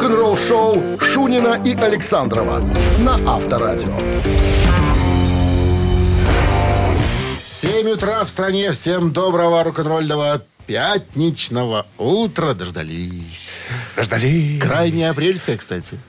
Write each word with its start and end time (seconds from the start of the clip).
Рок-н-ролл 0.00 0.34
шоу 0.34 0.98
Шунина 0.98 1.60
и 1.62 1.74
Александрова 1.74 2.60
на 3.00 3.16
Авторадио. 3.34 3.94
7 7.44 7.90
утра 7.90 8.24
в 8.24 8.30
стране. 8.30 8.72
Всем 8.72 9.12
доброго 9.12 9.62
рок-н-ролльного 9.62 10.40
пятничного 10.66 11.84
утра. 11.98 12.54
Дождались. 12.54 13.58
Дождались. 13.94 14.58
Крайне 14.62 15.10
апрельская, 15.10 15.58
кстати. 15.58 16.00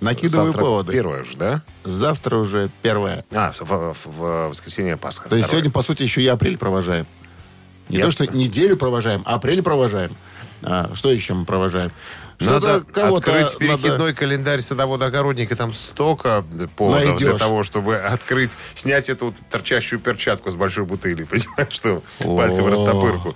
Накидываю 0.00 0.52
Завтра 0.52 0.60
поводы. 0.60 0.92
первое 0.92 1.24
же, 1.24 1.36
да? 1.36 1.62
Завтра 1.82 2.36
уже 2.36 2.70
первое. 2.82 3.24
А, 3.34 3.50
в, 3.58 3.60
в- 3.60 3.96
в 4.06 4.48
воскресенье 4.50 4.96
Пасха. 4.96 5.28
То 5.28 5.34
есть 5.34 5.48
Второе. 5.48 5.62
сегодня, 5.62 5.72
по 5.72 5.82
сути, 5.82 6.04
еще 6.04 6.22
и 6.22 6.28
апрель 6.28 6.58
провожаем. 6.58 7.08
Не 7.88 7.96
Я- 7.98 8.04
то, 8.04 8.12
что 8.12 8.24
неделю 8.24 8.76
провожаем, 8.76 9.22
а 9.26 9.34
апрель 9.34 9.62
провожаем. 9.64 10.16
А, 10.64 10.92
что 10.94 11.10
еще 11.10 11.34
мы 11.34 11.44
провожаем? 11.44 11.90
Надо 12.38 12.76
открыть 12.76 12.96
надо- 13.24 13.56
перекидной 13.58 14.14
календарь 14.14 14.60
садовода-огородника. 14.60 15.56
Там 15.56 15.72
столько 15.72 16.44
поводов 16.76 17.16
для 17.16 17.28
Найдешь. 17.28 17.40
того, 17.40 17.62
чтобы 17.62 17.96
открыть, 17.96 18.56
снять 18.74 19.08
эту 19.08 19.34
торчащую 19.50 20.00
перчатку 20.00 20.50
с 20.50 20.54
большой 20.56 20.84
бутыли. 20.84 21.24
Понимаешь, 21.30 21.72
что 21.72 22.02
пальцы 22.18 22.62
в 22.62 22.68
растопырку. 22.68 23.34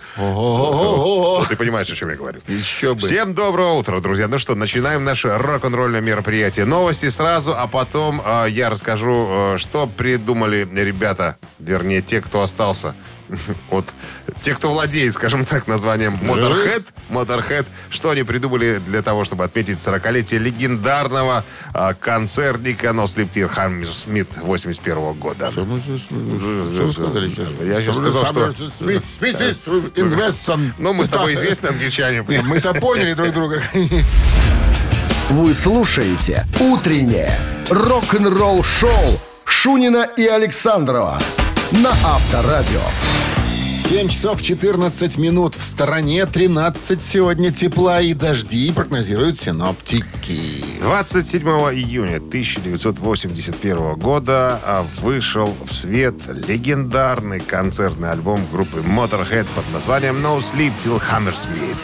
Ты 1.48 1.56
понимаешь, 1.56 1.90
о 1.90 1.96
чем 1.96 2.10
я 2.10 2.16
говорю. 2.16 2.40
Еще 2.46 2.94
бы. 2.94 3.00
Всем 3.00 3.34
доброго 3.34 3.72
утра, 3.74 4.00
друзья. 4.00 4.28
Ну 4.28 4.38
что, 4.38 4.54
начинаем 4.54 5.04
наше 5.04 5.28
рок-н-ролльное 5.36 6.00
мероприятие. 6.00 6.66
Новости 6.66 7.08
сразу, 7.08 7.54
а 7.56 7.66
потом 7.66 8.20
я 8.48 8.70
расскажу, 8.70 9.54
что 9.56 9.86
придумали 9.86 10.68
ребята, 10.72 11.36
вернее, 11.58 12.02
те, 12.02 12.20
кто 12.20 12.42
остался. 12.42 12.94
Вот 13.70 13.94
те, 14.40 14.54
кто 14.54 14.70
владеет, 14.70 15.14
скажем 15.14 15.44
так, 15.44 15.66
названием 15.66 16.14
Motorhead, 16.22 16.84
Motorhead, 17.08 17.66
что 17.88 18.10
они 18.10 18.22
придумали 18.22 18.78
для 18.78 19.02
того, 19.02 19.24
чтобы 19.24 19.44
отметить 19.44 19.78
40-летие 19.78 20.38
легендарного 20.38 21.44
э, 21.74 21.94
концертника 22.00 22.88
No 22.88 23.04
Sleep 23.04 23.30
Tear 23.30 23.54
Hammersmith 23.54 24.40
81 24.40 25.12
года. 25.14 25.50
Что 25.50 25.64
мы, 25.64 25.80
что 25.80 26.14
мы- 26.14 26.70
что 26.70 26.82
вы 26.84 26.92
сказали 26.92 27.28
сейчас? 27.28 27.48
Я 27.60 27.80
сейчас 27.80 27.96
сказал, 27.96 28.24
что... 28.26 28.52
Смит, 28.78 29.02
Смит, 29.18 29.36
инвестсон. 29.96 30.74
Ну, 30.78 30.92
мы 30.92 31.04
с 31.04 31.08
тобой 31.08 31.34
известны 31.34 31.68
англичане. 31.68 32.24
Не, 32.28 32.42
Мы-то 32.42 32.74
поняли 32.74 33.14
друг 33.14 33.32
друга. 33.32 33.62
Вы 35.30 35.54
слушаете 35.54 36.44
«Утреннее 36.58 37.38
рок-н-ролл-шоу» 37.68 39.20
Шунина 39.44 40.08
и 40.16 40.26
Александрова 40.26 41.20
на 41.72 41.90
Авторадио. 41.90 42.80
7 43.88 44.08
часов 44.08 44.42
14 44.42 45.18
минут. 45.18 45.54
В 45.54 45.62
стороне 45.62 46.26
13 46.26 47.04
сегодня 47.04 47.52
тепла 47.52 48.00
и 48.00 48.14
дожди, 48.14 48.72
прогнозируют 48.72 49.38
синоптики. 49.38 50.64
27 50.80 51.42
июня 51.42 52.16
1981 52.16 53.94
года 53.94 54.60
а, 54.64 54.86
вышел 55.00 55.54
в 55.64 55.72
свет 55.72 56.14
легендарный 56.28 57.40
концертный 57.40 58.10
альбом 58.10 58.46
группы 58.50 58.78
Motorhead 58.78 59.46
под 59.54 59.64
названием 59.72 60.16
No 60.24 60.38
Sleep 60.38 60.72
Till 60.82 61.00
Hammersmith. 61.00 61.76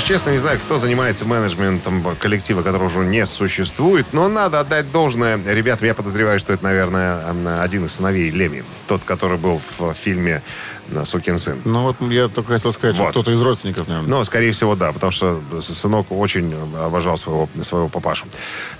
Уж 0.00 0.06
честно, 0.06 0.30
не 0.30 0.38
знаю, 0.38 0.58
кто 0.58 0.78
занимается 0.78 1.26
менеджментом 1.26 2.02
коллектива, 2.18 2.62
который 2.62 2.84
уже 2.84 3.00
не 3.00 3.26
существует, 3.26 4.06
но 4.14 4.28
надо 4.28 4.58
отдать 4.58 4.90
должное. 4.90 5.38
Ребятам, 5.44 5.86
я 5.86 5.94
подозреваю, 5.94 6.38
что 6.38 6.54
это, 6.54 6.64
наверное, 6.64 7.60
один 7.60 7.84
из 7.84 7.92
сыновей 7.96 8.30
Леми. 8.30 8.64
Тот, 8.86 9.04
который 9.04 9.36
был 9.36 9.60
в 9.78 9.92
фильме 9.92 10.40
«Сукин 11.04 11.36
сын». 11.36 11.60
Ну 11.66 11.82
вот 11.82 11.96
я 12.10 12.28
только 12.28 12.54
хотел 12.54 12.72
сказать, 12.72 12.94
что 12.96 13.04
Вот. 13.04 13.10
кто-то 13.10 13.30
из 13.30 13.42
родственников, 13.42 13.88
наверное. 13.88 14.08
Ну, 14.08 14.24
скорее 14.24 14.52
всего, 14.52 14.74
да, 14.74 14.90
потому 14.92 15.10
что 15.10 15.42
сынок 15.60 16.06
очень 16.10 16.54
обожал 16.82 17.18
своего, 17.18 17.50
своего 17.60 17.88
папашу. 17.88 18.24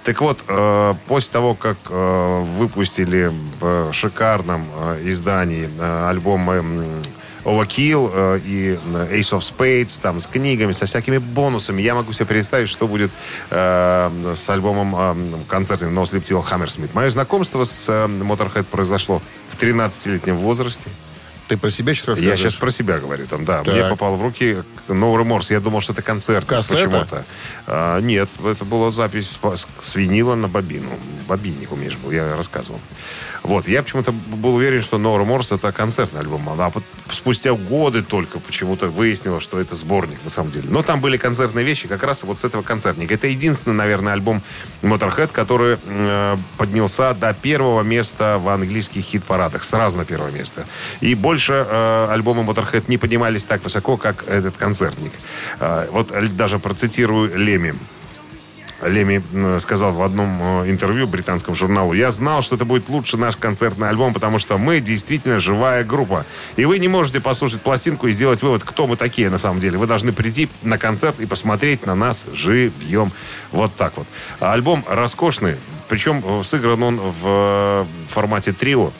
Так 0.04 0.22
вот, 0.22 0.42
э, 0.48 0.94
после 1.06 1.32
того, 1.32 1.54
как 1.54 1.76
э, 1.90 2.44
выпустили 2.56 3.30
в 3.60 3.92
шикарном 3.92 4.66
э, 4.74 5.02
издании 5.04 5.68
э, 5.78 6.08
альбом 6.08 6.50
э, 6.50 7.02
Overkill 7.44 8.10
э, 8.14 8.40
и 8.44 8.78
э, 8.94 9.18
Ace 9.18 9.32
of 9.36 9.40
Spades, 9.40 10.00
там, 10.00 10.20
с 10.20 10.26
книгами, 10.26 10.72
со 10.72 10.86
всякими 10.86 11.18
бонусами, 11.18 11.82
я 11.82 11.94
могу 11.94 12.12
себе 12.12 12.26
представить, 12.26 12.68
что 12.68 12.86
будет 12.86 13.10
э, 13.50 14.32
с 14.36 14.50
альбомом 14.50 14.94
э, 14.96 15.44
концертным 15.48 15.98
No 15.98 16.02
Sleep 16.04 16.22
Till 16.22 16.42
Hammersmith. 16.48 16.90
Мое 16.94 17.10
знакомство 17.10 17.64
с 17.64 17.88
э, 17.88 18.06
Motorhead 18.06 18.64
произошло 18.64 19.22
в 19.48 19.56
13-летнем 19.56 20.36
возрасте. 20.38 20.88
Ты 21.48 21.56
про 21.56 21.68
себя 21.70 21.94
сейчас 21.94 22.04
Я 22.06 22.10
рассказываешь? 22.12 22.38
сейчас 22.40 22.54
про 22.56 22.70
себя 22.70 22.98
говорю, 22.98 23.26
там, 23.26 23.44
да. 23.44 23.64
Так. 23.64 23.74
Мне 23.74 23.84
попал 23.86 24.14
в 24.14 24.22
руки 24.22 24.58
No 24.86 25.12
Remorse. 25.20 25.52
Я 25.52 25.58
думал, 25.58 25.80
что 25.80 25.92
это 25.92 26.00
концерт 26.02 26.46
почему-то. 26.46 27.24
А, 27.66 27.98
нет, 28.00 28.28
это 28.44 28.64
была 28.64 28.92
запись 28.92 29.36
с- 29.42 29.66
с 29.80 29.94
винила 29.96 30.36
на 30.36 30.46
бобину. 30.46 30.90
Бобинник 31.26 31.72
у 31.72 31.76
меня 31.76 31.90
же 31.90 31.98
был, 31.98 32.12
я 32.12 32.36
рассказывал. 32.36 32.78
Вот, 33.42 33.68
я 33.68 33.82
почему-то 33.82 34.12
был 34.12 34.56
уверен, 34.56 34.82
что 34.82 34.98
No 34.98 35.16
Remorse 35.18 35.56
это 35.56 35.72
концертный 35.72 36.20
альбом. 36.20 36.48
А 36.48 36.70
пот- 36.70 36.84
спустя 37.10 37.52
годы 37.52 38.02
только 38.02 38.38
почему-то 38.38 38.88
выяснилось, 38.88 39.42
что 39.42 39.58
это 39.58 39.74
сборник 39.74 40.18
на 40.24 40.30
самом 40.30 40.50
деле. 40.50 40.68
Но 40.68 40.82
там 40.82 41.00
были 41.00 41.16
концертные 41.16 41.64
вещи 41.64 41.88
как 41.88 42.02
раз 42.02 42.22
вот 42.22 42.40
с 42.40 42.44
этого 42.44 42.62
концертника. 42.62 43.14
Это 43.14 43.28
единственный, 43.28 43.74
наверное, 43.74 44.12
альбом 44.12 44.42
Motorhead, 44.82 45.30
который 45.32 45.78
э, 45.84 46.36
поднялся 46.58 47.14
до 47.14 47.32
первого 47.32 47.82
места 47.82 48.38
в 48.38 48.48
английских 48.48 49.02
хит-парадах. 49.04 49.62
Сразу 49.62 49.98
на 49.98 50.04
первое 50.04 50.30
место. 50.30 50.66
И 51.00 51.14
больше 51.14 51.66
э, 51.68 52.06
альбомы 52.10 52.42
Motorhead 52.42 52.84
не 52.88 52.98
поднимались 52.98 53.44
так 53.44 53.64
высоко, 53.64 53.96
как 53.96 54.28
этот 54.28 54.56
концертник. 54.56 55.12
Э, 55.60 55.88
вот 55.90 56.12
даже 56.36 56.58
процитирую 56.58 57.36
Леми. 57.38 57.74
Леми 58.82 59.22
сказал 59.58 59.92
в 59.92 60.02
одном 60.02 60.38
э, 60.40 60.70
интервью 60.70 61.06
британскому 61.06 61.54
журналу, 61.54 61.92
«Я 61.92 62.10
знал, 62.10 62.42
что 62.42 62.56
это 62.56 62.64
будет 62.64 62.88
лучше 62.88 63.16
наш 63.16 63.36
концертный 63.36 63.88
альбом, 63.88 64.14
потому 64.14 64.38
что 64.38 64.58
мы 64.58 64.80
действительно 64.80 65.38
живая 65.38 65.84
группа. 65.84 66.24
И 66.56 66.64
вы 66.64 66.78
не 66.78 66.88
можете 66.88 67.20
послушать 67.20 67.60
пластинку 67.60 68.06
и 68.06 68.12
сделать 68.12 68.42
вывод, 68.42 68.64
кто 68.64 68.86
мы 68.86 68.96
такие 68.96 69.30
на 69.30 69.38
самом 69.38 69.60
деле. 69.60 69.78
Вы 69.78 69.86
должны 69.86 70.12
прийти 70.12 70.48
на 70.62 70.78
концерт 70.78 71.20
и 71.20 71.26
посмотреть 71.26 71.86
на 71.86 71.94
нас 71.94 72.26
живьем». 72.32 73.12
Вот 73.52 73.74
так 73.74 73.96
вот. 73.96 74.06
Альбом 74.40 74.84
роскошный, 74.88 75.56
причем 75.88 76.22
э, 76.24 76.42
сыгран 76.42 76.82
он 76.82 76.96
в 76.96 77.22
э, 77.24 77.84
формате 78.08 78.52
трио. 78.52 78.92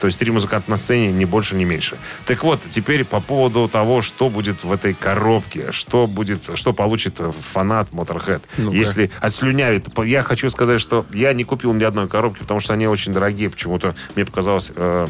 То 0.00 0.06
есть 0.06 0.18
три 0.18 0.30
музыканта 0.30 0.70
на 0.70 0.76
сцене, 0.76 1.12
ни 1.12 1.24
больше, 1.24 1.56
ни 1.56 1.64
меньше. 1.64 1.96
Так 2.26 2.44
вот, 2.44 2.60
теперь 2.70 3.04
по 3.04 3.20
поводу 3.20 3.68
того, 3.68 4.02
что 4.02 4.28
будет 4.28 4.64
в 4.64 4.72
этой 4.72 4.94
коробке, 4.94 5.72
что 5.72 6.06
будет, 6.06 6.50
что 6.54 6.72
получит 6.72 7.20
фанат 7.52 7.90
Motorhead. 7.90 8.42
Ну-ка. 8.58 8.76
Если 8.76 9.10
отслюнявит. 9.20 9.86
Я 10.04 10.22
хочу 10.22 10.50
сказать, 10.50 10.80
что 10.80 11.06
я 11.12 11.32
не 11.32 11.44
купил 11.44 11.72
ни 11.72 11.84
одной 11.84 12.08
коробки, 12.08 12.40
потому 12.40 12.60
что 12.60 12.74
они 12.74 12.86
очень 12.86 13.12
дорогие. 13.12 13.50
Почему-то 13.50 13.94
мне 14.14 14.24
показалось, 14.24 14.70
э, 14.74 15.08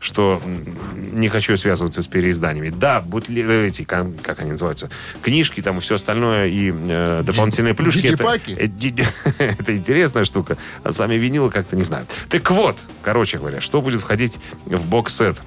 что 0.00 0.40
не 1.12 1.28
хочу 1.28 1.56
связываться 1.56 2.02
с 2.02 2.06
переизданиями. 2.06 2.70
Да, 2.70 3.00
будут 3.00 3.28
ли 3.28 3.42
эти, 3.42 3.84
кон- 3.84 4.14
как 4.14 4.40
они 4.40 4.52
называются, 4.52 4.90
книжки 5.22 5.60
там 5.60 5.78
и 5.78 5.80
все 5.80 5.96
остальное, 5.96 6.46
и 6.46 6.72
э, 6.72 7.22
дополнительные 7.24 7.74
плюшки. 7.74 8.00
Это, 8.06 8.24
э, 8.58 8.64
это 9.58 9.76
интересная 9.76 10.24
штука. 10.24 10.56
А 10.82 10.92
сами 10.92 11.14
винилы 11.14 11.50
как-то 11.50 11.76
не 11.76 11.82
знаю. 11.82 12.06
Так 12.28 12.50
вот, 12.50 12.78
короче 13.02 13.38
говоря, 13.38 13.60
что 13.60 13.82
будет 13.82 14.00
входить 14.00 14.13
в 14.66 14.86
бокс-сет? 14.86 15.42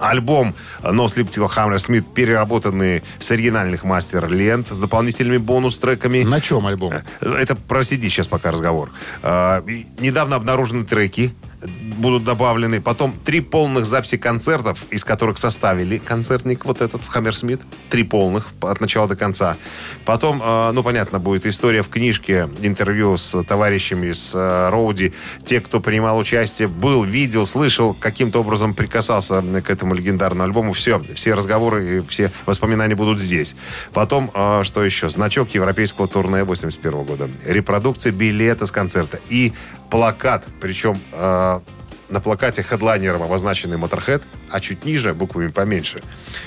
Альбом 0.00 0.54
No 0.82 1.06
Sleep 1.06 1.28
Till 1.28 1.48
Hammersmith, 1.48 2.04
переработанный 2.14 3.02
с 3.18 3.30
оригинальных 3.32 3.82
мастер-лент, 3.82 4.68
с 4.68 4.78
дополнительными 4.78 5.38
бонус-треками. 5.38 6.22
На 6.22 6.40
чем 6.40 6.68
альбом? 6.68 6.92
Это 7.20 7.56
про 7.56 7.80
CD 7.80 8.02
сейчас 8.02 8.28
пока 8.28 8.52
разговор. 8.52 8.92
И 9.24 9.86
недавно 9.98 10.36
обнаружены 10.36 10.84
треки 10.84 11.34
будут 11.60 12.24
добавлены. 12.24 12.80
Потом 12.80 13.12
три 13.24 13.40
полных 13.40 13.84
записи 13.84 14.16
концертов, 14.16 14.86
из 14.90 15.04
которых 15.04 15.38
составили 15.38 15.98
концертник 15.98 16.64
вот 16.64 16.80
этот 16.80 17.02
в 17.02 17.08
Хаммерсмит. 17.08 17.60
Три 17.90 18.04
полных 18.04 18.48
от 18.60 18.80
начала 18.80 19.08
до 19.08 19.16
конца. 19.16 19.56
Потом, 20.04 20.40
э, 20.42 20.70
ну, 20.72 20.82
понятно, 20.82 21.18
будет 21.18 21.46
история 21.46 21.82
в 21.82 21.88
книжке, 21.88 22.48
интервью 22.62 23.16
с 23.16 23.42
товарищами 23.42 24.12
с 24.12 24.32
э, 24.34 24.68
Роуди. 24.70 25.12
Те, 25.44 25.60
кто 25.60 25.80
принимал 25.80 26.18
участие, 26.18 26.68
был, 26.68 27.04
видел, 27.04 27.46
слышал, 27.46 27.94
каким-то 27.94 28.40
образом 28.40 28.74
прикасался 28.74 29.42
к 29.42 29.70
этому 29.70 29.94
легендарному 29.94 30.44
альбому. 30.44 30.72
Все, 30.72 31.02
все 31.14 31.34
разговоры 31.34 31.98
и 31.98 32.00
все 32.08 32.30
воспоминания 32.46 32.94
будут 32.94 33.18
здесь. 33.18 33.56
Потом, 33.92 34.30
э, 34.34 34.62
что 34.64 34.84
еще? 34.84 35.10
Значок 35.10 35.50
европейского 35.50 36.06
турне 36.06 36.44
81 36.44 37.02
года. 37.02 37.28
Репродукция 37.46 38.12
билета 38.12 38.66
с 38.66 38.70
концерта. 38.70 39.18
И 39.28 39.52
плакат, 39.90 40.44
причем 40.60 41.00
э, 41.12 41.60
на 42.08 42.20
плакате 42.20 42.62
хедлайнером 42.62 43.22
обозначенный 43.22 43.76
Motorhead, 43.76 44.22
а 44.50 44.60
чуть 44.60 44.84
ниже, 44.84 45.14
буквами 45.14 45.48
поменьше, 45.48 46.02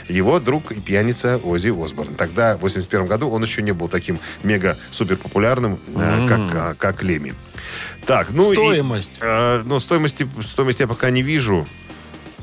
его 0.08 0.40
друг 0.40 0.72
и 0.72 0.80
пьяница 0.80 1.38
Ози 1.38 1.70
Осборн. 1.70 2.16
Тогда, 2.16 2.58
в 2.58 2.62
81 2.62 3.08
году, 3.08 3.30
он 3.30 3.44
еще 3.44 3.62
не 3.62 3.72
был 3.72 3.88
таким 3.88 4.20
мега-супер 4.44 5.18
популярным, 5.18 5.80
э, 5.96 6.28
как, 6.28 6.40
э, 6.54 6.76
как 6.78 7.04
Леми. 7.04 7.36
Так, 8.06 8.32
ну 8.32 8.52
и, 8.52 8.56
Стоимость? 8.56 9.14
э, 9.22 9.64
ну, 9.66 9.80
стоимости, 9.80 10.28
стоимости 10.44 10.82
я 10.82 10.88
пока 10.88 11.10
не 11.10 11.22
вижу. 11.22 11.68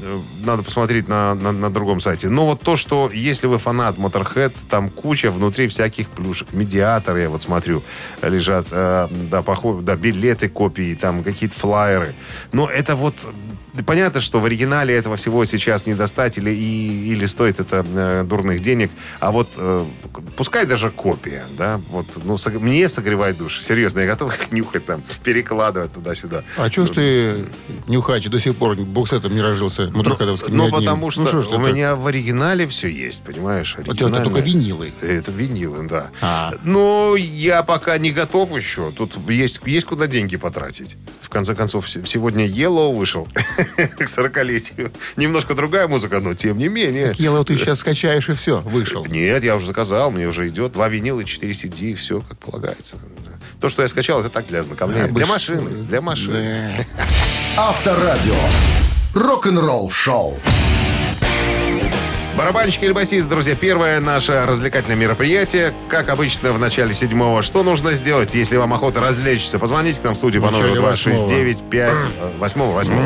Э, 0.00 0.18
надо 0.44 0.62
посмотреть 0.62 1.08
на, 1.08 1.34
на, 1.34 1.52
на 1.52 1.70
другом 1.70 2.00
сайте. 2.00 2.28
Но 2.28 2.46
вот 2.46 2.60
то, 2.60 2.76
что 2.76 3.10
если 3.12 3.46
вы 3.46 3.58
фанат 3.58 3.96
Motorhead, 3.96 4.52
там 4.68 4.90
куча 4.90 5.30
внутри 5.30 5.68
всяких 5.68 6.08
плюшек. 6.08 6.52
Медиаторы, 6.52 7.22
я 7.22 7.30
вот 7.30 7.42
смотрю, 7.42 7.82
лежат, 8.22 8.66
э, 8.70 9.08
да, 9.30 9.42
похоже, 9.42 9.82
да, 9.82 9.96
билеты, 9.96 10.48
копии, 10.48 10.94
там 10.94 11.22
какие-то 11.22 11.58
флайеры. 11.58 12.14
Но 12.52 12.68
это 12.68 12.96
вот 12.96 13.14
понятно, 13.82 14.20
что 14.20 14.40
в 14.40 14.44
оригинале 14.44 14.94
этого 14.94 15.16
всего 15.16 15.44
сейчас 15.44 15.86
не 15.86 15.94
достать 15.94 16.38
или, 16.38 16.50
и, 16.50 17.12
или 17.12 17.26
стоит 17.26 17.60
это 17.60 17.84
э, 17.86 18.24
дурных 18.24 18.60
денег. 18.60 18.90
А 19.20 19.30
вот 19.30 19.48
э, 19.56 19.84
пускай 20.36 20.66
даже 20.66 20.90
копия, 20.90 21.44
да, 21.56 21.80
вот, 21.90 22.06
ну, 22.24 22.36
сог, 22.38 22.54
мне 22.54 22.88
согревает 22.88 23.38
душу. 23.38 23.62
Серьезно, 23.62 24.00
я 24.00 24.06
готов 24.06 24.34
их 24.34 24.52
нюхать 24.52 24.86
там, 24.86 25.02
перекладывать 25.22 25.92
туда-сюда. 25.92 26.44
А 26.56 26.70
что 26.70 26.86
ж 26.86 26.90
ты, 26.90 27.44
нюхач, 27.86 28.28
до 28.28 28.38
сих 28.38 28.56
пор 28.56 28.76
боксетом 28.76 29.34
не 29.34 29.42
разжился 29.42 29.88
моторхедовским? 29.92 30.56
Ну, 30.56 30.66
ну 30.66 30.70
потому 30.70 31.10
что, 31.10 31.22
ну, 31.22 31.42
что 31.42 31.56
у 31.56 31.60
меня 31.60 31.96
в 31.96 32.06
оригинале 32.06 32.66
все 32.66 32.88
есть, 32.88 33.22
понимаешь? 33.22 33.76
У 33.78 33.94
тебя 33.94 34.22
только 34.22 34.40
винилы. 34.40 34.92
Это 35.02 35.30
винилы, 35.30 35.86
да. 35.88 36.10
А. 36.20 36.52
Но 36.62 37.16
я 37.16 37.62
пока 37.62 37.98
не 37.98 38.10
готов 38.10 38.56
еще. 38.56 38.90
Тут 38.92 39.16
есть, 39.28 39.60
есть 39.64 39.86
куда 39.86 40.06
деньги 40.06 40.36
потратить. 40.36 40.96
В 41.20 41.28
конце 41.28 41.54
концов, 41.54 41.88
сегодня 41.88 42.46
Yellow 42.46 42.94
вышел. 42.94 43.28
к 43.76 44.02
40-летию. 44.02 44.90
Немножко 45.16 45.54
другая 45.54 45.88
музыка, 45.88 46.20
но 46.20 46.34
тем 46.34 46.58
не 46.58 46.68
менее. 46.68 47.08
Так 47.08 47.16
Yellow 47.16 47.44
ты 47.44 47.56
сейчас 47.56 47.80
скачаешь 47.80 48.28
и 48.28 48.34
все, 48.34 48.60
вышел. 48.60 49.04
Нет, 49.06 49.44
я 49.44 49.56
уже 49.56 49.66
заказал, 49.66 50.10
мне 50.10 50.26
уже 50.26 50.48
идет. 50.48 50.72
Два 50.72 50.88
винила, 50.88 51.24
4 51.24 51.52
CD, 51.52 51.94
все 51.94 52.20
как 52.20 52.38
полагается. 52.38 52.98
То, 53.60 53.68
что 53.68 53.82
я 53.82 53.88
скачал, 53.88 54.20
это 54.20 54.30
так 54.30 54.46
для 54.46 54.60
ознакомления. 54.60 55.06
А, 55.06 55.08
для 55.08 55.26
машины, 55.26 55.70
для 55.70 56.00
машины. 56.00 56.86
Авторадио. 57.56 58.34
Рок-н-ролл 59.14 59.90
шоу. 59.90 60.38
Барабанщик 62.38 62.84
или 62.84 62.92
басист, 62.92 63.28
друзья, 63.28 63.56
первое 63.56 63.98
наше 63.98 64.46
развлекательное 64.46 64.94
мероприятие. 64.94 65.74
Как 65.88 66.08
обычно, 66.08 66.52
в 66.52 66.58
начале 66.60 66.94
седьмого. 66.94 67.42
Что 67.42 67.64
нужно 67.64 67.94
сделать, 67.94 68.36
если 68.36 68.56
вам 68.56 68.72
охота 68.72 69.00
развлечься? 69.00 69.58
Позвоните 69.58 70.00
к 70.00 70.04
нам 70.04 70.14
в 70.14 70.16
студию 70.16 70.40
по 70.40 70.52
номеру 70.52 70.76
269 70.76 72.38
Восьмого, 72.38 72.76
восьмого. 72.76 73.04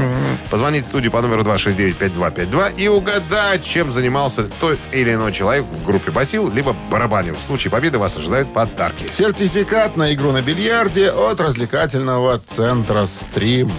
Позвоните 0.50 0.84
в 0.84 0.88
студию 0.88 1.10
по 1.10 1.22
номеру 1.22 1.44
269-5252 1.44 2.74
и 2.76 2.88
угадать, 2.88 3.64
чем 3.64 3.90
занимался 3.90 4.42
тот 4.60 4.78
или 4.92 5.14
иной 5.14 5.32
человек 5.32 5.64
в 5.64 5.82
группе 5.82 6.10
басил, 6.10 6.50
либо 6.50 6.76
барабанил. 6.90 7.36
В 7.36 7.40
случае 7.40 7.70
победы 7.70 7.96
вас 7.96 8.14
ожидают 8.18 8.52
подарки. 8.52 9.10
Сертификат 9.10 9.96
на 9.96 10.12
игру 10.12 10.32
на 10.32 10.42
бильярде 10.42 11.10
от 11.10 11.40
развлекательного 11.40 12.38
центра 12.38 13.06
«Стрим». 13.06 13.72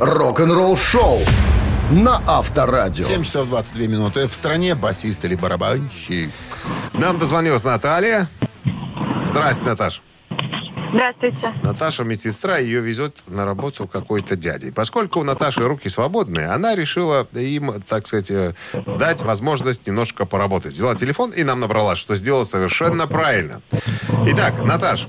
Рок-н-ролл 0.00 0.74
шоу 0.78 1.20
на 1.90 2.22
Авторадио. 2.26 3.06
7 3.06 3.24
часов 3.24 3.48
22 3.48 3.86
минуты. 3.86 4.28
В 4.28 4.34
стране 4.34 4.74
басист 4.74 5.24
или 5.24 5.34
барабанщик. 5.34 6.30
Нам 6.92 7.18
дозвонилась 7.18 7.64
Наталья. 7.64 8.28
Здрасте, 9.24 9.64
Наташа. 9.64 10.00
Здравствуйте. 10.92 11.54
Наташа 11.62 12.04
медсестра, 12.04 12.58
ее 12.58 12.80
везет 12.80 13.22
на 13.26 13.46
работу 13.46 13.88
какой-то 13.88 14.36
дядей. 14.36 14.70
Поскольку 14.72 15.20
у 15.20 15.22
Наташи 15.22 15.66
руки 15.66 15.88
свободные, 15.88 16.48
она 16.48 16.74
решила 16.74 17.26
им, 17.32 17.82
так 17.88 18.06
сказать, 18.06 18.30
э, 18.30 18.54
дать 18.98 19.22
возможность 19.22 19.86
немножко 19.86 20.26
поработать. 20.26 20.74
Взяла 20.74 20.94
телефон 20.94 21.30
и 21.30 21.44
нам 21.44 21.60
набрала, 21.60 21.96
что 21.96 22.14
сделала 22.14 22.44
совершенно 22.44 23.06
правильно. 23.06 23.62
Итак, 24.26 24.62
Наташ, 24.62 25.08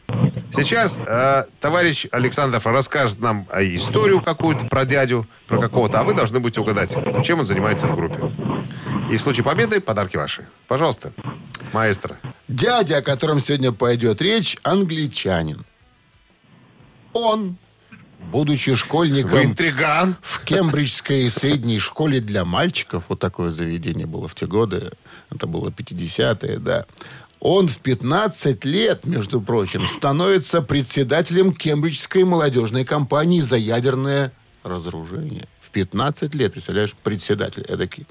сейчас 0.54 1.02
э, 1.06 1.44
товарищ 1.60 2.08
Александров 2.12 2.66
расскажет 2.66 3.20
нам 3.20 3.46
историю 3.60 4.22
какую-то 4.22 4.68
про 4.68 4.86
дядю, 4.86 5.28
про 5.48 5.60
какого-то, 5.60 6.00
а 6.00 6.04
вы 6.04 6.14
должны 6.14 6.40
будете 6.40 6.62
угадать, 6.62 6.96
чем 7.26 7.40
он 7.40 7.46
занимается 7.46 7.88
в 7.88 7.96
группе. 7.96 8.32
И 9.12 9.18
в 9.18 9.22
случае 9.22 9.44
победы 9.44 9.82
подарки 9.82 10.16
ваши. 10.16 10.48
Пожалуйста, 10.70 11.12
маэстро. 11.74 12.16
Дядя, 12.48 12.98
о 12.98 13.02
котором 13.02 13.42
сегодня 13.42 13.74
пойдет 13.74 14.22
речь, 14.22 14.58
англичанин. 14.64 15.66
Он, 17.14 17.58
будучи 18.32 18.76
школьником... 18.76 19.32
Вы 19.32 19.44
интриган. 19.46 20.16
В 20.22 20.44
Кембриджской 20.44 21.30
средней 21.30 21.80
школе 21.80 22.20
для 22.20 22.46
мальчиков, 22.46 23.06
вот 23.10 23.20
такое 23.20 23.52
заведение 23.52 24.06
было 24.06 24.28
в 24.28 24.36
те 24.36 24.46
годы, 24.46 24.92
это 25.30 25.48
было 25.48 25.70
50-е, 25.70 26.60
да, 26.60 26.86
он 27.44 27.68
в 27.68 27.80
15 27.80 28.64
лет, 28.64 29.06
между 29.06 29.42
прочим, 29.42 29.90
становится 29.90 30.62
председателем 30.62 31.52
Кембриджской 31.54 32.24
молодежной 32.24 32.86
компании 32.86 33.42
за 33.42 33.58
ядерное 33.58 34.32
разоружение. 34.64 35.46
В 35.60 35.70
15 35.72 36.34
лет, 36.36 36.54
представляешь, 36.54 36.96
председатель 37.04 37.64
эдакий. 37.64 38.08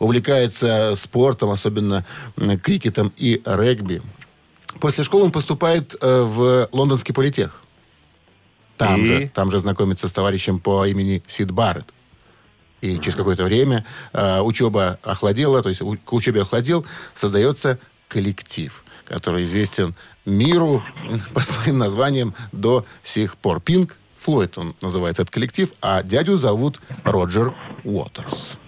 Увлекается 0.00 0.94
спортом, 0.96 1.50
особенно 1.50 2.04
крикетом 2.64 3.12
и 3.16 3.40
регби. 3.44 4.02
После 4.80 5.04
школы 5.04 5.26
он 5.26 5.30
поступает 5.30 5.94
э, 6.00 6.22
в 6.22 6.68
лондонский 6.72 7.14
политех. 7.14 7.62
Там, 8.76 9.00
и... 9.00 9.04
же, 9.04 9.30
там 9.32 9.50
же 9.50 9.60
знакомится 9.60 10.08
с 10.08 10.12
товарищем 10.12 10.58
по 10.58 10.86
имени 10.86 11.22
Сид 11.26 11.50
Барретт. 11.50 11.92
И 12.80 12.98
через 12.98 13.16
какое-то 13.16 13.44
время 13.44 13.84
э, 14.12 14.40
учеба 14.40 14.98
охладела, 15.02 15.62
то 15.62 15.70
есть 15.70 15.80
у, 15.80 15.96
к 15.96 16.12
учебе 16.12 16.42
охладил, 16.42 16.84
создается 17.14 17.78
коллектив, 18.08 18.84
который 19.06 19.44
известен 19.44 19.94
миру 20.26 20.82
по 21.34 21.40
своим 21.40 21.78
названиям 21.78 22.34
до 22.52 22.84
сих 23.02 23.36
пор. 23.36 23.60
Пинк 23.60 23.96
Флойд 24.20 24.56
он 24.58 24.74
называется 24.80 25.22
этот 25.22 25.32
коллектив, 25.32 25.70
а 25.80 26.02
дядю 26.02 26.36
зовут 26.36 26.80
Роджер 27.04 27.54
Уотерс. 27.84 28.58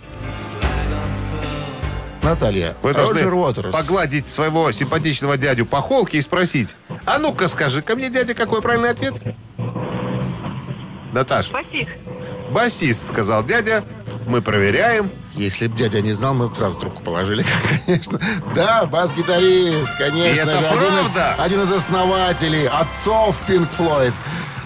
Наталья, 2.22 2.74
Вы 2.82 2.92
Роджер 2.92 3.32
Уотерс. 3.34 3.72
погладить 3.72 4.26
своего 4.26 4.72
симпатичного 4.72 5.36
дядю 5.38 5.64
по 5.64 5.80
холке 5.80 6.18
и 6.18 6.22
спросить, 6.22 6.74
а 7.04 7.18
ну-ка 7.18 7.48
скажи, 7.48 7.82
ко 7.82 7.94
мне 7.94 8.10
дядя 8.10 8.34
какой 8.34 8.60
правильный 8.62 8.90
ответ? 8.90 9.14
Наташ. 11.12 11.50
Басист. 11.50 11.90
Басист, 12.50 13.08
сказал 13.08 13.44
дядя. 13.44 13.84
Мы 14.26 14.42
проверяем. 14.42 15.10
Если 15.34 15.68
бы 15.68 15.76
дядя 15.76 16.00
не 16.00 16.12
знал, 16.12 16.34
мы 16.34 16.48
бы 16.48 16.56
сразу 16.56 16.80
трубку 16.80 17.02
положили, 17.02 17.44
конечно. 17.86 18.18
Да, 18.54 18.86
бас-гитарист, 18.86 19.98
конечно. 19.98 20.24
И 20.24 20.42
это 20.42 20.58
один 20.58 20.78
правда? 20.78 21.34
Из, 21.36 21.40
один 21.44 21.62
из 21.62 21.72
основателей, 21.72 22.66
отцов 22.66 23.36
Пинк 23.46 23.68
Флойд. 23.72 24.14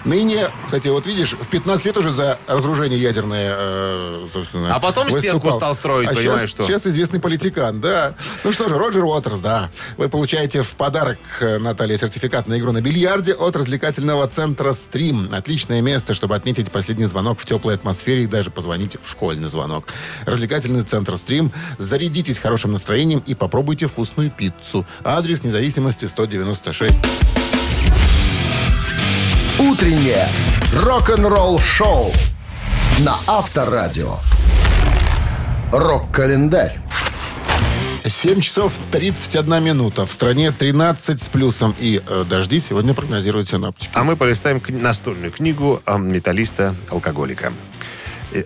Ныне, 0.03 0.49
кстати, 0.65 0.87
вот 0.87 1.05
видишь, 1.05 1.33
в 1.33 1.47
15 1.47 1.85
лет 1.85 1.97
уже 1.97 2.11
за 2.11 2.39
разоружение 2.47 2.99
ядерное, 2.99 3.53
э, 3.55 4.27
собственно, 4.31 4.75
А 4.75 4.79
потом 4.79 5.05
выступал. 5.05 5.39
стенку 5.39 5.51
стал 5.51 5.75
строить, 5.75 6.09
а 6.09 6.15
понимаешь, 6.15 6.41
сейчас, 6.41 6.49
что? 6.49 6.63
сейчас 6.63 6.87
известный 6.87 7.19
политикан, 7.19 7.79
да. 7.81 8.15
Ну 8.43 8.51
что 8.51 8.67
же, 8.67 8.77
Роджер 8.77 9.03
Уотерс, 9.05 9.39
да. 9.41 9.69
Вы 9.97 10.09
получаете 10.09 10.63
в 10.63 10.71
подарок, 10.71 11.19
э, 11.39 11.59
Наталья, 11.59 11.97
сертификат 11.97 12.47
на 12.47 12.57
игру 12.57 12.71
на 12.71 12.81
бильярде 12.81 13.33
от 13.33 13.55
развлекательного 13.55 14.27
центра 14.27 14.73
«Стрим». 14.73 15.29
Отличное 15.33 15.81
место, 15.81 16.13
чтобы 16.15 16.35
отметить 16.35 16.71
последний 16.71 17.05
звонок 17.05 17.39
в 17.39 17.45
теплой 17.45 17.75
атмосфере 17.75 18.23
и 18.23 18.27
даже 18.27 18.49
позвонить 18.49 18.97
в 19.01 19.07
школьный 19.09 19.49
звонок. 19.49 19.85
Развлекательный 20.25 20.83
центр 20.83 21.15
«Стрим». 21.17 21.51
Зарядитесь 21.77 22.39
хорошим 22.39 22.71
настроением 22.71 23.23
и 23.27 23.35
попробуйте 23.35 23.87
вкусную 23.87 24.31
пиццу. 24.31 24.85
Адрес 25.03 25.43
независимости 25.43 26.05
196. 26.05 26.97
Утреннее 29.71 30.27
рок-н-ролл-шоу 30.83 32.11
на 33.05 33.15
Авторадио. 33.25 34.17
Рок-календарь. 35.71 36.77
7 38.05 38.41
часов 38.41 38.73
31 38.91 39.63
минута. 39.63 40.05
В 40.05 40.11
стране 40.11 40.51
13 40.51 41.21
с 41.21 41.29
плюсом 41.29 41.73
и 41.79 42.03
э, 42.05 42.25
дожди 42.29 42.59
сегодня 42.59 42.93
прогнозируют 42.93 43.47
синоптики. 43.47 43.89
А 43.93 44.03
мы 44.03 44.17
полистаем 44.17 44.61
настольную 44.67 45.31
книгу 45.31 45.81
э, 45.85 45.97
металлиста-алкоголика. 45.97 47.53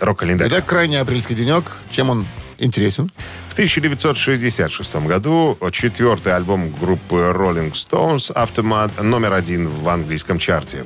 Рок-календарь. 0.02 0.50
Итак, 0.50 0.68
крайний 0.68 1.02
апрельский 1.02 1.34
денек. 1.34 1.72
Чем 1.90 2.12
он 2.12 2.28
интересен? 2.60 3.12
В 3.50 3.54
1966 3.54 4.96
году 4.98 5.58
четвертый 5.72 6.36
альбом 6.36 6.72
группы 6.72 7.16
Rolling 7.16 7.72
Stones 7.72 8.32
«Aftermath» 8.32 9.02
номер 9.02 9.34
один 9.34 9.70
в 9.70 9.90
английском 9.90 10.38
чарте. 10.38 10.86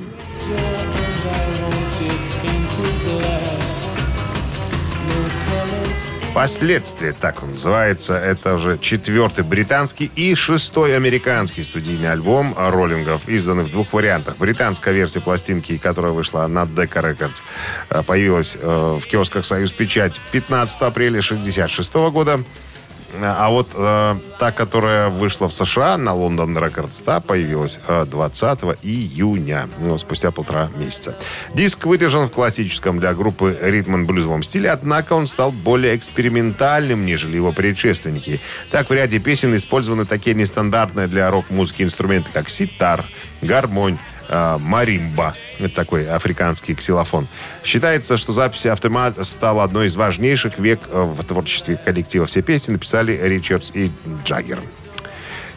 Последствия, 6.40 7.12
так 7.12 7.42
он 7.42 7.52
называется. 7.52 8.14
Это 8.14 8.54
уже 8.54 8.78
четвертый 8.78 9.44
британский 9.44 10.10
и 10.16 10.34
шестой 10.34 10.96
американский 10.96 11.62
студийный 11.64 12.10
альбом 12.10 12.54
роллингов, 12.56 13.28
изданный 13.28 13.64
в 13.64 13.70
двух 13.70 13.92
вариантах. 13.92 14.38
Британская 14.38 14.94
версия 14.94 15.20
пластинки, 15.20 15.76
которая 15.76 16.12
вышла 16.12 16.46
на 16.46 16.62
Decca 16.62 17.02
Records, 17.02 17.42
э, 17.90 18.02
появилась 18.04 18.56
э, 18.58 18.98
в 18.98 19.06
киосках 19.06 19.44
«Союз 19.44 19.72
Печать» 19.72 20.18
15 20.32 20.80
апреля 20.80 21.18
1966 21.18 21.94
года. 22.10 22.42
А 23.22 23.50
вот 23.50 23.68
э, 23.74 24.16
та, 24.38 24.52
которая 24.52 25.08
вышла 25.08 25.48
в 25.48 25.52
США 25.52 25.96
на 25.96 26.10
London 26.10 26.56
Records, 26.56 27.02
та 27.04 27.20
появилась 27.20 27.80
э, 27.88 28.04
20 28.04 28.60
июня, 28.82 29.68
ну, 29.78 29.98
спустя 29.98 30.30
полтора 30.30 30.68
месяца. 30.76 31.16
Диск 31.54 31.86
выдержан 31.86 32.26
в 32.26 32.30
классическом 32.30 32.98
для 32.98 33.14
группы 33.14 33.58
ритм 33.60 34.04
блюзовом 34.04 34.42
стиле, 34.42 34.70
однако 34.70 35.14
он 35.14 35.26
стал 35.26 35.50
более 35.50 35.96
экспериментальным, 35.96 37.04
нежели 37.04 37.36
его 37.36 37.52
предшественники. 37.52 38.40
Так, 38.70 38.90
в 38.90 38.92
ряде 38.92 39.18
песен 39.18 39.56
использованы 39.56 40.06
такие 40.06 40.34
нестандартные 40.34 41.06
для 41.06 41.30
рок-музыки 41.30 41.82
инструменты, 41.82 42.30
как 42.32 42.48
ситар, 42.48 43.04
гармонь, 43.42 43.98
э, 44.28 44.58
маримба. 44.58 45.34
Это 45.60 45.74
такой 45.74 46.08
африканский 46.08 46.74
ксилофон. 46.74 47.26
Считается, 47.64 48.16
что 48.16 48.32
запись 48.32 48.66
«Автомат» 48.66 49.14
стала 49.26 49.64
одной 49.64 49.86
из 49.86 49.96
важнейших 49.96 50.58
век 50.58 50.80
э, 50.90 51.02
в 51.02 51.22
творчестве 51.24 51.76
коллектива. 51.76 52.26
Все 52.26 52.42
песни 52.42 52.72
написали 52.72 53.18
Ричардс 53.22 53.70
и 53.74 53.90
Джаггер. 54.24 54.58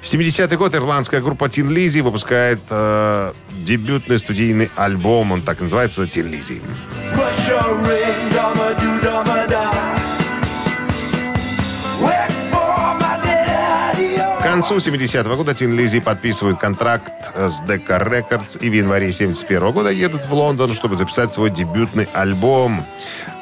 70-й 0.02 0.58
год 0.58 0.76
ирландская 0.76 1.22
группа 1.22 1.48
Тин 1.48 1.70
Лизи 1.70 2.02
выпускает 2.02 2.60
э, 2.70 3.32
дебютный 3.52 4.20
студийный 4.20 4.70
альбом. 4.76 5.32
Он 5.32 5.42
так 5.42 5.62
называется 5.62 6.06
«Тин 6.08 6.28
Лизи». 6.28 6.62
Концу 14.70 14.92
70-го 14.92 15.36
года 15.36 15.54
Тин 15.54 15.76
Лизи 15.78 16.00
подписывают 16.00 16.58
контракт 16.58 17.12
с 17.36 17.62
Decca 17.64 18.02
Records 18.02 18.58
и 18.58 18.70
в 18.70 18.74
январе 18.74 19.12
71 19.12 19.72
года 19.74 19.90
едут 19.90 20.24
в 20.24 20.34
Лондон, 20.34 20.74
чтобы 20.74 20.96
записать 20.96 21.34
свой 21.34 21.50
дебютный 21.50 22.08
альбом. 22.14 22.86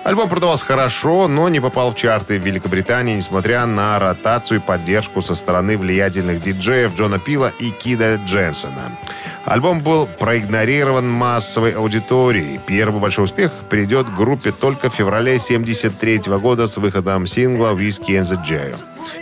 Альбом 0.03 0.29
продавался 0.29 0.65
хорошо, 0.65 1.27
но 1.27 1.47
не 1.47 1.59
попал 1.59 1.91
в 1.91 1.95
чарты 1.95 2.39
в 2.39 2.43
Великобритании, 2.43 3.17
несмотря 3.17 3.67
на 3.67 3.99
ротацию 3.99 4.59
и 4.59 4.63
поддержку 4.63 5.21
со 5.21 5.35
стороны 5.35 5.77
влиятельных 5.77 6.41
диджеев 6.41 6.95
Джона 6.95 7.19
Пила 7.19 7.51
и 7.59 7.69
Кида 7.69 8.15
Дженсона. 8.25 8.97
Альбом 9.45 9.81
был 9.81 10.07
проигнорирован 10.07 11.07
массовой 11.07 11.73
аудиторией. 11.73 12.59
Первый 12.65 12.99
большой 12.99 13.25
успех 13.25 13.51
придет 13.69 14.11
группе 14.15 14.51
только 14.51 14.89
в 14.89 14.95
феврале 14.95 15.37
73 15.37 16.21
года 16.39 16.65
с 16.65 16.77
выходом 16.77 17.27
сингла 17.27 17.75
«Whiskey 17.75 18.19
and 18.19 18.23
the 18.23 18.43
J», 18.43 18.75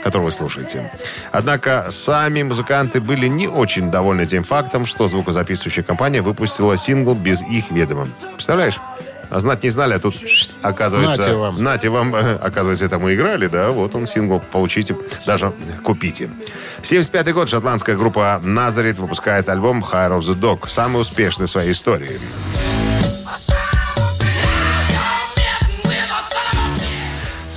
который 0.04 0.24
вы 0.24 0.32
слушаете. 0.32 0.92
Однако 1.32 1.88
сами 1.92 2.44
музыканты 2.44 3.02
были 3.02 3.28
не 3.28 3.48
очень 3.48 3.92
довольны 3.92 4.26
тем 4.26 4.44
фактом, 4.44 4.86
что 4.86 5.08
звукозаписывающая 5.08 5.84
компания 5.84 6.22
выпустила 6.22 6.78
сингл 6.78 7.16
без 7.16 7.42
их 7.42 7.72
ведома. 7.72 8.08
Представляешь? 8.34 8.80
А 9.30 9.40
знать 9.40 9.64
не 9.64 9.70
знали, 9.70 9.94
а 9.94 10.00
тут, 10.00 10.16
оказывается... 10.64 11.22
Нате 11.22 11.36
вам. 11.36 11.64
Нате 11.64 11.90
вам, 11.90 12.16
оказывается, 12.42 12.86
это 12.86 12.98
мы 12.98 13.14
играли, 13.14 13.48
да, 13.48 13.70
вот 13.70 13.94
он 13.94 14.08
сингл, 14.08 14.40
получите, 14.40 14.96
даже 15.26 15.54
купите. 15.84 16.30
75 16.82 17.34
год 17.34 17.50
шотландская 17.50 17.96
группа 17.96 18.40
Назарит 18.42 18.98
выпускает 18.98 19.48
альбом 19.50 19.82
Higher 19.82 20.18
of 20.18 20.22
the 20.22 20.40
Dog, 20.40 20.68
самый 20.70 21.02
успешный 21.02 21.46
в 21.46 21.52
своей 21.52 21.72
истории. 21.72 22.20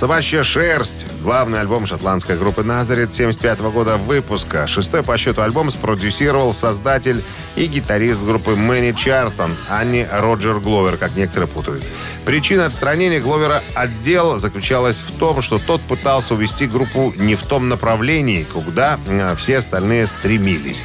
«Собачья 0.03 0.43
шерсть»— 0.43 1.05
главный 1.23 1.61
альбом 1.61 1.85
шотландской 1.85 2.37
группы 2.37 2.61
«Назарет» 2.61 3.13
75 3.13 3.61
года 3.71 3.95
выпуска. 3.95 4.67
Шестой 4.67 5.01
по 5.01 5.17
счету 5.17 5.41
альбом 5.43 5.71
спродюсировал 5.71 6.51
создатель 6.51 7.23
и 7.55 7.67
гитарист 7.67 8.21
группы 8.21 8.53
Мэнни 8.57 8.91
Чартон, 8.91 9.55
а 9.69 9.81
не 9.85 10.05
Роджер 10.05 10.59
Гловер, 10.59 10.97
как 10.97 11.15
некоторые 11.15 11.47
путают. 11.47 11.85
Причина 12.25 12.65
отстранения 12.65 13.21
Гловера 13.21 13.63
от 13.75 14.01
дел 14.01 14.39
заключалась 14.39 14.99
в 14.99 15.17
том, 15.17 15.41
что 15.41 15.57
тот 15.57 15.79
пытался 15.79 16.33
увести 16.33 16.65
группу 16.67 17.13
не 17.15 17.35
в 17.35 17.43
том 17.43 17.69
направлении, 17.69 18.43
куда 18.43 18.99
э, 19.07 19.35
все 19.37 19.59
остальные 19.59 20.07
стремились. 20.07 20.83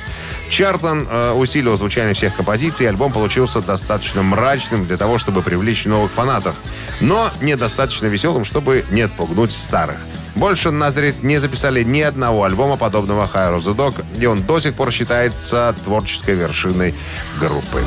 Чартон 0.50 1.06
э, 1.10 1.32
усилил 1.32 1.76
звучание 1.76 2.14
всех 2.14 2.36
композиций, 2.36 2.86
и 2.86 2.88
альбом 2.88 3.12
получился 3.12 3.60
достаточно 3.60 4.22
мрачным 4.22 4.86
для 4.86 4.96
того, 4.96 5.18
чтобы 5.18 5.42
привлечь 5.42 5.84
новых 5.84 6.12
фанатов, 6.12 6.54
но 7.00 7.30
недостаточно 7.40 8.06
веселым, 8.06 8.44
чтобы 8.44 8.84
не 8.90 9.02
отпугнуть 9.02 9.52
старых. 9.52 9.98
Больше 10.34 10.70
Назарит 10.70 11.22
не 11.22 11.38
записали 11.38 11.82
ни 11.82 12.00
одного 12.00 12.44
альбома 12.44 12.76
подобного 12.76 13.28
Higher 13.32 13.58
of 13.58 13.60
the 13.60 13.74
Dog, 13.74 14.04
и 14.18 14.26
он 14.26 14.42
до 14.42 14.60
сих 14.60 14.74
пор 14.74 14.92
считается 14.92 15.74
творческой 15.84 16.34
вершиной 16.34 16.94
группы. 17.40 17.82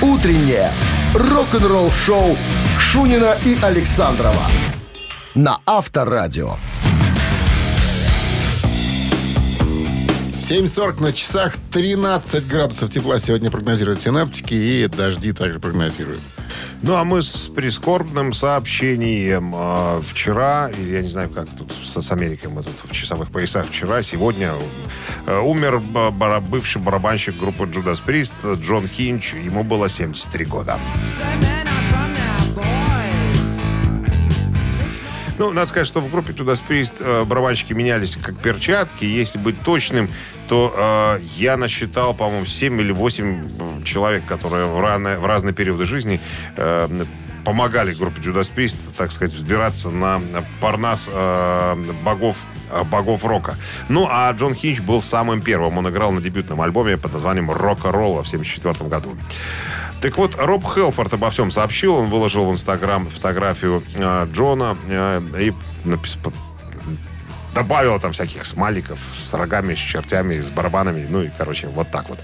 Утреннее 0.00 0.70
рок-н-ролл-шоу 1.14 2.36
Шунина 2.78 3.36
и 3.44 3.58
Александрова 3.62 4.46
на 5.34 5.58
Авторадио. 5.66 6.56
7.40 10.50 11.00
на 11.00 11.12
часах, 11.12 11.54
13 11.70 12.48
градусов 12.48 12.90
тепла 12.90 13.20
сегодня 13.20 13.52
прогнозируют 13.52 14.00
синаптики 14.00 14.52
и 14.54 14.88
дожди 14.88 15.32
также 15.32 15.60
прогнозируют. 15.60 16.18
Ну, 16.82 16.96
а 16.96 17.04
мы 17.04 17.22
с 17.22 17.46
прискорбным 17.46 18.32
сообщением. 18.32 19.54
э, 19.54 20.00
вчера, 20.04 20.68
я 20.70 21.02
не 21.02 21.08
знаю, 21.08 21.30
как 21.30 21.46
тут 21.56 21.72
с, 21.84 22.02
с 22.02 22.10
Америкой, 22.10 22.50
мы 22.50 22.64
тут 22.64 22.74
в 22.82 22.90
часовых 22.92 23.30
поясах 23.30 23.68
вчера, 23.68 24.02
сегодня 24.02 24.50
э, 25.28 25.38
умер 25.38 25.78
ба- 25.78 26.10
бара- 26.10 26.40
бывший 26.40 26.82
барабанщик 26.82 27.38
группы 27.38 27.62
Judas 27.66 28.02
Priest 28.04 28.60
Джон 28.60 28.88
Хинч. 28.88 29.34
Ему 29.34 29.62
было 29.62 29.88
73 29.88 30.44
года. 30.46 30.80
Ну, 35.40 35.50
надо 35.52 35.64
сказать, 35.64 35.88
что 35.88 36.02
в 36.02 36.10
группе 36.10 36.34
Judas 36.34 36.62
Priest 36.68 36.96
э, 37.00 37.24
барабанщики 37.24 37.72
менялись 37.72 38.14
как 38.14 38.38
перчатки. 38.38 39.06
Если 39.06 39.38
быть 39.38 39.58
точным, 39.62 40.10
то 40.50 40.74
э, 40.76 41.20
я 41.36 41.56
насчитал, 41.56 42.12
по-моему, 42.12 42.44
7 42.44 42.78
или 42.78 42.92
8 42.92 43.82
человек, 43.82 44.26
которые 44.26 44.66
в, 44.66 44.78
разные, 44.78 45.16
в 45.16 45.24
разные 45.24 45.54
периоды 45.54 45.86
жизни 45.86 46.20
э, 46.58 47.04
помогали 47.46 47.94
группе 47.94 48.20
Judas 48.20 48.52
Priest, 48.54 48.76
так 48.98 49.12
сказать, 49.12 49.34
взбираться 49.34 49.88
на 49.88 50.20
парнас 50.60 51.08
э, 51.10 51.76
богов 52.04 52.36
э, 52.70 52.84
богов 52.84 53.24
рока. 53.24 53.56
Ну, 53.88 54.06
а 54.10 54.30
Джон 54.32 54.54
Хинч 54.54 54.80
был 54.80 55.00
самым 55.00 55.40
первым. 55.40 55.78
Он 55.78 55.88
играл 55.88 56.12
на 56.12 56.20
дебютном 56.20 56.60
альбоме 56.60 56.98
под 56.98 57.14
названием 57.14 57.50
«Рока-ролла» 57.50 58.22
в 58.22 58.28
1974 58.28 58.90
году. 58.90 59.16
Так 60.00 60.16
вот, 60.16 60.34
Роб 60.38 60.64
Хелфорд 60.64 61.12
обо 61.12 61.28
всем 61.30 61.50
сообщил. 61.50 61.94
Он 61.96 62.08
выложил 62.08 62.46
в 62.46 62.52
Инстаграм 62.52 63.08
фотографию 63.08 63.82
э, 63.94 64.26
Джона 64.32 64.76
э, 64.88 65.20
и 65.38 65.52
напис- 65.86 66.18
п- 66.22 66.30
добавил 67.52 67.98
там 67.98 68.12
всяких 68.12 68.46
смайликов 68.46 69.00
с 69.12 69.34
рогами, 69.34 69.74
с 69.74 69.78
чертями, 69.78 70.40
с 70.40 70.50
барабанами. 70.52 71.04
Ну 71.10 71.22
и, 71.22 71.30
короче, 71.36 71.66
вот 71.66 71.90
так 71.90 72.08
вот. 72.08 72.18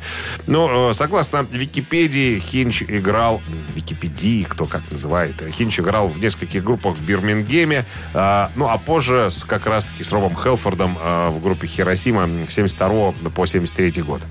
Ну, 0.46 0.90
э, 0.90 0.94
согласно 0.94 1.44
Википедии, 1.50 2.38
Хинч 2.38 2.84
играл... 2.84 3.42
Википедии, 3.74 4.44
кто 4.44 4.66
как 4.66 4.88
называет. 4.90 5.42
э, 5.42 5.50
Хинч 5.50 5.80
играл 5.80 6.08
в 6.08 6.18
нескольких 6.20 6.62
группах 6.64 6.94
в 6.96 7.02
Бирмингеме. 7.02 7.84
э, 8.14 8.46
ну, 8.54 8.68
а 8.68 8.78
позже 8.78 9.30
с, 9.30 9.44
как 9.44 9.66
раз-таки 9.66 10.02
с 10.04 10.12
Робом 10.12 10.34
Хелфордом 10.34 10.94
в 10.94 11.40
группе 11.42 11.66
Хиросима 11.66 12.28
с 12.48 12.54
72 12.54 13.12
по 13.34 13.46
73 13.46 14.02
год. 14.02 14.22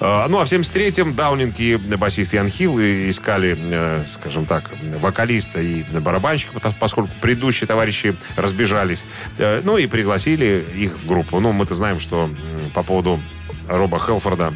Э, 0.00 0.26
ну, 0.28 0.40
а 0.40 0.44
в 0.44 0.48
73-м 0.48 1.14
Даунинг 1.14 1.58
и 1.58 1.76
басист 1.76 2.34
Ян 2.34 2.48
Хилл 2.48 2.78
искали, 2.78 3.56
э, 3.58 4.04
скажем 4.06 4.46
так, 4.46 4.70
вокалиста 5.00 5.60
и 5.60 5.82
барабанщика, 6.00 6.52
поскольку 6.78 7.10
предыдущие 7.20 7.66
товарищи 7.66 8.16
разбежались. 8.36 9.04
Э, 9.38 9.60
ну, 9.64 9.78
и 9.78 9.86
пригласили 9.86 10.64
их 10.74 10.98
в 10.98 11.06
группу. 11.06 11.40
Ну, 11.40 11.52
мы-то 11.52 11.74
знаем, 11.74 12.00
что 12.00 12.30
по 12.74 12.82
поводу 12.82 13.20
Роба 13.68 13.98
Хелфорда 13.98 14.52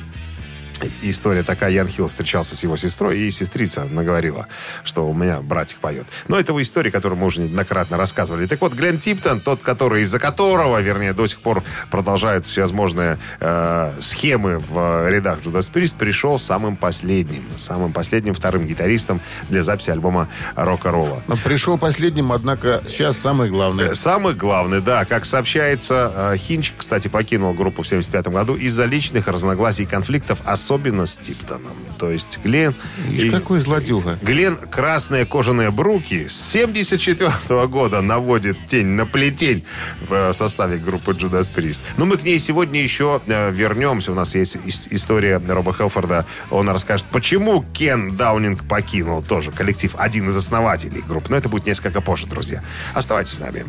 история 1.02 1.42
такая. 1.42 1.70
Ян 1.70 1.88
Хилл 1.88 2.08
встречался 2.08 2.56
с 2.56 2.62
его 2.62 2.76
сестрой, 2.76 3.18
и 3.18 3.30
сестрица 3.30 3.84
наговорила, 3.84 4.46
что 4.84 5.08
у 5.08 5.14
меня 5.14 5.40
братик 5.40 5.78
поет. 5.78 6.06
Но 6.28 6.38
это 6.38 6.52
в 6.52 6.60
истории, 6.60 6.90
которую 6.90 7.18
мы 7.18 7.26
уже 7.26 7.40
неоднократно 7.42 7.96
рассказывали. 7.96 8.46
Так 8.46 8.60
вот, 8.60 8.74
Глен 8.74 8.98
Типтон, 8.98 9.40
тот, 9.40 9.62
который, 9.62 10.02
из-за 10.02 10.18
которого, 10.18 10.80
вернее, 10.80 11.12
до 11.12 11.26
сих 11.26 11.40
пор 11.40 11.62
продолжаются 11.90 12.50
всевозможные 12.50 13.18
э, 13.40 13.92
схемы 14.00 14.58
в 14.58 15.08
рядах 15.08 15.40
Judas 15.40 15.70
Priest, 15.72 15.96
пришел 15.98 16.38
самым 16.38 16.76
последним, 16.76 17.44
самым 17.56 17.92
последним 17.92 18.34
вторым 18.34 18.66
гитаристом 18.66 19.20
для 19.48 19.62
записи 19.62 19.90
альбома 19.90 20.28
«Рока-ролла». 20.56 21.22
Но 21.26 21.36
пришел 21.36 21.78
последним, 21.78 22.32
однако 22.32 22.82
сейчас 22.88 23.18
самый 23.18 23.50
главный. 23.50 23.90
Э, 23.90 23.94
Самый 23.94 24.34
главный, 24.34 24.80
да, 24.80 25.04
как 25.04 25.24
сообщается, 25.24 26.12
э, 26.32 26.36
Хинч, 26.36 26.72
кстати, 26.76 27.08
покинул 27.08 27.54
группу 27.54 27.82
в 27.82 27.86
75 27.88 28.28
году 28.28 28.54
из-за 28.54 28.86
личных 28.86 29.28
разногласий 29.28 29.84
и 29.84 29.86
конфликтов, 29.86 30.40
особенно 30.44 30.69
с 30.78 31.16
Типтоном. 31.16 31.72
То 31.98 32.10
есть 32.10 32.38
Глен... 32.44 32.74
Ишь, 33.10 33.24
и- 33.24 33.30
какой 33.30 33.60
злодюга. 33.60 34.18
Глен 34.22 34.56
красные 34.56 35.26
кожаные 35.26 35.70
бруки 35.70 36.28
с 36.28 36.50
74 36.52 37.66
года 37.66 38.00
наводит 38.02 38.56
тень 38.66 38.86
на 38.86 39.04
плетень 39.06 39.64
в 40.08 40.12
э, 40.12 40.32
составе 40.32 40.76
группы 40.78 41.12
Judas 41.12 41.52
Priest. 41.52 41.82
Но 41.96 42.06
мы 42.06 42.16
к 42.16 42.22
ней 42.22 42.38
сегодня 42.38 42.80
еще 42.80 43.20
э, 43.26 43.50
вернемся. 43.50 44.12
У 44.12 44.14
нас 44.14 44.34
есть 44.36 44.56
ис- 44.56 44.86
история 44.90 45.38
Роба 45.48 45.74
Хелфорда. 45.74 46.24
Он 46.50 46.68
расскажет, 46.68 47.06
почему 47.10 47.62
Кен 47.72 48.16
Даунинг 48.16 48.66
покинул 48.68 49.22
тоже 49.22 49.50
коллектив, 49.50 49.92
один 49.98 50.30
из 50.30 50.36
основателей 50.36 51.02
группы. 51.06 51.26
Но 51.30 51.36
это 51.36 51.48
будет 51.48 51.66
несколько 51.66 52.00
позже, 52.00 52.26
друзья. 52.26 52.62
Оставайтесь 52.94 53.32
с 53.32 53.38
нами. 53.40 53.66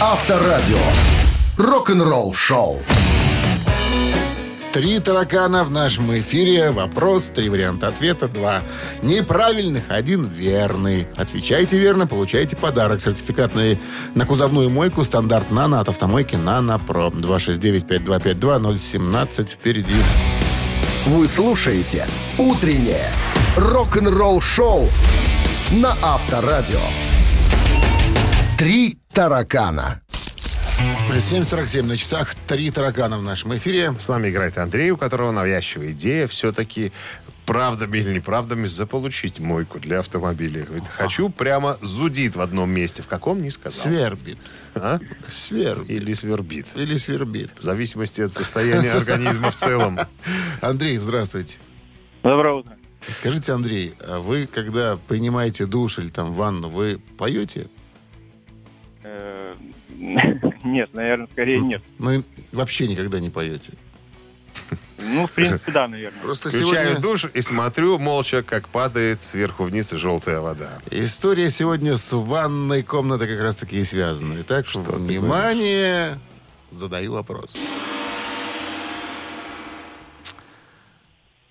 Авторадио. 0.00 0.78
рок-н-ролл 1.56 2.34
шоу. 2.34 2.82
Три 4.72 5.00
таракана 5.00 5.64
в 5.64 5.70
нашем 5.72 6.16
эфире. 6.20 6.70
Вопрос, 6.70 7.30
три 7.30 7.48
варианта 7.48 7.88
ответа, 7.88 8.28
два 8.28 8.62
неправильных, 9.02 9.82
один 9.88 10.26
верный. 10.26 11.08
Отвечайте 11.16 11.76
верно, 11.76 12.06
получаете 12.06 12.54
подарок. 12.54 13.00
Сертификатный 13.00 13.80
на 14.14 14.26
кузовную 14.26 14.70
мойку 14.70 15.04
стандарт 15.04 15.50
«Нано» 15.50 15.80
от 15.80 15.88
автомойки 15.88 16.36
«Нано 16.36 16.78
Про». 16.78 17.08
269-5252-017 17.08 19.48
впереди. 19.48 19.96
Вы 21.06 21.26
слушаете 21.26 22.06
«Утреннее 22.38 23.10
рок-н-ролл-шоу» 23.56 24.88
на 25.72 25.96
Авторадио. 26.00 26.78
«Три 28.56 29.00
таракана». 29.12 30.00
7.47 30.80 31.82
на 31.82 31.96
часах. 31.96 32.34
Три 32.46 32.70
таракана 32.70 33.18
в 33.18 33.22
нашем 33.22 33.54
эфире. 33.56 33.94
С 33.98 34.08
нами 34.08 34.30
играет 34.30 34.56
Андрей, 34.56 34.90
у 34.90 34.96
которого 34.96 35.30
навязчивая 35.32 35.90
идея 35.90 36.26
все-таки 36.26 36.92
правдами 37.44 37.98
или 37.98 38.14
неправдами 38.14 38.66
заполучить 38.66 39.38
мойку 39.38 39.78
для 39.78 39.98
автомобиля. 39.98 40.64
Говорит, 40.64 40.88
хочу 40.88 41.28
прямо 41.28 41.76
зудит 41.82 42.36
в 42.36 42.40
одном 42.40 42.70
месте. 42.70 43.02
В 43.02 43.06
каком, 43.06 43.42
не 43.42 43.50
сказал. 43.50 43.92
Свербит. 43.92 44.38
А? 44.74 44.98
Свербит. 45.30 45.90
Или 45.90 46.14
свербит. 46.14 46.66
Или 46.76 46.96
свербит. 46.96 47.50
В 47.58 47.62
зависимости 47.62 48.22
от 48.22 48.32
состояния 48.32 48.90
организма 48.94 49.50
в 49.50 49.56
целом. 49.56 49.98
Андрей, 50.60 50.96
здравствуйте. 50.96 51.58
Доброе 52.22 52.54
утро. 52.54 52.76
Скажите, 53.08 53.52
Андрей, 53.52 53.94
а 54.00 54.20
вы, 54.20 54.46
когда 54.46 54.96
принимаете 54.96 55.66
душ 55.66 55.98
или 55.98 56.08
там 56.08 56.32
ванну, 56.32 56.68
вы 56.68 57.00
поете? 57.18 57.68
Нет, 60.64 60.94
наверное, 60.94 61.28
скорее 61.30 61.60
нет. 61.60 61.82
Ну, 61.98 62.12
и 62.12 62.22
вообще 62.52 62.88
никогда 62.88 63.20
не 63.20 63.28
поете. 63.28 63.72
Ну, 64.98 65.26
в 65.26 65.32
принципе, 65.32 65.72
да, 65.72 65.88
наверное. 65.88 66.20
Просто 66.22 66.48
Включаю 66.48 66.90
сегодня... 66.90 67.02
душ 67.02 67.24
и 67.32 67.40
смотрю 67.40 67.98
молча, 67.98 68.42
как 68.42 68.68
падает 68.68 69.22
сверху 69.22 69.64
вниз 69.64 69.90
желтая 69.90 70.40
вода. 70.40 70.78
История 70.90 71.50
сегодня 71.50 71.96
с 71.96 72.12
ванной 72.12 72.82
комнатой 72.82 73.28
как 73.28 73.40
раз-таки 73.40 73.80
и 73.80 73.84
связана. 73.84 74.36
Итак, 74.40 74.66
Что 74.66 74.80
внимание, 74.80 76.18
задаю 76.70 77.12
вопрос. 77.12 77.56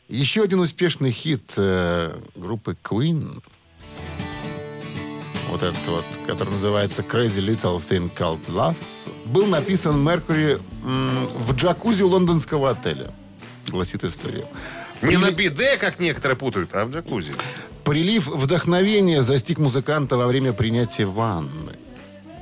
Еще 0.08 0.41
один 0.41 0.60
успешный 0.60 1.12
хит 1.12 1.53
э, 1.58 2.15
группы 2.36 2.75
Queen, 2.84 3.44
вот 5.50 5.63
этот 5.63 5.86
вот, 5.88 6.06
который 6.27 6.50
называется 6.50 7.01
Crazy 7.01 7.39
Little 7.39 7.82
Thing 7.88 8.12
Called 8.15 8.46
Love, 8.48 8.75
был 9.25 9.46
написан 9.46 10.03
Меркури 10.03 10.60
м, 10.84 11.27
в 11.27 11.53
джакузи 11.56 12.03
лондонского 12.03 12.72
отеля, 12.72 13.12
гласит 13.68 14.03
история. 14.03 14.46
Не 15.01 15.18
на 15.18 15.32
биде, 15.32 15.77
как 15.77 16.00
некоторые 16.00 16.38
путают, 16.38 16.75
а 16.75 16.86
в 16.86 16.91
джакузи. 16.91 17.32
Прилив 17.84 18.27
вдохновения 18.27 19.24
застиг 19.24 19.58
музыканта 19.58 20.18
во 20.18 20.27
время 20.27 20.53
принятия 20.53 21.06
ванны. 21.06 21.74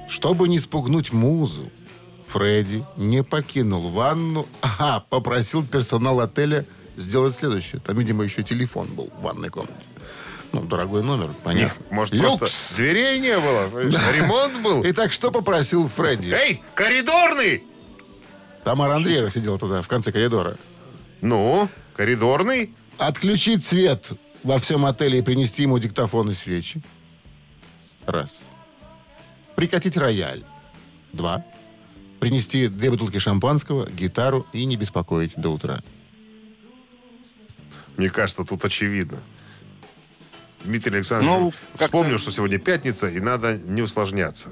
Чтобы 0.10 0.48
не 0.48 0.60
спугнуть 0.60 1.14
музу, 1.14 1.70
Фредди 2.28 2.86
не 2.98 3.24
покинул 3.24 3.90
ванну, 3.92 4.48
а 4.62 5.02
попросил 5.10 5.66
персонал 5.66 6.20
отеля 6.20 6.66
сделать 6.98 7.36
следующее. 7.36 7.82
Там, 7.86 7.98
видимо, 7.98 8.24
еще 8.24 8.44
телефон 8.44 8.88
был 8.88 9.10
в 9.20 9.22
ванной 9.22 9.50
комнате. 9.50 9.74
Ну, 10.54 10.64
дорогой 10.64 11.04
номер, 11.04 11.34
понятно. 11.44 11.86
Может, 11.90 12.14
Люкс! 12.14 12.38
просто 12.38 12.76
дверей 12.76 13.20
не 13.20 13.38
было? 13.38 13.68
Ремонт 14.14 14.62
был? 14.62 14.84
Итак, 14.86 15.12
что 15.12 15.32
попросил 15.32 15.88
Фредди? 15.88 16.32
Эй, 16.32 16.64
коридорный! 16.74 17.64
Тамара 18.64 18.96
Андреева 18.96 19.30
сидела 19.30 19.58
туда, 19.58 19.82
в 19.82 19.88
конце 19.88 20.12
коридора. 20.12 20.58
Ну, 21.22 21.70
коридорный? 21.96 22.74
Отключить 22.98 23.66
свет 23.66 24.12
во 24.44 24.60
всем 24.60 24.86
отеле 24.86 25.20
и 25.20 25.22
принести 25.22 25.64
ему 25.64 25.80
диктофон 25.80 26.32
и 26.32 26.34
свечи. 26.34 26.82
Раз. 28.06 28.44
Прикатить 29.56 29.98
рояль. 29.98 30.44
Два. 31.14 31.46
Принести 32.20 32.68
две 32.68 32.90
бутылки 32.90 33.20
шампанского, 33.20 33.90
гитару 33.90 34.48
и 34.54 34.66
не 34.66 34.76
беспокоить 34.76 35.34
до 35.36 35.50
утра. 35.50 35.84
Мне 37.98 38.10
кажется, 38.10 38.44
тут 38.44 38.64
очевидно. 38.64 39.20
Дмитрий 40.68 40.96
Александрович 40.98 41.32
Ну, 41.32 41.54
вспомнил, 41.80 42.18
что 42.20 42.32
сегодня 42.32 42.60
пятница, 42.60 43.08
и 43.08 43.20
надо 43.20 43.58
не 43.58 43.82
усложняться. 43.82 44.50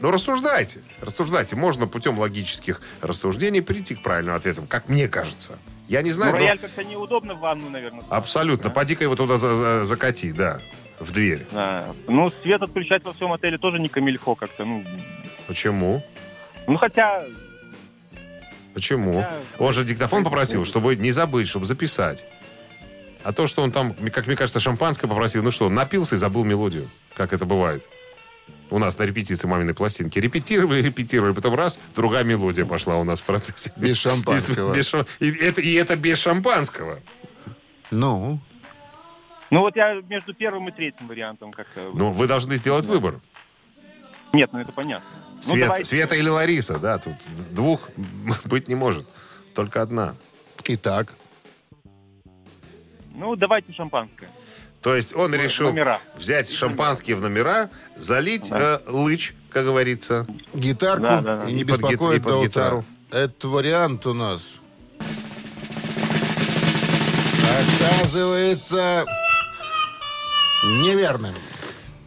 Ну, 0.00 0.10
рассуждайте. 0.10 0.80
Рассуждайте. 1.00 1.56
Можно 1.56 1.86
путем 1.86 2.18
логических 2.18 2.82
рассуждений 3.00 3.62
прийти 3.62 3.94
к 3.94 4.02
правильным 4.02 4.34
ответам, 4.34 4.66
как 4.66 4.88
мне 4.88 5.08
кажется. 5.08 5.56
Я 5.88 6.02
не 6.02 6.10
Ну, 6.10 6.16
знаю, 6.16 6.32
но 6.32 6.38
рояль 6.38 6.58
как-то 6.58 6.82
неудобно 6.84 7.34
в 7.34 7.38
ванну, 7.38 7.70
наверное. 7.70 8.02
абсолютно. 8.10 8.70
Поди-ка 8.70 9.04
его 9.04 9.14
туда 9.16 9.38
за- 9.38 9.54
за- 9.54 9.84
закати, 9.84 10.32
да, 10.32 10.60
в 10.98 11.12
дверь. 11.12 11.46
Да. 11.52 11.94
Ну, 12.08 12.32
свет 12.42 12.60
отключать 12.62 13.04
во 13.04 13.12
всем 13.12 13.32
отеле 13.32 13.56
тоже 13.56 13.78
не 13.78 13.88
камильфо 13.88 14.34
как-то. 14.34 14.64
Ну, 14.64 14.84
Почему? 15.46 16.02
ну 16.66 16.76
хотя... 16.76 17.24
Почему? 18.74 19.20
Я- 19.20 19.32
Он 19.58 19.72
же 19.72 19.84
диктофон 19.84 20.24
попросил, 20.24 20.64
чтобы 20.64 20.96
не 20.96 21.12
забыть, 21.12 21.48
чтобы 21.48 21.64
записать. 21.66 22.26
А 23.24 23.32
то, 23.32 23.46
что 23.46 23.62
он 23.62 23.72
там, 23.72 23.94
как 24.12 24.26
мне 24.26 24.36
кажется, 24.36 24.60
шампанское 24.60 25.08
попросил, 25.08 25.42
ну 25.42 25.50
что, 25.50 25.68
напился 25.70 26.14
и 26.16 26.18
забыл 26.18 26.44
мелодию, 26.44 26.88
как 27.16 27.32
это 27.32 27.46
бывает. 27.46 27.82
У 28.70 28.78
нас 28.78 28.98
на 28.98 29.04
репетиции 29.04 29.46
маминой 29.46 29.72
пластинки. 29.74 30.18
Репетировали, 30.18 30.82
репетировали, 30.82 31.32
потом 31.32 31.54
раз, 31.54 31.80
другая 31.94 32.24
мелодия 32.24 32.66
пошла 32.66 32.96
у 32.96 33.04
нас 33.04 33.20
в 33.20 33.24
процессе. 33.24 33.72
Без 33.76 33.96
шампанского. 33.96 34.72
И, 34.74 34.76
без 34.76 34.92
шам- 34.92 35.06
и 35.20 35.30
это, 35.30 35.60
и 35.60 35.72
это 35.74 35.96
без 35.96 36.18
шампанского. 36.18 37.00
Ну, 37.90 38.40
Ну, 39.50 39.60
вот 39.60 39.76
я 39.76 39.94
между 40.08 40.34
первым 40.34 40.68
и 40.68 40.72
третьим 40.72 41.06
вариантом 41.06 41.52
как-то... 41.52 41.90
Ну, 41.94 42.10
вы 42.10 42.26
должны 42.26 42.56
сделать 42.56 42.84
выбор. 42.86 43.20
Нет, 44.32 44.50
ну 44.52 44.58
это 44.58 44.72
понятно. 44.72 45.08
Ну, 45.36 45.42
Свет- 45.42 45.66
давайте- 45.68 45.84
Света 45.88 46.14
или 46.16 46.28
Лариса, 46.28 46.78
да, 46.78 46.98
тут 46.98 47.14
двух 47.52 47.88
быть 48.44 48.68
не 48.68 48.74
может. 48.74 49.06
Только 49.54 49.80
одна. 49.80 50.14
итак. 50.66 51.14
Ну, 53.14 53.34
давайте 53.36 53.72
шампанское. 53.72 54.28
То 54.82 54.94
есть 54.94 55.14
он 55.14 55.34
решил 55.34 55.68
номера. 55.68 56.00
взять 56.16 56.50
шампанские 56.50 57.16
в 57.16 57.22
номера, 57.22 57.70
залить 57.96 58.50
э, 58.52 58.80
лыч, 58.86 59.34
как 59.50 59.64
говорится. 59.64 60.26
Гитарку 60.52 61.02
Да, 61.02 61.20
да, 61.22 61.38
да. 61.38 61.48
и 61.48 61.54
не 61.54 61.62
И 61.62 61.64
под 61.64 61.80
беспокоить 61.80 62.18
и 62.18 62.22
под 62.22 62.32
до 62.32 62.38
утра. 62.38 62.48
гитару. 62.48 62.84
Это 63.10 63.48
вариант 63.48 64.06
у 64.06 64.12
нас. 64.14 64.56
Оказывается 67.80 69.04
неверным. 70.64 71.34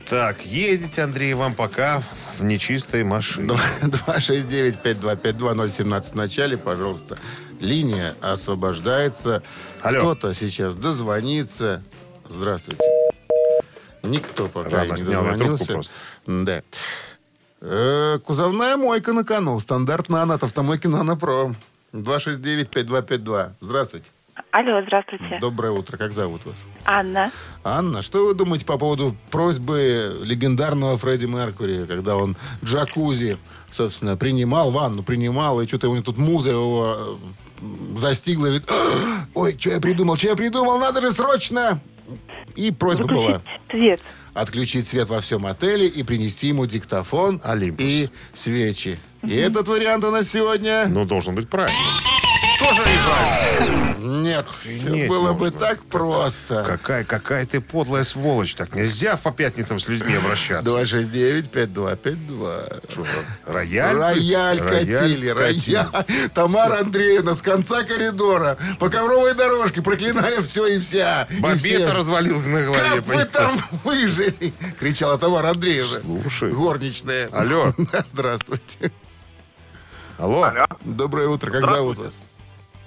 Так, 0.06 0.46
ездите, 0.46 1.02
Андрей, 1.04 1.34
вам 1.34 1.54
пока 1.56 2.02
в 2.38 2.44
нечистой 2.44 3.04
машине. 3.04 3.58
269-5252-017 3.82 6.04
в 6.12 6.16
начале, 6.16 6.58
пожалуйста. 6.58 7.18
Линия 7.60 8.16
освобождается. 8.22 9.44
Алло. 9.82 10.00
Кто-то 10.00 10.34
сейчас 10.34 10.76
дозвонится. 10.76 11.84
Здравствуйте. 12.30 12.84
Никто 14.04 14.48
пока 14.48 14.70
Рано 14.70 14.94
не 14.94 15.04
дозвонился. 15.04 15.82
Да. 16.26 16.62
Э, 17.62 18.20
кузовная 18.24 18.78
мойка 18.78 19.14
на 19.14 19.24
кону. 19.24 19.60
Стандарт 19.60 20.10
«Нано» 20.10 20.36
от 20.36 20.44
автомойки 20.44 20.88
«Нано 20.88 21.18
Про». 21.18 21.54
269-5252. 21.94 23.52
Здравствуйте. 23.60 24.08
Алло, 24.52 24.82
здравствуйте. 24.86 25.40
Доброе 25.42 25.72
утро. 25.72 25.98
Как 25.98 26.14
зовут 26.14 26.46
вас? 26.46 26.58
Анна. 26.86 27.32
Анна, 27.64 28.02
что 28.02 28.28
вы 28.28 28.34
думаете 28.36 28.66
по 28.66 28.78
поводу 28.78 29.16
просьбы 29.32 30.20
легендарного 30.24 30.98
Фредди 30.98 31.26
Меркури, 31.26 31.86
когда 31.86 32.16
он 32.16 32.36
джакузи, 32.64 33.38
собственно, 33.72 34.16
принимал 34.16 34.72
ванну, 34.72 35.02
принимал, 35.02 35.60
и 35.62 35.68
что-то 35.68 35.90
у 35.90 35.94
него 35.94 36.04
тут 36.04 36.18
муза 36.18 36.52
его 36.52 36.96
э, 36.98 37.16
застигла, 37.96 38.46
говорит, 38.46 38.70
«А, 38.70 39.26
ой, 39.34 39.56
что 39.60 39.72
я 39.72 39.80
придумал, 39.80 40.18
что 40.18 40.28
я 40.28 40.36
придумал, 40.36 40.80
надо 40.80 41.02
же 41.02 41.12
срочно! 41.12 41.80
И 42.56 42.72
просьба 42.72 43.06
была 43.08 43.42
Выключить 43.68 43.70
свет. 43.70 44.04
отключить 44.34 44.88
свет 44.88 45.10
во 45.10 45.20
всем 45.22 45.46
отеле 45.46 45.88
и 45.88 46.04
принести 46.04 46.48
ему 46.48 46.66
диктофон 46.66 47.40
Олимпус. 47.44 47.86
и 47.86 48.10
свечи. 48.34 49.00
И 49.24 49.36
этот 49.36 49.68
вариант 49.68 50.04
у 50.06 50.12
нас 50.12 50.30
сегодня... 50.30 50.86
Ну, 50.88 51.06
должен 51.06 51.36
быть 51.36 51.50
правильным. 51.50 51.78
Тоже 52.68 52.82
неправильно. 52.82 53.96
Нет, 54.00 54.46
все 54.62 54.90
Нет, 54.90 55.08
было 55.10 55.32
бы 55.34 55.46
можно. 55.46 55.60
так 55.60 55.82
просто. 55.84 56.64
Какая, 56.68 57.04
какая 57.06 57.46
ты 57.46 57.62
подлая 57.62 58.04
сволочь. 58.04 58.56
Так 58.56 58.74
нельзя 58.76 59.16
по 59.16 59.32
пятницам 59.32 59.80
с 59.80 59.88
людьми 59.88 60.16
обращаться. 60.16 60.70
269-5252. 60.74 62.92
Что, 62.92 63.06
рояль? 63.46 63.96
Рояль 63.96 64.60
катили, 64.60 65.30
рояль. 65.30 65.88
Тамара 66.34 66.82
Андреевна 66.82 67.34
с 67.34 67.42
конца 67.42 67.84
коридора 67.84 68.58
по 68.80 68.90
ковровой 68.90 69.34
дорожке, 69.34 69.82
проклиная 69.82 70.42
все 70.42 70.68
и 70.68 70.80
вся. 70.80 71.26
Бобета 71.40 71.94
развалилась 71.94 72.48
на 72.48 72.64
голове. 72.64 72.84
Как 72.84 73.06
вы 73.06 73.24
там 73.26 73.56
выжили? 73.84 74.54
Кричала 74.80 75.18
Тамара 75.18 75.52
Андреевна. 75.52 76.00
Слушай. 76.02 76.52
Горничная. 76.52 77.30
Алло. 77.32 77.74
Здравствуйте. 78.08 78.92
Алло. 80.18 80.44
Алло. 80.44 80.68
Доброе 80.84 81.30
утро, 81.30 81.50
как 81.52 81.66
зовут 81.66 81.98
вас? 81.98 82.12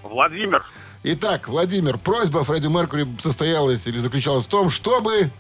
Владимир. 0.03 0.65
Итак, 1.03 1.49
Владимир, 1.49 1.97
просьба 1.99 2.45
Фредди 2.45 2.67
Меркури 2.67 3.07
состоялась 3.21 3.87
или 3.87 3.99
заключалась 3.99 4.47
в 4.47 4.49
том, 4.49 4.69
чтобы 4.71 5.31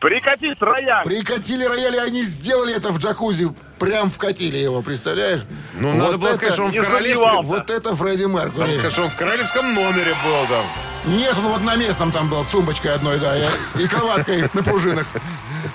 Прикатить 0.00 0.60
рояль. 0.60 1.04
прикатили 1.06 1.64
рояль, 1.64 1.94
и 1.94 1.98
они 1.98 2.24
сделали 2.24 2.74
это 2.74 2.90
в 2.90 2.98
джакузи. 2.98 3.54
Прям 3.78 4.10
вкатили 4.10 4.58
его, 4.58 4.82
представляешь? 4.82 5.42
Ну, 5.74 5.94
надо 5.94 6.18
было 6.18 6.28
это- 6.28 6.36
сказать, 6.36 6.54
что 6.54 6.64
он 6.64 6.72
в 6.72 6.76
королевском... 6.76 7.46
Вот 7.46 7.70
это 7.70 7.96
Фредди 7.96 8.24
Меркури. 8.24 8.60
Надо 8.60 8.72
сказать, 8.74 8.92
что 8.92 9.02
он 9.04 9.08
в 9.10 9.16
королевском 9.16 9.74
номере 9.74 10.14
был 10.24 10.46
там. 10.48 10.66
Нет, 11.06 11.34
ну 11.36 11.48
вот 11.50 11.62
на 11.62 11.76
местном 11.76 12.12
там 12.12 12.28
был, 12.28 12.44
с 12.44 12.48
тумбочкой 12.48 12.94
одной, 12.94 13.18
да, 13.18 13.36
и, 13.36 13.44
и 13.82 13.86
кроваткой 13.86 14.42
на 14.52 14.62
пружинах. 14.62 15.06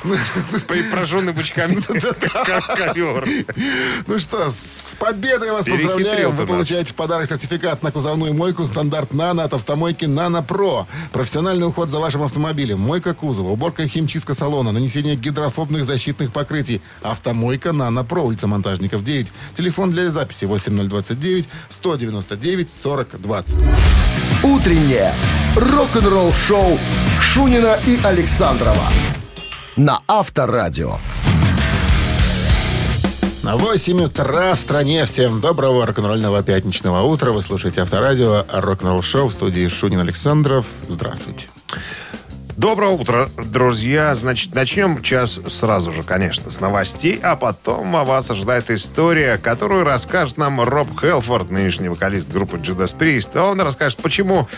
Прожженный 0.92 1.34
бычками. 1.34 1.76
Как 2.20 2.66
ковер. 2.76 3.28
Ну 4.08 4.20
что, 4.20 4.50
с 4.50 4.96
победой 4.98 5.52
вас 5.52 5.66
поздравляем. 5.66 6.32
ты 6.32 6.42
Вы 6.42 6.48
получаете 6.48 6.92
в 6.92 6.96
подарок 6.96 7.28
сертификат 7.28 7.84
на 7.84 7.92
кузовную 7.92 8.34
мойку 8.34 8.66
стандарт 8.66 9.14
«Нано» 9.14 9.44
от 9.44 9.54
автомойки 9.54 10.06
«Нано 10.06 10.42
Про». 10.42 10.88
Профессиональный 11.12 11.68
уход 11.68 11.90
за 11.90 12.00
вашим 12.00 12.24
автомобилем. 12.24 12.80
Мойка 12.80 13.14
кузова, 13.14 13.50
уборка 13.50 13.84
и 13.84 13.88
химчистка 13.88 14.34
салона, 14.34 14.72
нанесение 14.72 15.16
гидрофобных 15.16 15.86
защитных 15.86 16.32
покрытий. 16.32 16.82
Автомойка 17.02 17.74
«Нано 17.74 18.04
Про», 18.04 18.24
улица 18.24 18.48
Монтажников, 18.48 19.04
9. 19.04 19.28
Телефон 19.58 19.92
для 19.92 20.10
записи 20.10 20.46
8029 20.46 21.50
199 21.70 22.72
40 22.72 23.22
20. 23.22 23.56
Утреннее 24.44 25.14
рок-н-ролл-шоу 25.56 26.80
Шунина 27.22 27.78
и 27.86 28.00
Александрова 28.04 28.88
на 29.80 30.02
Авторадио. 30.08 30.98
На 33.44 33.56
8 33.56 34.02
утра 34.04 34.54
в 34.54 34.60
стране. 34.60 35.06
Всем 35.06 35.40
доброго 35.40 35.86
рок-н-ролльного 35.86 36.44
пятничного 36.44 37.02
утра. 37.04 37.32
Вы 37.32 37.42
слушаете 37.42 37.82
Авторадио, 37.82 38.44
рок-н-ролл 38.52 39.02
шоу 39.02 39.30
в 39.30 39.34
студии 39.34 39.70
Шунин 39.70 40.02
Александров. 40.02 40.66
Здравствуйте. 40.90 41.48
Доброе 42.60 42.92
утро, 42.92 43.30
друзья. 43.38 44.14
Значит, 44.16 44.54
начнем 44.54 45.02
час 45.02 45.40
сразу 45.48 45.94
же, 45.94 46.04
конечно, 46.04 46.52
с 46.52 46.60
новостей, 46.60 47.18
а 47.24 47.38
потом 47.38 47.96
о 47.96 48.04
вас 48.04 48.30
ожидает 48.32 48.70
история, 48.70 49.38
которую 49.38 49.86
расскажет 49.86 50.38
нам 50.38 50.60
Роб 50.60 50.90
Хелфорд, 51.00 51.52
нынешний 51.52 51.88
вокалист 51.88 52.30
группы 52.30 52.58
Judas 52.58 52.94
Priest. 52.94 53.40
Он 53.40 53.62
расскажет, 53.62 54.00
почему 54.00 54.50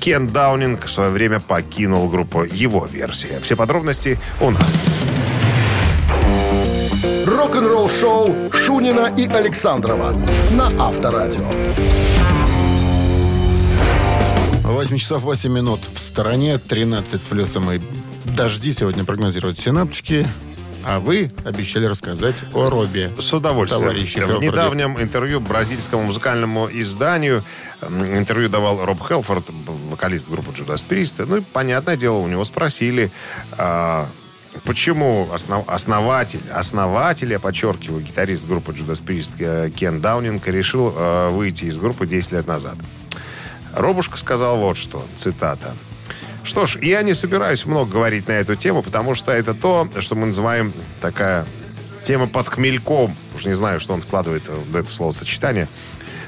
Кен 0.00 0.28
Даунинг 0.28 0.86
в 0.86 0.90
свое 0.90 1.10
время 1.10 1.38
покинул 1.38 2.08
группу. 2.08 2.44
Его 2.44 2.86
версия. 2.86 3.38
Все 3.42 3.56
подробности 3.56 4.18
у 4.40 4.48
нас. 4.48 4.66
Рок-н-ролл-шоу 7.26 8.50
Шунина 8.54 9.12
и 9.18 9.26
Александрова 9.26 10.14
на 10.52 10.68
Авторадио. 10.82 11.50
8 14.72 14.98
часов 14.98 15.22
8 15.22 15.52
минут 15.52 15.80
в 15.80 15.98
стороне, 15.98 16.58
13 16.58 17.22
с 17.22 17.26
плюсом 17.26 17.70
и 17.72 17.80
дожди 18.24 18.72
сегодня 18.72 19.04
прогнозируют 19.04 19.58
синаптики. 19.58 20.26
А 20.84 20.98
вы 20.98 21.30
обещали 21.44 21.84
рассказать 21.86 22.36
о 22.54 22.70
Робе. 22.70 23.12
С 23.18 23.32
удовольствием. 23.34 23.82
Товарищи 23.82 24.18
в 24.18 24.40
недавнем 24.40 24.98
интервью 24.98 25.40
бразильскому 25.40 26.04
музыкальному 26.04 26.68
изданию 26.72 27.44
интервью 27.82 28.48
давал 28.48 28.84
Роб 28.84 29.06
Хелфорд, 29.06 29.50
вокалист 29.90 30.30
группы 30.30 30.52
Judas 30.52 30.82
Priest. 30.88 31.24
Ну 31.26 31.38
и, 31.38 31.40
понятное 31.40 31.96
дело, 31.96 32.16
у 32.16 32.28
него 32.28 32.44
спросили, 32.44 33.10
а, 33.58 34.08
почему 34.64 35.28
основ- 35.34 35.64
основатель, 35.66 36.40
основатель, 36.50 37.30
я 37.30 37.38
подчеркиваю, 37.40 38.02
гитарист 38.02 38.46
группы 38.46 38.72
Judas 38.72 39.02
Priest 39.04 39.32
э, 39.38 39.70
Кен 39.70 40.00
Даунинг 40.00 40.46
решил 40.46 40.94
э, 40.96 41.28
выйти 41.28 41.66
из 41.66 41.76
группы 41.78 42.06
10 42.06 42.32
лет 42.32 42.46
назад. 42.46 42.76
Робушка 43.74 44.16
сказал 44.16 44.58
вот 44.58 44.76
что, 44.76 45.04
цитата. 45.14 45.74
Что 46.42 46.66
ж, 46.66 46.78
я 46.80 47.02
не 47.02 47.14
собираюсь 47.14 47.66
много 47.66 47.92
говорить 47.92 48.26
на 48.26 48.32
эту 48.32 48.56
тему, 48.56 48.82
потому 48.82 49.14
что 49.14 49.32
это 49.32 49.54
то, 49.54 49.88
что 49.98 50.14
мы 50.14 50.26
называем 50.26 50.72
такая 51.00 51.46
тема 52.02 52.26
под 52.26 52.48
хмельком. 52.48 53.14
Уж 53.34 53.46
не 53.46 53.52
знаю, 53.52 53.78
что 53.80 53.92
он 53.92 54.00
вкладывает 54.00 54.48
в 54.48 54.74
это 54.74 54.90
словосочетание. 54.90 55.68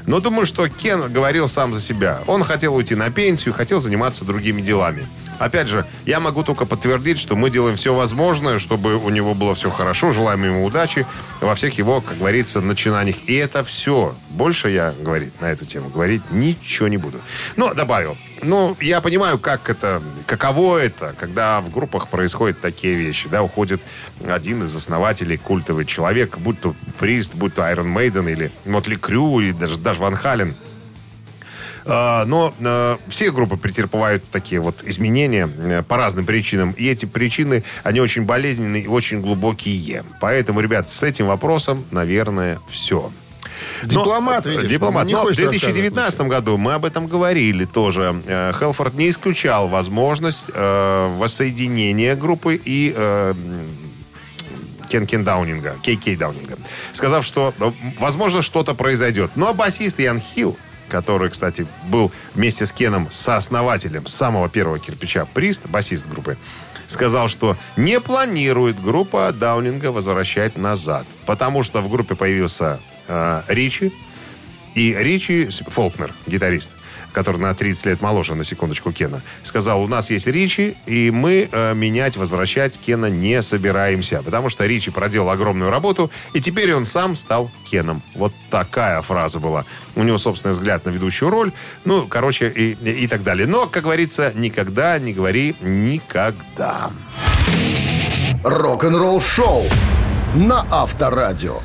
Но 0.07 0.21
думаю, 0.21 0.47
что 0.47 0.69
Кен 0.69 1.13
говорил 1.13 1.49
сам 1.49 1.73
за 1.73 1.81
себя. 1.81 2.21
Он 2.27 2.45
хотел 2.45 2.75
уйти 2.75 2.95
на 2.95 3.11
пенсию, 3.11 3.55
хотел 3.55 3.81
заниматься 3.81 4.25
другими 4.25 4.61
делами. 4.61 5.07
Опять 5.43 5.67
же, 5.67 5.85
я 6.07 6.21
могу 6.21 6.45
только 6.45 6.67
подтвердить, 6.67 7.19
что 7.19 7.35
мы 7.35 7.51
делаем 7.51 7.75
все 7.75 7.93
возможное, 7.93 8.61
чтобы 8.61 8.95
у 8.95 9.11
него 9.11 9.35
было 9.35 9.57
все 9.57 9.71
хорошо, 9.71 10.13
желаем 10.13 10.45
ему 10.45 10.65
удачи 10.65 11.05
во 11.41 11.57
всех 11.57 11.77
его, 11.79 12.01
как 12.01 12.19
говорится, 12.19 12.61
начинаниях. 12.61 13.17
И 13.27 13.35
это 13.35 13.65
все. 13.65 14.15
Больше 14.31 14.71
я, 14.71 14.95
говорит, 15.01 15.41
на 15.41 15.47
эту 15.47 15.65
тему 15.65 15.89
говорить 15.89 16.23
ничего 16.31 16.87
не 16.87 16.97
буду. 16.97 17.21
Но 17.57 17.75
добавил, 17.75 18.17
ну, 18.41 18.77
я 18.81 19.01
понимаю, 19.01 19.37
как 19.41 19.69
это, 19.69 20.01
каково 20.27 20.79
это, 20.79 21.13
когда 21.19 21.61
в 21.61 21.73
группах 21.73 22.07
происходят 22.07 22.61
такие 22.61 22.95
вещи, 22.95 23.29
да, 23.29 23.43
уходит 23.43 23.83
один 24.25 24.63
из 24.63 24.73
основателей, 24.77 25.39
культовый 25.39 25.87
человек, 25.87 26.39
будь 26.39 26.61
то 26.61 26.77
Прист, 27.01 27.35
будь 27.35 27.55
то 27.55 27.63
Iron 27.63 27.93
Maiden 27.93 28.31
или 28.31 28.53
Мотли 28.65 28.95
Крю, 28.95 29.41
или 29.41 29.51
даже, 29.51 29.77
даже 29.77 30.01
Ван 30.01 30.15
Хален. 30.15 30.55
А, 31.87 32.25
Но 32.27 32.55
э, 32.59 32.97
все 33.09 33.31
группы 33.31 33.57
претерпевают 33.57 34.25
такие 34.31 34.61
вот 34.61 34.83
изменения 34.85 35.49
э, 35.49 35.83
по 35.83 35.97
разным 35.97 36.27
причинам. 36.27 36.73
И 36.73 36.89
эти 36.89 37.07
причины, 37.07 37.65
они 37.83 38.01
очень 38.01 38.25
болезненные 38.25 38.83
и 38.83 38.87
очень 38.87 39.21
глубокие. 39.21 40.05
Поэтому, 40.21 40.61
ребят, 40.61 40.91
с 40.91 41.03
этим 41.03 41.27
вопросом, 41.27 41.85
наверное, 41.91 42.59
все. 42.69 43.11
Дипломат, 43.85 44.45
Но, 44.45 44.51
видишь, 44.51 44.71
Дипломат. 44.71 45.07
Но 45.07 45.21
в 45.21 45.23
хочет 45.23 45.51
2019 45.51 46.21
году 46.23 46.57
мы 46.57 46.75
об 46.75 46.85
этом 46.85 47.07
говорили 47.07 47.65
тоже. 47.65 48.23
Э, 48.27 48.53
Хелфорд 48.59 48.95
не 48.95 49.11
исключал 49.11 49.69
возможность 49.69 50.51
э, 50.53 51.17
воссоединения 51.17 52.17
группы 52.17 52.61
и 52.63 52.93
э, 52.95 53.35
Кен 54.89 55.07
Кен 55.07 55.25
Даунинга, 55.25 55.77
Кей 55.83 55.97
Кей 55.97 56.17
Даунинга, 56.17 56.59
сказав, 56.93 57.25
что 57.25 57.55
э, 57.59 57.73
возможно 57.99 58.43
что-то 58.43 58.75
произойдет. 58.75 59.31
А 59.37 59.53
басист 59.53 59.99
Ян 59.99 60.21
Хилл, 60.21 60.57
который, 60.93 61.31
кстати, 61.31 61.67
был 61.89 62.13
вместе 62.35 62.67
с 62.67 62.73
Кеном 62.73 63.09
сооснователем 63.11 64.07
самого 64.07 64.51
первого 64.51 64.79
кирпича. 64.79 65.25
Прист, 65.25 65.67
басист 65.67 66.07
группы, 66.07 66.37
сказал, 66.87 67.29
что 67.29 67.57
не 67.79 67.99
планирует 67.99 68.79
группа 68.79 69.33
Даунинга 69.33 69.91
возвращать 69.91 70.59
назад, 70.59 71.07
потому 71.25 71.63
что 71.63 71.81
в 71.81 71.89
группе 71.89 72.15
появился 72.15 72.79
э, 73.09 73.43
Ричи, 73.49 73.91
и 74.75 74.95
Ричи 74.95 75.49
Фолкнер, 75.69 76.13
гитарист, 76.27 76.71
который 77.13 77.41
на 77.41 77.55
30 77.55 77.87
лет 77.87 78.01
моложе, 78.01 78.35
на 78.35 78.45
секундочку, 78.45 78.93
Кена, 78.93 79.23
сказал, 79.43 79.83
у 79.83 79.87
нас 79.87 80.11
есть 80.11 80.27
Ричи, 80.27 80.77
и 80.87 81.11
мы 81.11 81.49
э, 81.51 81.75
менять, 81.75 82.17
возвращать 82.17 82.79
Кена 82.79 83.07
не 83.07 83.43
собираемся, 83.43 84.23
потому 84.23 84.49
что 84.49 84.67
Ричи 84.67 84.91
проделал 84.91 85.31
огромную 85.31 85.71
работу, 85.71 86.11
и 86.33 86.41
теперь 86.41 86.75
он 86.75 86.87
сам 86.87 87.15
стал 87.15 87.51
Кеном. 87.65 88.03
Вот 88.15 88.33
такая 88.51 89.03
фраза 89.03 89.41
была. 89.41 89.65
У 89.95 90.03
него 90.03 90.19
собственный 90.19 90.55
взгляд 90.55 90.85
на 90.85 90.91
ведущую 90.91 91.31
роль, 91.31 91.53
ну, 91.85 92.07
короче, 92.09 92.49
и, 92.49 92.73
и, 92.83 93.05
и 93.05 93.07
так 93.07 93.23
далее. 93.23 93.47
Но, 93.47 93.67
как 93.67 93.85
говорится, 93.85 94.33
никогда 94.35 94.99
не 94.99 95.13
говори 95.13 95.55
никогда. 95.61 96.91
Рок-н-ролл-шоу 98.45 99.65
на 100.35 100.67
Авторадио. 100.71 101.61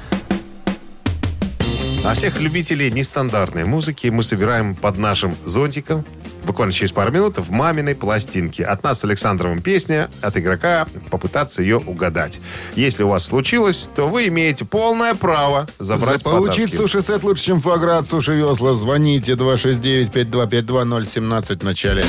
А 2.07 2.13
всех 2.13 2.39
любителей 2.39 2.89
нестандартной 2.89 3.65
музыки 3.65 4.07
мы 4.07 4.23
собираем 4.23 4.75
под 4.75 4.97
нашим 4.97 5.35
зонтиком 5.43 6.05
буквально 6.45 6.71
через 6.71 6.93
пару 6.93 7.11
минут 7.11 7.37
в 7.37 7.51
маминой 7.51 7.95
пластинке. 7.95 8.63
От 8.63 8.81
нас 8.81 9.01
с 9.01 9.03
Александровым 9.03 9.61
песня, 9.61 10.09
от 10.21 10.37
игрока 10.37 10.87
попытаться 11.11 11.61
ее 11.61 11.79
угадать. 11.79 12.39
Если 12.77 13.03
у 13.03 13.09
вас 13.09 13.25
случилось, 13.25 13.89
то 13.93 14.07
вы 14.07 14.29
имеете 14.29 14.63
полное 14.63 15.15
право 15.15 15.67
забрать 15.79 16.23
Получить 16.23 16.73
суши-сет 16.73 17.25
лучше, 17.25 17.43
чем 17.43 17.59
фуагра 17.59 17.97
от 17.97 18.07
Суши 18.07 18.35
Весла. 18.35 18.73
Звоните 18.73 19.33
269-5252-017 19.33 21.59
в 21.59 21.63
начале. 21.63 22.05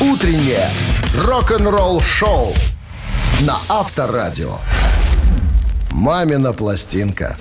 Утреннее 0.00 0.70
рок-н-ролл-шоу 1.26 2.54
на 3.40 3.58
Авторадио. 3.68 4.60
«Мамина 5.90 6.52
пластинка». 6.52 7.36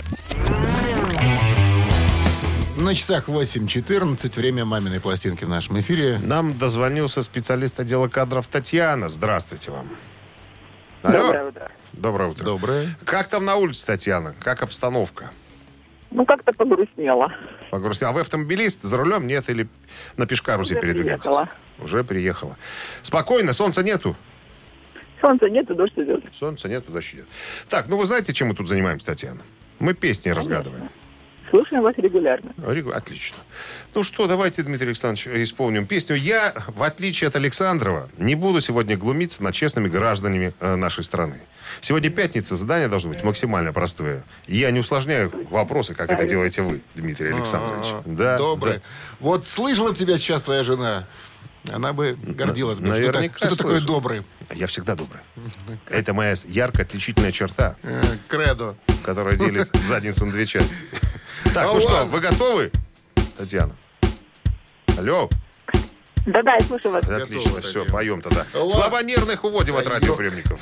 На 2.77 2.95
часах 2.95 3.27
8.14. 3.27 4.35
Время 4.37 4.65
маминой 4.65 4.99
пластинки 4.99 5.43
в 5.43 5.49
нашем 5.49 5.79
эфире. 5.81 6.19
Нам 6.23 6.57
дозвонился 6.57 7.21
специалист 7.23 7.79
отдела 7.79 8.07
кадров 8.07 8.47
Татьяна. 8.47 9.09
Здравствуйте 9.09 9.71
вам. 9.71 9.89
Алло. 11.03 11.17
Доброе 11.17 11.43
утро. 11.49 11.71
Доброе 11.93 12.29
утро. 12.29 12.43
Доброе. 12.45 12.87
Как 13.05 13.27
там 13.27 13.45
на 13.45 13.55
улице, 13.57 13.85
Татьяна? 13.85 14.33
Как 14.39 14.63
обстановка? 14.63 15.31
Ну, 16.11 16.25
как-то 16.25 16.53
погрустнело. 16.53 17.31
Погрустнел. 17.69 18.09
А 18.09 18.13
вы 18.13 18.21
автомобилист? 18.21 18.81
За 18.83 18.97
рулем? 18.97 19.27
Нет? 19.27 19.49
Или 19.49 19.67
на 20.17 20.25
Пешкарусе 20.25 20.73
Уже 20.73 20.81
передвигаетесь? 20.81 21.25
приехала. 21.25 21.49
Уже 21.79 22.03
приехала. 22.03 22.57
Спокойно, 23.03 23.53
солнца 23.53 23.83
нету? 23.83 24.15
Солнца 25.21 25.49
нет, 25.49 25.69
и 25.69 25.73
дождь 25.73 25.93
идет. 25.97 26.23
Солнца 26.33 26.67
нету, 26.69 26.91
дождь 26.91 27.13
идет. 27.13 27.25
Так, 27.67 27.87
ну 27.87 27.97
вы 27.97 28.05
знаете, 28.05 28.33
чем 28.33 28.49
мы 28.49 28.55
тут 28.55 28.67
занимаемся, 28.69 29.05
Татьяна? 29.07 29.41
Мы 29.79 29.93
песни 29.93 30.29
разгадываем. 30.29 30.89
Слушаем 31.49 31.81
вас 31.81 31.95
регулярно. 31.97 32.53
Регу- 32.67 32.91
Отлично. 32.91 33.37
Ну 33.95 34.03
что, 34.03 34.27
давайте, 34.27 34.61
Дмитрий 34.61 34.87
Александрович, 34.89 35.27
исполним 35.49 35.87
песню. 35.87 36.15
Я, 36.15 36.53
в 36.67 36.83
отличие 36.83 37.27
от 37.27 37.35
Александрова, 37.35 38.07
не 38.19 38.35
буду 38.35 38.61
сегодня 38.61 38.95
глумиться 38.97 39.41
над 39.41 39.55
честными 39.55 39.87
гражданами 39.87 40.53
э, 40.59 40.75
нашей 40.75 41.03
страны. 41.03 41.41
Сегодня 41.81 42.11
пятница, 42.11 42.55
задание 42.55 42.87
должно 42.87 43.11
быть 43.11 43.23
максимально 43.23 43.73
простое. 43.73 44.23
Я 44.47 44.69
не 44.69 44.79
усложняю 44.79 45.31
вопросы, 45.49 45.95
как 45.95 46.11
это 46.11 46.25
делаете 46.25 46.61
вы, 46.61 46.81
Дмитрий 46.93 47.29
Александрович. 47.33 47.93
Да, 48.05 48.37
Добрый. 48.37 48.75
да. 48.75 48.81
Вот 49.19 49.47
слышала 49.47 49.89
бы 49.91 49.97
тебя 49.97 50.19
сейчас 50.19 50.43
твоя 50.43 50.63
жена, 50.63 51.07
она 51.71 51.93
бы 51.93 52.17
гордилась 52.21 52.79
бы, 52.79 52.85
что, 52.87 52.93
наверняка 52.95 53.39
ты- 53.39 53.47
что 53.47 53.55
такой 53.57 53.71
слышал. 53.79 53.87
добрый. 53.87 54.23
Я 54.53 54.67
всегда 54.67 54.95
добрый. 54.95 55.21
Это 55.89 56.13
моя 56.13 56.35
ярко 56.47 56.81
отличительная 56.83 57.31
черта, 57.31 57.75
Э, 57.83 58.01
Кредо. 58.27 58.75
которая 59.03 59.35
делит 59.35 59.69
задницу 59.83 60.25
на 60.25 60.31
две 60.31 60.45
части. 60.45 60.75
Так, 61.53 61.67
ну 61.73 61.79
что, 61.79 62.05
вы 62.05 62.19
готовы, 62.19 62.71
Татьяна? 63.37 63.75
Алло? 64.97 65.29
Да-да, 66.25 66.55
я 66.55 66.65
слушаю 66.65 66.91
вас. 66.93 67.05
Отлично, 67.07 67.61
все, 67.61 67.85
поем 67.85 68.21
тогда. 68.21 68.45
Слабонервных 68.53 69.43
уводим 69.43 69.77
от 69.77 69.87
радиоприемников. 69.87 70.59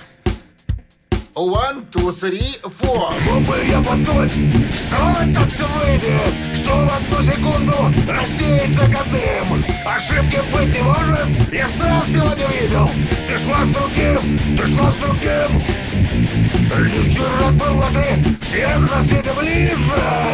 One, 1.38 1.86
two, 1.92 2.12
three, 2.12 2.58
four. 2.64 3.14
Мог 3.26 3.44
бы 3.44 3.56
я 3.70 3.80
подумать, 3.80 4.34
что 4.74 4.96
это 5.22 5.46
все 5.52 5.68
выйдет? 5.68 6.34
Что 6.56 6.72
в 6.72 6.92
одну 6.92 7.22
секунду 7.22 7.94
рассеется 8.12 8.82
как 8.92 9.06
дым? 9.12 9.64
Ошибки 9.86 10.42
быть 10.52 10.76
не 10.76 10.82
может, 10.82 11.54
я 11.54 11.68
сам 11.68 12.08
сегодня 12.08 12.48
видел. 12.48 12.90
Ты 13.28 13.38
шла 13.38 13.64
с 13.64 13.70
другим, 13.70 14.58
ты 14.58 14.66
шла 14.66 14.90
с 14.90 14.96
другим. 14.96 15.64
Лишь 16.76 17.06
вчера 17.06 17.52
была 17.52 17.86
ты. 17.94 18.36
Всех 18.42 18.92
на 18.92 19.00
свете 19.02 19.32
ближе. 19.34 19.76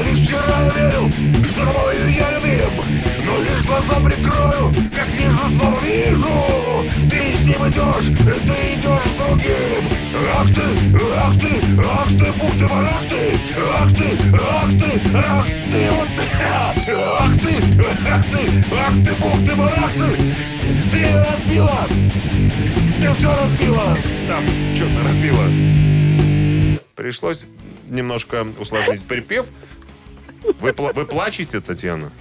Лишь 0.05 0.25
вчера 0.25 0.61
я 0.61 0.69
верил, 0.69 1.11
что 1.43 1.65
тобою 1.65 2.13
я 2.13 2.31
любим 2.31 3.02
Но 3.25 3.41
лишь 3.41 3.63
глаза 3.63 3.95
прикрою, 4.03 4.73
как 4.95 5.07
вижу, 5.09 5.47
снова 5.47 5.79
вижу. 5.81 6.29
Ты 7.09 7.35
с 7.35 7.45
ним 7.45 7.67
идешь, 7.67 8.07
ты 8.25 8.73
идешь 8.75 9.11
с 9.11 9.13
другим. 9.13 9.83
Ах 10.35 10.47
ты, 10.53 10.61
ах 11.15 11.39
ты, 11.39 11.51
ах 11.83 12.07
ты, 12.09 12.31
бух 12.33 12.51
ты, 12.57 12.67
барах 12.67 13.01
ты. 13.09 13.39
Ах 13.57 13.89
ты, 13.95 14.17
ах 14.37 14.69
ты, 14.79 15.17
ах 15.17 15.45
ты, 15.71 15.91
вот 15.91 16.09
Ах 16.45 17.35
ты, 17.39 17.55
ах 18.09 18.25
ты, 18.29 18.75
ах 18.75 18.93
ты, 19.03 19.13
бух 19.15 19.39
ты, 19.45 19.55
барах 19.55 19.91
ты. 19.93 20.17
Ты 20.91 21.17
разбила, 21.17 21.87
ты 23.01 23.13
все 23.15 23.35
разбила. 23.35 23.97
Там 24.27 24.43
что-то 24.75 25.03
разбило. 25.03 25.45
Пришлось 26.95 27.45
немножко 27.89 28.45
усложнить 28.59 29.03
припев. 29.05 29.47
Вы, 30.59 30.71
пла- 30.71 30.93
вы 30.93 31.05
плачете, 31.05 31.59
Татьяна? 31.61 32.11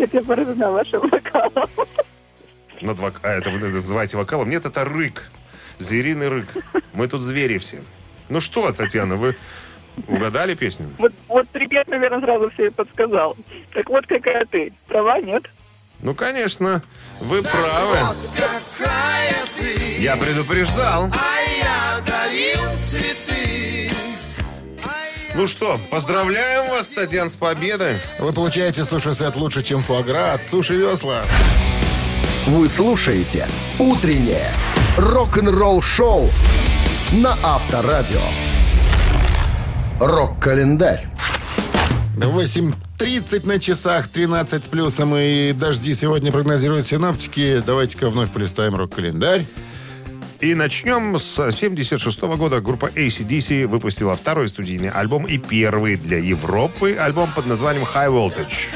Нет, 0.00 0.14
я 0.14 0.22
поражена 0.22 0.70
вашим 0.72 1.00
вокалом. 1.10 1.68
Над 2.80 2.98
вок- 2.98 3.20
А, 3.22 3.28
это 3.32 3.50
вы 3.50 3.58
называете 3.58 4.16
вокалом? 4.16 4.48
Нет, 4.48 4.64
это 4.64 4.82
рык. 4.86 5.24
Звериный 5.78 6.28
рык. 6.28 6.46
Мы 6.94 7.06
тут 7.06 7.20
звери 7.20 7.58
все. 7.58 7.82
Ну 8.30 8.40
что, 8.40 8.72
Татьяна, 8.72 9.16
вы 9.16 9.36
угадали 10.08 10.54
песню? 10.54 10.88
Вот, 10.98 11.12
вот 11.28 11.48
припев, 11.50 11.86
наверное, 11.88 12.20
сразу 12.20 12.48
все 12.50 12.70
подсказал. 12.70 13.36
Так 13.74 13.90
вот 13.90 14.06
какая 14.06 14.46
ты. 14.46 14.72
Права, 14.86 15.20
нет? 15.20 15.42
Ну, 16.00 16.14
конечно, 16.14 16.82
вы 17.20 17.42
правы. 17.42 17.98
Я 19.98 20.16
предупреждал. 20.16 21.10
Ну 25.34 25.46
что, 25.46 25.78
поздравляем 25.90 26.70
вас, 26.70 26.88
Татьяна, 26.88 27.30
с 27.30 27.36
победой. 27.36 28.00
Вы 28.18 28.32
получаете 28.32 28.84
суши-сет 28.84 29.36
лучше, 29.36 29.62
чем 29.62 29.82
фуагра 29.82 30.34
от 30.34 30.44
Суши 30.44 30.74
Весла. 30.74 31.22
Вы 32.46 32.68
слушаете 32.68 33.46
«Утреннее 33.78 34.52
рок-н-ролл-шоу» 34.96 36.30
на 37.12 37.36
Авторадио. 37.44 38.20
Рок-календарь. 40.00 41.08
8.30 42.16 43.46
на 43.46 43.60
часах, 43.60 44.08
13 44.08 44.64
с 44.64 44.68
плюсом 44.68 45.14
и 45.16 45.52
дожди 45.52 45.94
сегодня 45.94 46.32
прогнозируют 46.32 46.86
синоптики. 46.88 47.62
Давайте-ка 47.64 48.10
вновь 48.10 48.32
полистаем 48.32 48.74
рок-календарь. 48.74 49.46
И 50.40 50.54
начнем 50.54 51.18
с 51.18 51.52
76 51.52 52.20
года. 52.22 52.62
Группа 52.62 52.86
ACDC 52.86 53.66
выпустила 53.66 54.16
второй 54.16 54.48
студийный 54.48 54.88
альбом 54.88 55.26
и 55.26 55.36
первый 55.36 55.96
для 55.96 56.16
Европы 56.16 56.96
альбом 56.98 57.30
под 57.34 57.44
названием 57.46 57.84
High 57.84 58.08
Voltage. 58.08 58.70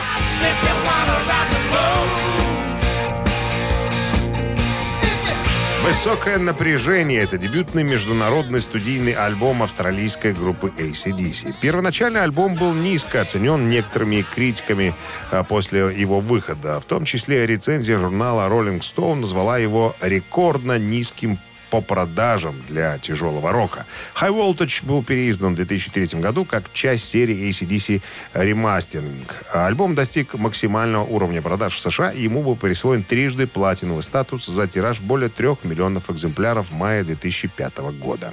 Высокое 5.83 6.39
напряжение– 6.39 7.23
это 7.23 7.39
дебютный 7.39 7.83
международный 7.83 8.61
студийный 8.61 9.13
альбом 9.13 9.63
австралийской 9.63 10.33
группы 10.33 10.73
ACDC. 10.79 11.55
Первоначальный 11.63 12.23
альбом 12.23 12.57
был 12.57 12.75
низко 12.75 13.23
оценен 13.23 13.71
некоторыми 13.71 14.23
критиками 14.23 14.95
а, 15.31 15.45
после 15.45 15.81
его 15.95 16.21
выхода. 16.21 16.81
В 16.81 16.85
том 16.85 17.05
числе 17.05 17.47
рецензия 17.47 17.99
журнала 17.99 18.49
Rolling 18.51 18.81
Stone 18.81 19.21
назвала 19.21 19.59
его 19.59 19.95
рекордно 20.01 20.79
низким 20.79 21.39
по 21.75 21.81
продажам 21.81 22.55
для 22.69 22.99
тяжелого 22.99 23.51
рока. 23.51 23.85
High 24.15 24.31
Voltage 24.31 24.87
был 24.87 25.03
переиздан 25.03 25.55
в 25.55 25.57
2003 25.57 26.21
году 26.21 26.45
как 26.45 26.73
часть 26.73 27.09
серии 27.09 27.51
ACDC 27.51 28.01
Remastering. 28.33 29.27
Альбом 29.53 29.97
достиг 29.97 30.35
максимального 30.35 31.03
уровня 31.03 31.43
продаж 31.43 31.75
в 31.75 31.81
США, 31.81 32.13
и 32.13 32.23
ему 32.23 32.45
был 32.45 32.55
присвоен 32.55 33.03
трижды 33.03 33.49
платиновый 33.49 34.05
статус 34.05 34.47
за 34.47 34.69
тираж 34.69 35.01
более 35.01 35.29
трех 35.29 35.65
миллионов 35.65 36.11
экземпляров 36.11 36.71
в 36.71 36.75
мае 36.75 37.03
2005 37.03 37.79
года. 37.99 38.33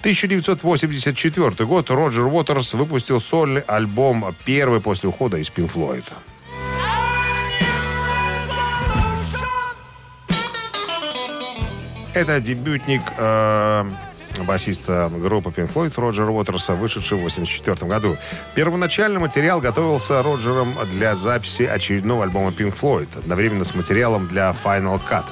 1984 0.00 1.64
год 1.64 1.88
Роджер 1.88 2.26
Уотерс 2.26 2.74
выпустил 2.74 3.20
сольный 3.20 3.60
альбом, 3.60 4.34
первый 4.44 4.80
после 4.80 5.08
ухода 5.08 5.36
из 5.36 5.50
Pink 5.50 5.72
Floyd. 5.72 6.04
Это 12.14 12.40
дебютник 12.40 13.00
э, 13.16 13.84
басиста 14.46 15.10
группы 15.14 15.48
Pink 15.48 15.72
Floyd 15.72 15.92
Роджера 15.96 16.30
Уотерса, 16.30 16.74
вышедший 16.74 17.16
в 17.16 17.20
1984 17.20 17.88
году. 17.90 18.18
Первоначально 18.54 19.18
материал 19.18 19.60
готовился 19.60 20.22
Роджером 20.22 20.74
для 20.90 21.16
записи 21.16 21.62
очередного 21.62 22.24
альбома 22.24 22.50
Pink 22.50 22.74
Floyd, 22.78 23.08
одновременно 23.16 23.64
с 23.64 23.74
материалом 23.74 24.28
для 24.28 24.54
Final 24.62 25.00
Cut. 25.08 25.24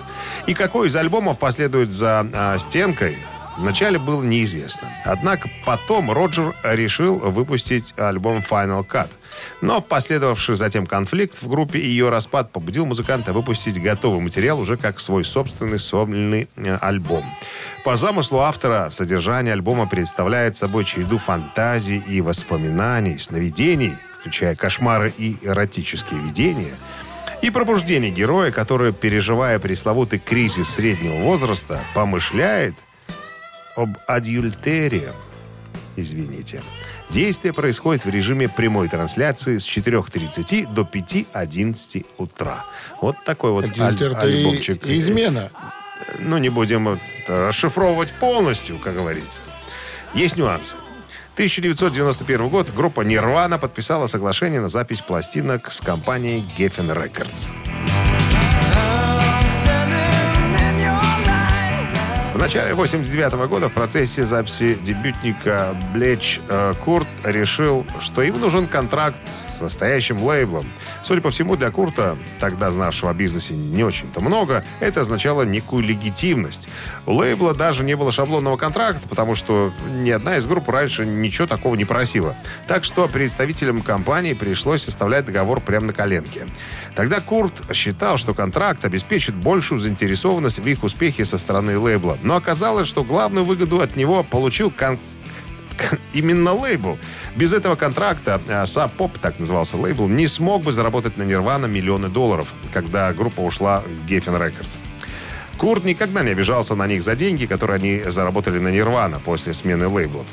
И 0.47 0.55
какой 0.55 0.89
из 0.89 0.97
альбомов 0.97 1.39
последует 1.39 1.93
за 1.93 2.27
э, 2.33 2.59
стенкой, 2.59 3.19
Вначале 3.57 3.99
было 3.99 4.23
неизвестно. 4.23 4.89
Однако 5.05 5.51
потом 5.65 6.11
Роджер 6.11 6.55
решил 6.63 7.19
выпустить 7.19 7.95
альбом 7.97 8.39
Final 8.39 8.87
Cut. 8.87 9.09
Но 9.61 9.81
последовавший 9.81 10.57
затем 10.57 10.87
конфликт 10.87 11.43
в 11.43 11.49
группе 11.49 11.79
и 11.79 11.87
ее 11.87 12.09
распад 12.09 12.53
побудил 12.53 12.87
музыканта 12.87 13.33
выпустить 13.33 13.81
готовый 13.81 14.21
материал 14.21 14.59
уже 14.61 14.77
как 14.77 15.01
свой 15.01 15.25
собственный 15.25 15.79
сольный 15.79 16.49
э, 16.57 16.77
альбом. 16.81 17.25
По 17.85 17.97
замыслу 17.97 18.41
автора 18.41 18.89
содержание 18.91 19.53
альбома 19.53 19.87
представляет 19.87 20.57
собой 20.57 20.85
череду 20.85 21.19
фантазий 21.19 22.03
и 22.07 22.21
воспоминаний, 22.21 23.19
сновидений, 23.19 23.95
включая 24.19 24.55
кошмары 24.55 25.13
и 25.17 25.37
эротические 25.43 26.21
видения, 26.21 26.75
и 27.43 27.49
пробуждение 27.51 28.11
героя, 28.11 28.53
который, 28.53 28.93
переживая 28.93 29.59
пресловутый 29.59 30.19
кризис 30.19 30.69
среднего 30.69 31.15
возраста, 31.21 31.81
помышляет 31.95 32.75
об 33.81 33.97
адюльтере. 34.07 35.13
Извините. 35.97 36.63
Действие 37.11 37.53
происходит 37.53 38.05
в 38.05 38.09
режиме 38.11 38.49
прямой 38.49 38.89
трансляции 38.89 39.59
с 39.59 39.67
4.30 39.67 40.73
до 40.73 40.83
5.11 40.83 42.07
утра. 42.19 42.65
Вот 43.01 43.17
такой 43.25 43.51
вот 43.51 43.65
аль- 43.79 44.15
альбомчик. 44.15 44.87
и 44.87 44.99
измена. 45.01 45.51
Ну, 46.19 46.39
не 46.39 46.49
будем 46.49 47.01
расшифровывать 47.27 48.13
полностью, 48.13 48.79
как 48.79 48.95
говорится. 48.95 49.41
Есть 50.15 50.37
нюансы. 50.37 50.77
1991 51.35 52.49
год 52.49 52.71
группа 52.75 53.01
Nirvana 53.03 53.59
подписала 53.59 54.07
соглашение 54.07 54.61
на 54.61 54.69
запись 54.69 55.01
пластинок 55.01 55.71
с 55.71 55.81
компанией 55.81 56.45
Geffen 56.57 56.93
Records. 56.95 57.47
Начале 62.41 62.73
89 62.73 63.35
года 63.49 63.69
в 63.69 63.73
процессе 63.73 64.25
записи 64.25 64.79
дебютника 64.83 65.77
Блеч 65.93 66.41
э, 66.49 66.73
Курт 66.83 67.07
решил, 67.23 67.87
что 68.01 68.23
им 68.23 68.41
нужен 68.41 68.67
контракт 68.67 69.21
с 69.39 69.61
настоящим 69.61 70.23
лейблом. 70.23 70.65
Судя 71.03 71.21
по 71.21 71.31
всему, 71.31 71.57
для 71.57 71.71
Курта, 71.71 72.17
тогда 72.39 72.71
знавшего 72.71 73.11
о 73.11 73.15
бизнесе 73.15 73.53
не 73.55 73.85
очень-то 73.85 74.23
много, 74.23 74.65
это 74.81 75.03
означало 75.03 75.43
некую 75.43 75.85
легитимность. 75.85 76.69
У 77.05 77.13
лейбла 77.13 77.53
даже 77.53 77.85
не 77.85 77.95
было 77.95 78.11
шаблонного 78.11 78.57
контракта, 78.57 79.07
потому 79.07 79.35
что 79.35 79.71
ни 79.99 80.11
одна 80.11 80.39
из 80.39 80.47
групп 80.47 80.67
раньше 80.71 81.05
ничего 81.05 81.47
такого 81.47 81.75
не 81.75 81.85
просила. 81.85 82.35
Так 82.67 82.85
что 82.85 83.07
представителям 83.07 83.83
компании 83.83 84.33
пришлось 84.33 84.83
составлять 84.83 85.27
договор 85.27 85.61
прямо 85.61 85.89
на 85.89 85.93
коленке. 85.93 86.47
Тогда 86.95 87.21
Курт 87.21 87.53
считал, 87.73 88.19
что 88.19 88.35
контракт 88.35 88.85
обеспечит 88.85 89.35
большую 89.35 89.81
заинтересованность 89.81 90.59
в 90.59 90.67
их 90.67 90.83
успехе 90.83 91.25
со 91.25 91.39
стороны 91.39 91.79
лейбла. 91.79 92.19
Но 92.23 92.37
оказалось, 92.37 92.89
что 92.89 93.05
главную 93.05 93.45
выгоду 93.45 93.81
от 93.81 93.97
него 93.97 94.23
получил 94.23 94.71
кон- 94.71 94.99
именно 96.13 96.53
лейбл. 96.53 96.99
Без 97.37 97.53
этого 97.53 97.77
контракта 97.77 98.41
э, 98.49 98.65
Sub 98.65 98.91
Pop, 98.99 99.13
так 99.21 99.39
назывался 99.39 99.77
лейбл, 99.77 100.09
не 100.09 100.27
смог 100.27 100.63
бы 100.63 100.73
заработать 100.73 101.17
на 101.17 101.23
Нирвана 101.23 101.67
миллионы 101.67 102.09
долларов, 102.09 102.49
когда 102.73 103.13
группа 103.13 103.41
ушла 103.41 103.83
в 103.87 104.11
Geffen 104.11 104.39
Records. 104.39 104.79
Курт 105.57 105.85
никогда 105.85 106.23
не 106.23 106.31
обижался 106.31 106.75
на 106.75 106.87
них 106.87 107.03
за 107.03 107.15
деньги, 107.15 107.47
которые 107.47 107.77
они 107.77 108.03
заработали 108.11 108.59
на 108.59 108.69
Нирвана 108.69 109.21
после 109.21 109.53
смены 109.55 109.89
лейблов. 109.89 110.27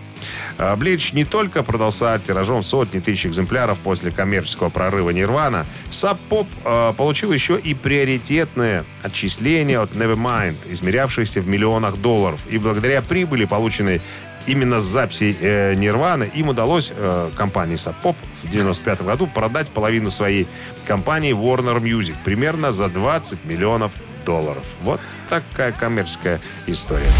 Блич 0.78 1.14
не 1.14 1.24
только 1.24 1.64
продался 1.64 2.18
тиражом 2.20 2.64
сотни 2.64 3.00
тысяч 3.00 3.28
экземпляров 3.28 3.78
после 3.80 4.12
коммерческого 4.12 4.70
прорыва 4.70 5.12
Нирвана, 5.12 5.66
Pop 5.92 6.48
э, 6.66 6.94
получил 6.98 7.32
еще 7.32 7.60
и 7.60 7.74
приоритетное 7.74 8.84
отчисление 9.04 9.80
от 9.80 9.92
Nevermind, 9.92 10.56
измерявшееся 10.70 11.42
в 11.42 11.48
миллионах 11.48 11.98
долларов. 11.98 12.40
И 12.50 12.58
благодаря 12.58 13.02
прибыли, 13.02 13.46
полученной 13.46 14.02
именно 14.48 14.80
с 14.80 14.84
записей 14.84 15.38
э, 15.40 15.76
Нирваны, 15.76 16.30
им 16.34 16.50
удалось 16.50 16.92
э, 16.96 17.30
компании 17.36 17.76
Pop 17.76 18.16
в 18.44 18.50
95 18.50 19.04
году 19.04 19.28
продать 19.28 19.70
половину 19.70 20.10
своей 20.10 20.48
компании 20.88 21.34
Warner 21.34 21.82
Music 21.82 22.16
примерно 22.24 22.72
за 22.72 22.88
20 22.90 23.46
миллионов 23.46 23.92
долларов. 24.26 24.64
Вот 24.82 25.00
такая 25.30 25.72
коммерческая 25.72 26.42
история. 26.66 27.12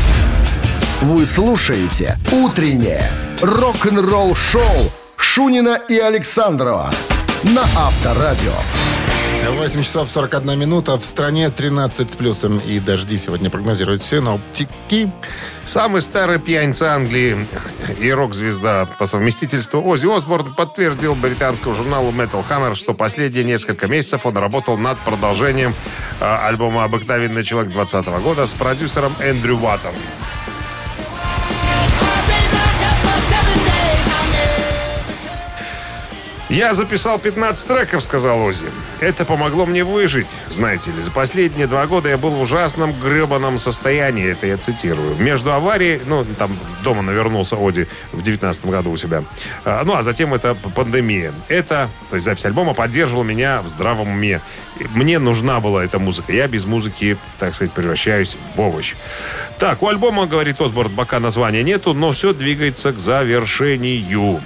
Вы 1.02 1.28
слушаете 1.28 2.18
«Утреннее 2.32 3.08
рок-н-ролл-шоу» 3.40 4.64
Шунина 5.16 5.80
и 5.88 6.00
Александрова 6.00 6.90
на 7.44 7.62
Авторадио. 7.62 8.54
8 9.48 9.84
часов 9.84 10.10
41 10.10 10.58
минута. 10.58 10.98
В 10.98 11.06
стране 11.06 11.52
13 11.52 12.12
с 12.12 12.16
плюсом 12.16 12.58
и 12.58 12.80
дожди 12.80 13.20
сегодня 13.20 13.52
прогнозируют 13.52 14.04
синоптики. 14.04 15.12
Самый 15.66 16.02
старый 16.02 16.40
пьяница 16.40 16.96
Англии 16.96 17.38
и 18.00 18.12
рок-звезда 18.12 18.88
по 18.98 19.06
совместительству 19.06 19.80
Оззи 19.88 20.08
Осборн 20.08 20.56
подтвердил 20.56 21.14
британскому 21.14 21.76
журналу 21.76 22.12
Metal 22.12 22.44
Hammer, 22.50 22.74
что 22.74 22.96
последние 22.96 23.44
несколько 23.44 23.88
месяцев 23.88 24.26
он 24.26 24.36
работал 24.36 24.78
над 24.80 24.98
продолжением 25.00 25.76
э, 26.20 26.26
альбома 26.26 26.86
«Обыкновенный 26.86 27.44
человек» 27.44 27.72
2020 27.72 28.24
года 28.24 28.48
с 28.48 28.56
продюсером 28.56 29.14
Эндрю 29.20 29.58
Уаттом. 29.60 29.94
«Я 36.50 36.74
записал 36.74 37.20
15 37.20 37.68
треков»,— 37.68 38.02
сказал 38.04 38.42
Оззи. 38.42 38.64
«Это 39.02 39.26
помогло 39.26 39.66
мне 39.66 39.84
выжить. 39.84 40.34
Знаете 40.50 40.92
ли, 40.92 41.02
за 41.02 41.12
последние 41.12 41.68
два 41.68 41.86
года 41.88 42.08
я 42.08 42.18
был 42.18 42.30
в 42.30 42.42
ужасном 42.42 42.94
гребаном 42.94 43.60
состоянии». 43.60 44.32
Это 44.32 44.48
я 44.48 44.58
цитирую. 44.58 45.16
Между 45.18 45.52
аварией... 45.52 46.00
Ну, 46.06 46.26
там 46.40 46.58
дома 46.84 47.02
навернулся 47.02 47.58
Оди 47.58 47.88
в 48.14 48.22
19 48.22 48.66
году 48.68 48.92
у 48.92 48.98
себя. 48.98 49.26
А, 49.66 49.84
ну, 49.84 49.94
а 49.94 50.04
затем 50.04 50.34
это 50.34 50.56
пандемия. 50.56 51.34
Это, 51.50 51.90
то 52.10 52.16
есть 52.16 52.24
запись 52.24 52.46
альбома, 52.46 52.74
поддерживала 52.74 53.26
меня 53.26 53.62
в 53.62 53.68
здравом 53.68 54.08
уме. 54.08 54.40
Мне 54.96 55.20
нужна 55.20 55.60
была 55.60 55.84
эта 55.84 56.00
музыка. 56.00 56.32
Я 56.32 56.48
без 56.48 56.64
музыки, 56.64 57.18
так 57.40 57.56
сказать, 57.56 57.74
превращаюсь 57.74 58.38
в 58.56 58.62
овощ. 58.62 58.96
Так, 59.60 59.84
у 59.84 59.88
альбома, 59.90 60.28
говорит 60.28 60.62
Осборд, 60.62 60.96
пока 60.96 61.20
названия 61.20 61.64
нету, 61.64 61.94
но 61.94 62.14
все 62.14 62.34
двигается 62.34 62.94
к 62.94 63.00
завершению. 63.00 64.40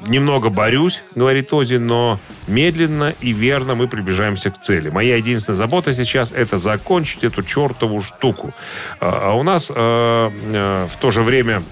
Э, 0.00 0.08
Немного 0.08 0.50
борюсь, 0.50 1.02
говорит 1.14 1.52
Ози, 1.52 1.74
но 1.76 2.18
медленно 2.46 3.14
и 3.20 3.32
верно 3.32 3.74
мы 3.74 3.88
приближаемся 3.88 4.50
к 4.50 4.60
цели. 4.60 4.90
Моя 4.90 5.16
единственная 5.16 5.56
забота 5.56 5.94
сейчас 5.94 6.32
это 6.32 6.58
закончить 6.58 7.24
эту 7.24 7.42
чертову 7.42 8.02
штуку. 8.02 8.52
А 9.00 9.30
а 9.30 9.34
у 9.34 9.42
нас 9.42 9.70
э, 9.74 9.74
э, 9.74 10.86
в 10.90 10.96
то 10.96 11.10
же 11.10 11.22
время 11.22 11.62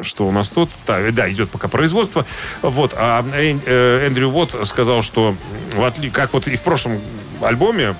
что 0.00 0.28
у 0.28 0.30
нас 0.30 0.50
тут? 0.50 0.70
Да, 0.86 1.00
да, 1.10 1.28
идет 1.28 1.50
пока 1.50 1.66
производство. 1.66 2.24
Вот, 2.62 2.94
а 2.96 3.22
Эн- 3.34 3.60
э, 3.66 4.06
Эндрю 4.06 4.30
Вот 4.30 4.54
сказал, 4.68 5.02
что 5.02 5.34
в 5.74 5.80
отли- 5.80 6.10
как 6.10 6.32
вот 6.32 6.46
и 6.46 6.56
в 6.56 6.62
прошлом 6.62 7.00
альбоме 7.42 7.96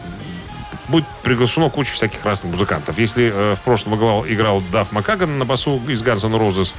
будет 0.89 1.05
приглашено 1.23 1.71
куча 1.71 1.93
всяких 1.93 2.25
разных 2.25 2.53
музыкантов. 2.53 2.99
Если 2.99 3.33
э, 3.35 3.55
в 3.57 3.61
прошлом 3.63 3.97
играл, 3.97 4.25
играл 4.27 4.63
Даф 4.73 4.93
Макаган 4.93 5.39
на 5.39 5.45
басу 5.45 5.83
из 5.89 6.03
Guns 6.03 6.25
N' 6.25 6.35
Roses, 6.35 6.75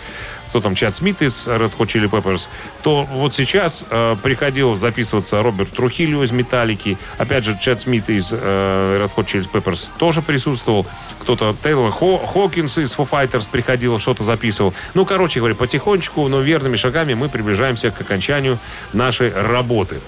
кто 0.49 0.61
там 0.61 0.75
Чад 0.75 0.95
Смит 0.95 1.21
из 1.21 1.47
Red 1.47 1.71
Hot 1.77 1.87
Chili 1.87 2.09
Peppers, 2.09 2.47
то 2.83 3.07
вот 3.11 3.33
сейчас 3.33 3.85
э, 3.89 4.15
приходил 4.21 4.75
записываться 4.75 5.41
Роберт 5.41 5.71
Трухильо 5.71 6.23
из 6.23 6.31
Металлики, 6.31 6.97
опять 7.17 7.45
же 7.45 7.57
Чад 7.59 7.81
Смит 7.81 8.09
из 8.09 8.33
э, 8.33 8.35
Red 8.37 9.11
Hot 9.15 9.25
Chili 9.25 9.47
Peppers 9.51 9.89
тоже 9.97 10.21
присутствовал, 10.21 10.85
кто-то 11.19 11.55
Тейлор 11.63 11.91
Хо- 11.91 12.17
Хокинс 12.17 12.77
из 12.79 12.95
Foo 12.95 13.07
Fighters 13.09 13.47
приходил, 13.49 13.99
что-то 13.99 14.23
записывал. 14.23 14.73
Ну, 14.93 15.05
короче 15.05 15.39
говоря, 15.39 15.55
потихонечку, 15.55 16.27
но 16.27 16.41
верными 16.41 16.75
шагами 16.75 17.13
мы 17.13 17.29
приближаемся 17.29 17.91
к 17.91 18.01
окончанию 18.01 18.57
нашей 18.93 19.31
работы. 19.31 20.01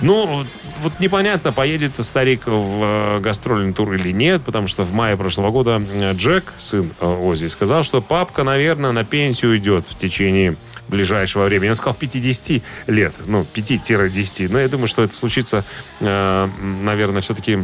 Ну, 0.00 0.44
вот 0.82 0.92
непонятно, 1.00 1.52
поедет 1.52 1.92
старик 2.04 2.46
в 2.46 2.82
э, 2.82 3.20
гастрольный 3.20 3.72
тур 3.72 3.92
или 3.94 4.12
нет, 4.12 4.42
потому 4.42 4.68
что 4.68 4.82
в 4.84 4.92
мае 4.92 5.16
прошлого 5.16 5.50
года 5.50 5.82
э, 5.92 6.12
Джек, 6.14 6.52
сын 6.58 6.90
э, 7.00 7.06
Ози, 7.06 7.46
сказал, 7.46 7.82
что 7.82 8.00
папка, 8.00 8.44
наверное, 8.44 8.92
на 8.92 9.04
пенсию 9.04 9.56
идет 9.58 9.69
в 9.78 9.96
течение 9.96 10.56
ближайшего 10.88 11.44
времени. 11.44 11.70
Он 11.70 11.76
сказал 11.76 11.94
50 11.94 12.62
лет, 12.88 13.14
ну, 13.26 13.46
5-10. 13.54 14.48
Но 14.50 14.58
я 14.58 14.68
думаю, 14.68 14.88
что 14.88 15.02
это 15.02 15.14
случится, 15.14 15.64
э, 16.00 16.48
наверное, 16.82 17.22
все-таки 17.22 17.60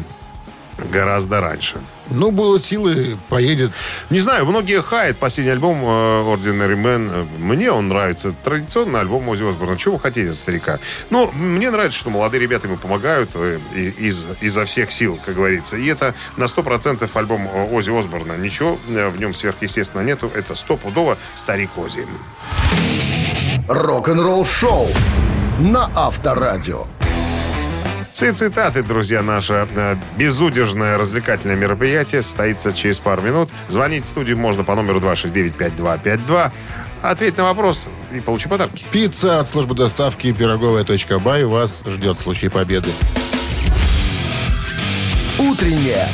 гораздо 0.78 1.40
раньше. 1.40 1.80
Ну, 2.10 2.30
будут 2.30 2.64
силы, 2.64 3.18
поедет. 3.28 3.72
Не 4.10 4.20
знаю, 4.20 4.46
многие 4.46 4.82
хает 4.82 5.16
последний 5.16 5.52
альбом 5.52 5.78
э, 5.82 5.86
Ordinary 5.86 6.80
Man. 6.80 7.26
Мне 7.38 7.70
он 7.72 7.88
нравится. 7.88 8.32
Традиционный 8.44 9.00
альбом 9.00 9.28
Ози 9.28 9.42
Осборна. 9.48 9.76
Чего 9.76 9.94
вы 9.94 10.00
хотите 10.00 10.30
от 10.30 10.36
старика? 10.36 10.78
Ну, 11.10 11.30
мне 11.32 11.70
нравится, 11.70 11.98
что 11.98 12.10
молодые 12.10 12.40
ребята 12.40 12.68
ему 12.68 12.76
помогают 12.76 13.30
э, 13.34 13.58
из, 13.74 14.24
изо 14.40 14.64
всех 14.64 14.92
сил, 14.92 15.18
как 15.24 15.34
говорится. 15.34 15.76
И 15.76 15.86
это 15.86 16.14
на 16.36 16.44
100% 16.44 17.08
альбом 17.14 17.48
э, 17.52 17.68
Ози 17.72 17.90
Осборна. 17.90 18.36
Ничего 18.36 18.78
в 18.86 19.20
нем 19.20 19.34
сверхъестественно 19.34 20.02
нету. 20.02 20.30
Это 20.34 20.54
стопудово 20.54 21.18
старик 21.34 21.70
Ози. 21.76 22.06
Рок-н-ролл-шоу 23.68 24.88
на 25.58 25.90
Авторадио. 25.96 26.86
Ци- 28.16 28.32
Цитаты, 28.32 28.82
друзья, 28.82 29.20
наше 29.20 29.68
э, 29.76 29.96
безудержное 30.16 30.96
развлекательное 30.96 31.54
мероприятие 31.54 32.22
состоится 32.22 32.72
через 32.72 32.98
пару 32.98 33.20
минут. 33.20 33.50
Звонить 33.68 34.06
в 34.06 34.08
студию 34.08 34.38
можно 34.38 34.64
по 34.64 34.74
номеру 34.74 35.00
269-5252. 35.00 36.50
Ответь 37.02 37.36
на 37.36 37.44
вопрос 37.44 37.88
и 38.10 38.20
получи 38.20 38.48
подарки. 38.48 38.86
Пицца 38.90 39.40
от 39.40 39.50
службы 39.50 39.74
доставки 39.74 40.32
пироговая 40.32 40.84
точка 40.84 41.18
бай 41.18 41.44
вас 41.44 41.82
ждет 41.84 42.18
в 42.18 42.22
случае 42.22 42.50
победы. 42.50 42.88
Утреннее 45.38 46.08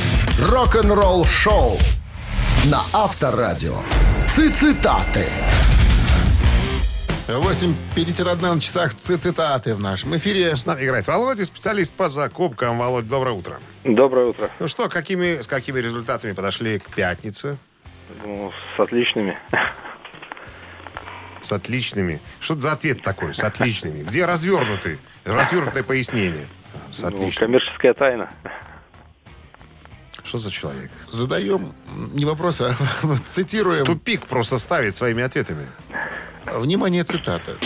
рок-н-ролл-шоу 0.51 1.79
на 2.65 2.83
Авторадио. 2.93 3.77
Цитаты. 4.35 5.29
8.51 7.41 8.55
на 8.55 8.61
часах 8.61 8.95
цитаты 8.95 9.75
в 9.75 9.81
нашем 9.81 10.15
эфире. 10.17 10.55
С 10.57 10.67
нами 10.67 10.85
играет 10.85 11.07
Володя, 11.07 11.47
специалист 11.47 11.95
по 11.95 12.09
закупкам. 12.09 12.79
Володь, 12.79 13.09
доброе 13.09 13.33
утро. 13.33 13.59
Доброе 13.85 14.27
утро. 14.27 14.51
Ну 14.61 14.69
что, 14.69 14.89
какими, 14.89 15.41
с 15.41 15.47
какими 15.47 15.81
результатами 15.81 16.33
подошли 16.33 16.79
к 16.79 16.95
пятнице? 16.95 17.57
Ну, 18.25 18.53
с 18.77 18.81
отличными. 18.81 19.39
С 21.41 21.53
отличными. 21.53 22.21
Что 22.39 22.55
это 22.55 22.63
за 22.63 22.73
ответ 22.73 23.03
такой? 23.03 23.35
С 23.35 23.43
отличными. 23.43 24.03
Где 24.03 24.27
развернутый? 24.27 24.99
Развернутое 25.25 25.83
пояснение. 25.83 26.47
С 26.91 27.01
Ну, 27.01 27.09
отличными. 27.09 27.47
коммерческая 27.47 27.95
тайна. 27.95 28.31
Что 30.23 30.39
за 30.39 30.51
человек? 30.51 30.91
Задаем 31.11 31.73
не 32.13 32.25
вопрос, 32.27 32.61
а 32.61 32.75
цитируем. 33.27 33.85
Тупик 33.87 34.27
просто 34.27 34.59
ставит 34.59 34.95
своими 34.95 35.23
ответами. 35.25 35.67
Внимание, 36.59 37.03
цитата. 37.05 37.57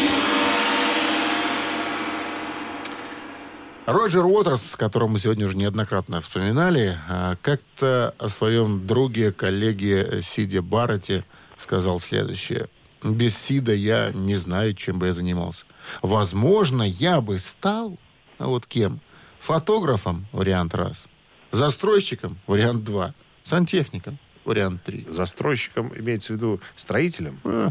Роджер 3.87 4.25
Уотерс, 4.25 4.77
которого 4.77 5.09
мы 5.09 5.19
сегодня 5.19 5.47
уже 5.47 5.57
неоднократно 5.57 6.21
вспоминали, 6.21 6.97
а, 7.09 7.37
как-то 7.43 8.15
о 8.19 8.29
своем 8.29 8.87
друге, 8.87 9.33
коллеге 9.33 10.21
Сиде 10.23 10.61
Баррете 10.61 11.25
сказал 11.57 12.01
следующее. 12.01 12.69
Без 13.03 13.37
Сида 13.37 13.73
я 13.73 14.11
не 14.13 14.37
знаю, 14.37 14.75
чем 14.75 14.99
бы 14.99 15.07
я 15.07 15.13
занимался. 15.13 15.65
Возможно, 16.03 16.83
я 16.83 17.21
бы 17.21 17.39
стал, 17.39 17.99
а 18.39 18.47
вот 18.47 18.67
кем? 18.67 19.01
Фотографом, 19.41 20.27
вариант 20.33 20.75
раз. 20.75 21.07
Застройщиком, 21.53 22.39
вариант 22.47 22.83
два. 22.83 23.15
Сантехником, 23.45 24.19
вариант 24.45 24.83
три. 24.83 25.07
Застройщиком 25.09 25.93
имеется 25.97 26.33
в 26.33 26.37
виду 26.37 26.61
строителем? 26.75 27.39
А, 27.45 27.71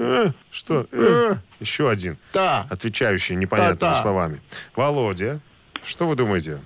Э, 0.00 0.30
что? 0.50 0.86
Э, 0.92 1.36
еще 1.60 1.90
один. 1.90 2.16
Та. 2.32 2.66
Отвечающий 2.70 3.36
непонятными 3.36 3.78
Та-та. 3.78 3.94
словами. 4.00 4.40
Володя, 4.74 5.40
что 5.84 6.08
вы 6.08 6.16
думаете? 6.16 6.58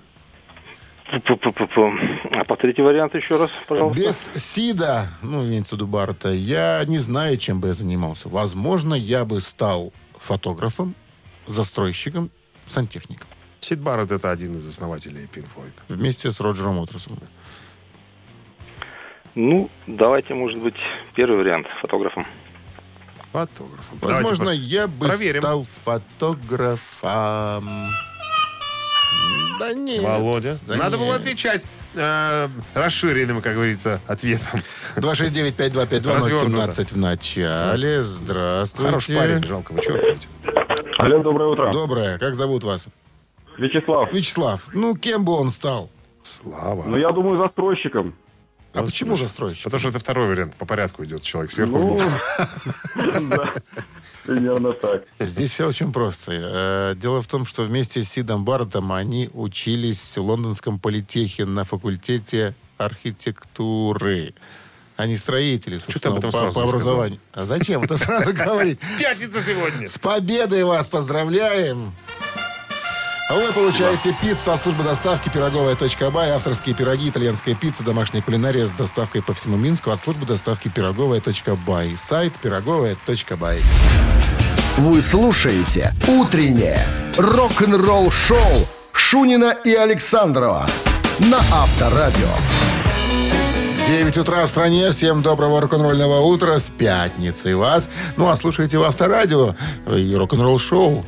Пу-пу-пу-пу. 1.11 1.91
А 2.31 2.45
повторите 2.45 2.81
вариант 2.81 3.13
еще 3.13 3.35
раз, 3.37 3.51
пожалуйста. 3.67 4.01
Без 4.01 4.31
Сида, 4.35 5.07
ну, 5.21 5.45
имеется 5.45 5.75
в 5.75 5.77
виду 5.77 5.87
Барта, 5.87 6.29
я 6.29 6.83
не 6.87 6.97
знаю, 6.97 7.37
чем 7.37 7.59
бы 7.59 7.67
я 7.67 7.73
занимался. 7.73 8.29
Возможно, 8.29 8.93
я 8.95 9.25
бы 9.25 9.41
стал 9.41 9.91
фотографом, 10.17 10.95
застройщиком, 11.45 12.31
сантехником. 12.65 13.27
Сид 13.59 13.81
Барретт 13.81 14.11
это 14.11 14.31
один 14.31 14.55
из 14.57 14.67
основателей 14.67 15.27
Pink 15.33 15.47
Floyd. 15.53 15.73
Вместе 15.89 16.31
с 16.31 16.39
Роджером 16.39 16.79
Уотерсом. 16.79 17.19
Ну, 19.35 19.69
давайте, 19.87 20.33
может 20.33 20.59
быть, 20.59 20.75
первый 21.15 21.37
вариант 21.37 21.67
фотографом. 21.81 22.25
Фотографом. 23.35 23.99
Возможно, 24.01 24.45
Давайте 24.45 24.63
я 24.63 24.87
бы 24.87 25.07
проверим. 25.07 25.41
стал 25.41 25.65
фотографом. 25.83 27.69
Да 29.59 29.73
нет. 29.73 30.01
Володя. 30.01 30.57
Да 30.65 30.75
Надо 30.77 30.97
было 30.97 31.07
нет. 31.13 31.19
отвечать 31.19 31.65
э, 31.95 32.47
расширенным, 32.73 33.41
как 33.41 33.55
говорится, 33.55 33.99
ответом. 34.07 34.61
269-5252-017 34.95 36.93
в 36.93 36.97
начале. 36.97 38.03
Здравствуйте. 38.03 38.87
Хороший 38.87 39.15
парень, 39.17 39.43
жалко 39.43 39.73
вычеркивать. 39.73 40.27
Алло, 40.97 41.19
доброе 41.21 41.49
утро. 41.49 41.71
Доброе. 41.73 42.17
Как 42.17 42.35
зовут 42.35 42.63
вас? 42.63 42.87
Вячеслав. 43.57 44.13
Вячеслав. 44.13 44.61
Ну, 44.73 44.95
кем 44.95 45.25
бы 45.25 45.33
он 45.33 45.49
стал? 45.49 45.89
Слава. 46.21 46.83
Ну, 46.87 46.97
я 46.97 47.11
думаю, 47.11 47.37
застройщиком. 47.37 48.15
А 48.75 48.83
почему 48.83 49.17
застройщик? 49.17 49.63
Потому 49.65 49.79
что 49.79 49.89
это 49.89 49.99
второй 49.99 50.27
вариант. 50.27 50.55
По 50.55 50.65
порядку 50.65 51.03
идет 51.05 51.21
человек 51.21 51.51
сверху 51.51 51.77
Ну, 51.77 51.97
вниз. 51.97 52.11
примерно 54.23 54.73
так. 54.73 55.03
Здесь 55.19 55.51
все 55.51 55.67
очень 55.67 55.91
просто. 55.93 56.31
Э, 56.33 56.95
Дело 56.95 57.21
в 57.21 57.27
том, 57.27 57.45
что 57.45 57.63
вместе 57.63 58.03
с 58.03 58.09
Сидом 58.09 58.43
Бартом 58.45 58.91
они 58.91 59.29
учились 59.33 60.17
в 60.17 60.21
Лондонском 60.21 60.79
политехе 60.79 61.45
на 61.45 61.63
факультете 61.63 62.55
архитектуры. 62.77 64.33
Они 64.97 65.17
строители, 65.17 65.77
собственно, 65.77 66.21
по, 66.21 66.31
по 66.31 66.63
образованию. 66.63 67.19
А 67.33 67.45
зачем 67.45 67.83
это 67.83 67.97
сразу 67.97 68.33
говорить? 68.33 68.79
Пятница 68.99 69.41
сегодня. 69.41 69.87
С 69.87 69.97
победой 69.97 70.63
вас 70.63 70.87
поздравляем! 70.87 71.93
А 73.27 73.33
вы 73.33 73.51
получаете 73.53 74.15
пиццу 74.21 74.51
от 74.51 74.61
службы 74.61 74.83
доставки 74.83 75.29
пироговая 75.29 75.75
точка 75.75 76.11
бай, 76.11 76.29
авторские 76.29 76.75
пироги, 76.75 77.09
итальянская 77.09 77.55
пицца, 77.55 77.83
домашняя 77.83 78.21
кулинария 78.21 78.67
с 78.67 78.71
доставкой 78.71 79.23
по 79.23 79.33
всему 79.33 79.57
Минску 79.57 79.89
от 79.89 79.99
службы 79.99 80.27
доставки 80.27 80.67
пироговая 80.67 81.21
точка 81.21 81.55
бай. 81.55 81.97
Сайт 81.97 82.33
пироговая 82.33 82.95
точка 83.07 83.35
бай. 83.35 83.63
Вы 84.77 85.01
слушаете 85.01 85.91
«Утреннее 86.07 86.85
рок-н-ролл-шоу» 87.17 88.67
Шунина 88.91 89.55
и 89.63 89.73
Александрова 89.73 90.67
на 91.17 91.39
Авторадио. 91.39 92.29
9 93.87 94.17
утра 94.17 94.45
в 94.45 94.49
стране. 94.49 94.91
Всем 94.91 95.23
доброго 95.23 95.61
рок-н-ролльного 95.61 96.19
утра 96.19 96.59
с 96.59 96.69
пятницей 96.69 97.55
вас. 97.55 97.89
Ну, 98.17 98.29
а 98.29 98.35
слушайте 98.35 98.77
в 98.77 98.83
Авторадио 98.83 99.55
и 99.91 100.13
рок-н-ролл 100.13 100.59
шоу 100.59 101.03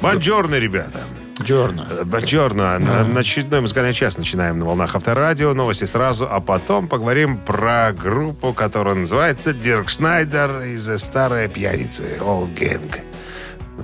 Бонжорно, 0.00 0.54
ребята. 0.54 1.04
Джорна. 1.42 1.86
Бонжорно. 2.04 2.78
На, 2.78 3.04
на 3.04 3.20
очередной 3.20 3.60
музыкальный 3.60 3.94
час 3.94 4.18
начинаем 4.18 4.58
на 4.58 4.64
волнах 4.66 4.94
Авторадио. 4.94 5.54
Новости 5.54 5.84
сразу, 5.84 6.28
а 6.30 6.40
потом 6.40 6.88
поговорим 6.88 7.38
про 7.38 7.92
группу, 7.92 8.52
которая 8.52 8.94
называется 8.94 9.52
Дирк 9.52 9.88
Шнайдер 9.88 10.62
из 10.62 10.88
«Старая 11.02 11.48
пьяницы» 11.48 12.18
Old 12.20 12.54
Gang. 12.54 13.00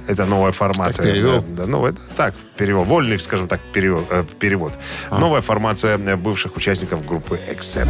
Это 0.07 0.26
новая 0.26 0.52
формация. 0.52 1.07
Так 1.07 1.14
перевел? 1.14 1.42
Да, 1.42 1.62
да, 1.62 1.66
ну, 1.66 1.86
это 1.86 2.00
так, 2.16 2.34
перевод. 2.57 2.86
Вольный, 2.86 3.18
скажем 3.18 3.48
так, 3.48 3.61
перевод. 3.72 4.04
э, 4.11 4.24
перевод. 4.38 4.72
А. 5.11 5.18
Новая 5.18 5.40
формация 5.40 5.98
э, 5.98 6.16
бывших 6.16 6.57
участников 6.57 7.07
группы 7.07 7.40
Accept. 7.50 7.88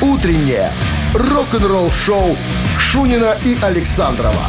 «Утреннее 0.00 0.70
рок-н-ролл-шоу» 1.12 2.36
Шунина 2.78 3.36
и 3.44 3.58
Александрова 3.60 4.46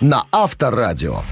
на 0.00 0.24
Авторадио. 0.32 1.22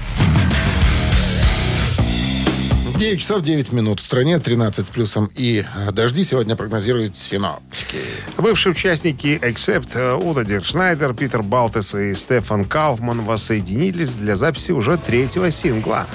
9 2.99 3.17
часов 3.17 3.41
9 3.43 3.71
минут. 3.71 4.01
В 4.01 4.05
стране 4.05 4.39
13 4.39 4.85
с 4.85 4.89
плюсом 4.89 5.31
и 5.33 5.63
э, 5.63 5.91
дожди 5.93 6.25
сегодня 6.25 6.57
прогнозируют 6.57 7.17
синоптики. 7.17 7.99
Бывшие 8.37 8.71
участники 8.73 9.39
Accept 9.41 9.91
э, 9.93 10.15
Удо 10.15 10.43
Диркшнайдер, 10.43 11.13
Питер 11.13 11.41
Балтес 11.41 11.95
и 11.95 12.13
Стефан 12.13 12.65
Кауфман 12.65 13.21
воссоединились 13.21 14.15
для 14.15 14.35
записи 14.35 14.73
уже 14.73 14.97
третьего 14.97 15.49
сингла. 15.49 16.07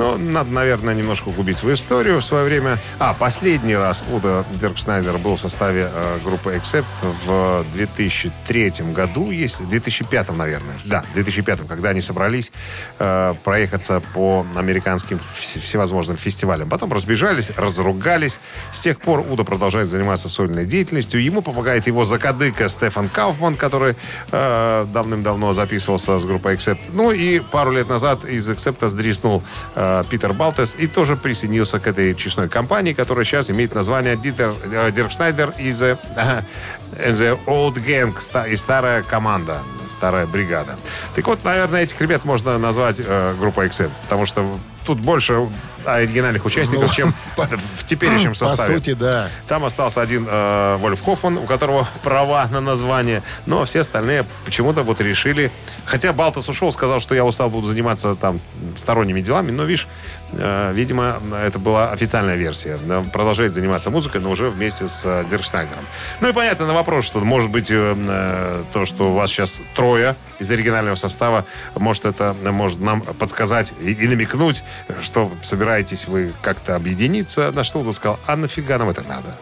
Ну, 0.00 0.16
надо, 0.16 0.50
наверное, 0.50 0.94
немножко 0.94 1.28
углубить 1.28 1.58
свою 1.58 1.74
историю 1.74 2.22
в 2.22 2.24
свое 2.24 2.46
время. 2.46 2.78
А, 2.98 3.12
последний 3.12 3.76
раз 3.76 4.02
Удо 4.10 4.46
Диркшнайдер 4.54 5.18
был 5.18 5.36
в 5.36 5.40
составе 5.40 5.90
э, 5.92 6.18
группы 6.24 6.54
Accept 6.54 6.86
в 7.26 7.66
2003 7.74 8.72
году, 8.94 9.30
если 9.30 9.62
2005, 9.64 10.34
наверное. 10.34 10.74
Да, 10.86 11.04
2005, 11.12 11.68
когда 11.68 11.90
они 11.90 12.00
собрались 12.00 12.50
э, 12.98 13.34
проехаться 13.44 14.00
по 14.14 14.46
американским 14.56 15.20
вс- 15.38 15.60
всевозможным 15.60 16.16
фестивалям. 16.16 16.70
Потом 16.70 16.90
разбежались, 16.94 17.50
разругались. 17.54 18.40
С 18.72 18.80
тех 18.80 19.02
пор 19.02 19.20
Удо 19.30 19.44
продолжает 19.44 19.88
заниматься 19.88 20.30
сольной 20.30 20.64
деятельностью. 20.64 21.22
Ему 21.22 21.42
помогает 21.42 21.86
его 21.86 22.06
закадыка 22.06 22.70
Стефан 22.70 23.10
Кауфман, 23.10 23.54
который 23.54 23.96
э, 24.32 24.86
давным-давно 24.94 25.52
записывался 25.52 26.18
с 26.18 26.24
группой 26.24 26.54
Accept. 26.54 26.80
Ну 26.88 27.12
и 27.12 27.40
пару 27.40 27.72
лет 27.72 27.90
назад 27.90 28.24
из 28.24 28.48
Accept 28.48 28.88
сдриснул 28.88 29.42
э, 29.74 29.89
Питер 30.10 30.32
Балтес 30.32 30.76
и 30.78 30.86
тоже 30.86 31.16
присоединился 31.16 31.80
к 31.80 31.86
этой 31.86 32.14
честной 32.14 32.48
компании, 32.48 32.92
которая 32.92 33.24
сейчас 33.24 33.50
имеет 33.50 33.74
название 33.74 34.16
Дитер, 34.16 34.52
э, 34.72 34.90
Дирк 34.90 35.10
Шнайдер 35.10 35.52
из 35.58 35.82
э, 35.82 35.98
The 36.92 37.38
Old 37.46 37.74
Gang, 37.84 38.48
и 38.50 38.56
старая 38.56 39.02
команда, 39.02 39.58
старая 39.88 40.26
бригада. 40.26 40.76
Так 41.14 41.26
вот, 41.26 41.44
наверное, 41.44 41.82
этих 41.82 42.00
ребят 42.00 42.24
можно 42.24 42.58
назвать 42.58 43.00
э, 43.04 43.34
группой 43.38 43.66
Accept, 43.68 43.90
потому 44.02 44.26
что 44.26 44.44
тут 44.84 44.98
больше 44.98 45.46
оригинальных 45.84 46.44
участников, 46.44 46.88
Ну, 46.88 46.92
чем 46.92 47.14
по- 47.36 47.44
в 47.46 47.84
теперешнем 47.86 48.30
По 48.30 48.36
составе. 48.36 48.76
сути, 48.78 48.94
да. 48.94 49.28
Там 49.46 49.64
остался 49.64 50.00
один 50.00 50.26
э, 50.28 50.76
Вольф 50.80 51.00
Хоффман, 51.02 51.38
у 51.38 51.44
которого 51.46 51.86
права 52.02 52.46
на 52.50 52.60
название. 52.60 53.22
Но 53.46 53.64
все 53.64 53.80
остальные 53.80 54.24
почему-то 54.44 54.82
вот 54.82 55.00
решили... 55.00 55.50
Хотя 55.86 56.12
Балтас 56.12 56.48
ушел, 56.48 56.70
сказал, 56.72 57.00
что 57.00 57.14
я 57.14 57.24
устал, 57.24 57.50
буду 57.50 57.66
заниматься 57.66 58.14
там 58.14 58.40
сторонними 58.76 59.20
делами. 59.20 59.50
Но, 59.50 59.64
видишь, 59.64 59.86
видимо, 60.32 61.20
это 61.44 61.58
была 61.58 61.90
официальная 61.90 62.36
версия. 62.36 62.78
Продолжает 63.12 63.52
заниматься 63.52 63.90
музыкой, 63.90 64.20
но 64.20 64.30
уже 64.30 64.50
вместе 64.50 64.86
с 64.86 65.02
э, 65.04 65.24
Диркшнайдером. 65.28 65.84
Ну 66.20 66.28
и 66.28 66.32
понятно 66.32 66.66
на 66.66 66.74
вопрос, 66.74 67.04
что 67.04 67.20
может 67.20 67.50
быть 67.50 67.70
э, 67.70 67.94
э, 67.96 68.62
то, 68.72 68.84
что 68.84 69.10
у 69.10 69.14
вас 69.14 69.30
сейчас 69.30 69.60
трое 69.74 70.14
из 70.38 70.50
оригинального 70.50 70.96
состава, 70.96 71.44
может 71.74 72.04
это 72.04 72.34
может 72.44 72.80
нам 72.80 73.02
подсказать 73.02 73.72
и, 73.80 73.92
и 73.92 74.08
намекнуть, 74.08 74.62
что 75.00 75.32
собираетесь 75.42 76.06
вы 76.06 76.32
как-то 76.42 76.76
объединиться, 76.76 77.50
на 77.52 77.64
что 77.64 77.80
он 77.80 77.92
сказал, 77.92 78.18
а 78.26 78.36
нафига 78.36 78.78
нам 78.78 78.88
это 78.88 79.02
надо? 79.02 79.36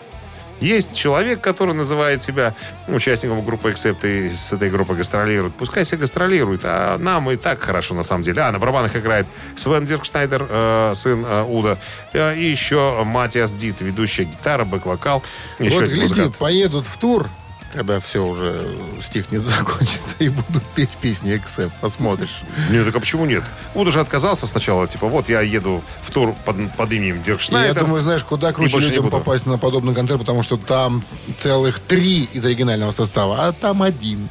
Есть 0.61 0.97
человек, 0.97 1.41
который 1.41 1.75
называет 1.75 2.23
себя 2.23 2.55
участником 2.89 3.45
группы 3.45 3.71
Accept 3.71 4.09
и 4.09 4.29
с 4.29 4.53
этой 4.53 4.71
группой 4.71 4.97
гастролирует. 4.97 5.55
Пускай 5.55 5.85
себе 5.85 5.99
гастролирует, 5.99 6.63
а 6.65 6.99
нам 6.99 7.31
и 7.31 7.37
так 7.37 7.61
хорошо 7.61 7.95
на 7.95 8.03
самом 8.03 8.23
деле. 8.23 8.43
А 8.43 8.53
на 8.53 8.59
барабанах 8.59 8.97
играет 8.97 9.27
Свен 9.57 9.85
Диркшнайдер, 9.85 10.47
э, 10.49 10.93
сын 10.95 11.25
э, 11.25 11.45
Удо, 11.49 11.79
э, 12.13 12.37
и 12.37 12.51
еще 12.51 13.03
Матиас 13.05 13.53
Дит, 13.53 13.81
ведущая 13.81 14.25
гитара, 14.25 14.65
бэк-вокал. 14.65 15.23
Вот 15.59 15.83
один 15.83 15.87
гляди, 15.87 16.01
музыкант. 16.01 16.37
поедут 16.37 16.87
в 16.87 16.99
тур, 16.99 17.29
когда 17.73 18.01
все 18.01 18.25
уже 18.25 18.67
стихнет, 19.01 19.43
закончится, 19.45 20.15
и 20.19 20.29
будут 20.29 20.65
петь 20.75 20.97
песни 20.97 21.37
Accept. 21.37 21.71
Посмотришь. 21.81 22.43
Нет, 22.71 22.87
так 22.87 22.97
а 22.97 23.01
почему 23.01 23.27
нет? 23.27 23.45
Удо 23.75 23.91
же 23.91 24.01
отказался 24.01 24.47
сначала, 24.47 24.87
типа, 24.87 25.07
вот 25.07 25.29
я 25.29 25.41
еду 25.41 25.83
в 26.03 26.11
тур 26.11 26.35
под, 26.45 26.57
под 26.73 26.93
именем 26.93 27.23
Диркшнайдер. 27.23 27.75
я 27.75 27.81
думаю, 27.81 28.03
знаешь, 28.03 28.25
куда 28.25 28.53
круче 28.53 28.79
людям 28.79 29.05
буду. 29.05 29.19
попасть 29.19 29.47
на 29.47 29.59
подобный 29.59 29.95
концерт, 29.95 30.21
потому 30.21 30.43
что 30.43 30.57
там 30.57 31.05
целых 31.39 31.79
три 31.79 32.25
из 32.33 32.45
оригинального 32.45 32.91
состава, 32.91 33.47
а 33.47 33.53
там 33.53 33.83
один. 33.83 34.29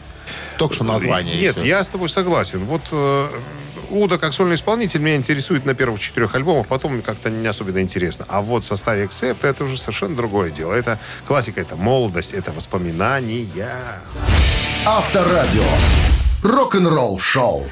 только 0.58 0.76
что 0.76 0.84
название. 0.84 1.40
Нет, 1.40 1.64
я 1.64 1.84
с 1.84 1.90
тобой 1.90 2.10
согласен. 2.10 2.66
Вот 2.66 2.82
э, 2.92 3.30
Уда 3.90 4.18
как 4.18 4.34
сольный 4.34 4.56
исполнитель 4.56 5.00
меня 5.00 5.16
интересует 5.16 5.66
на 5.66 5.74
первых 5.74 6.00
четырех 6.00 6.36
альбомах, 6.36 6.68
потом 6.68 7.02
как-то 7.02 7.30
не 7.30 7.48
особенно 7.48 7.80
интересно. 7.80 8.26
А 8.28 8.42
вот 8.42 8.64
в 8.64 8.68
составе 8.68 9.06
Accept 9.06 9.46
это 9.48 9.64
уже 9.64 9.78
совершенно 9.78 10.16
другое 10.16 10.50
дело. 10.50 10.74
Это 10.74 11.00
классика, 11.26 11.62
это 11.62 11.76
молодость, 11.76 12.34
это 12.34 12.52
воспоминания. 12.52 13.48
Авторадио. 14.86 15.64
Рок-н-ролл 16.44 17.20
шоу. 17.20 17.66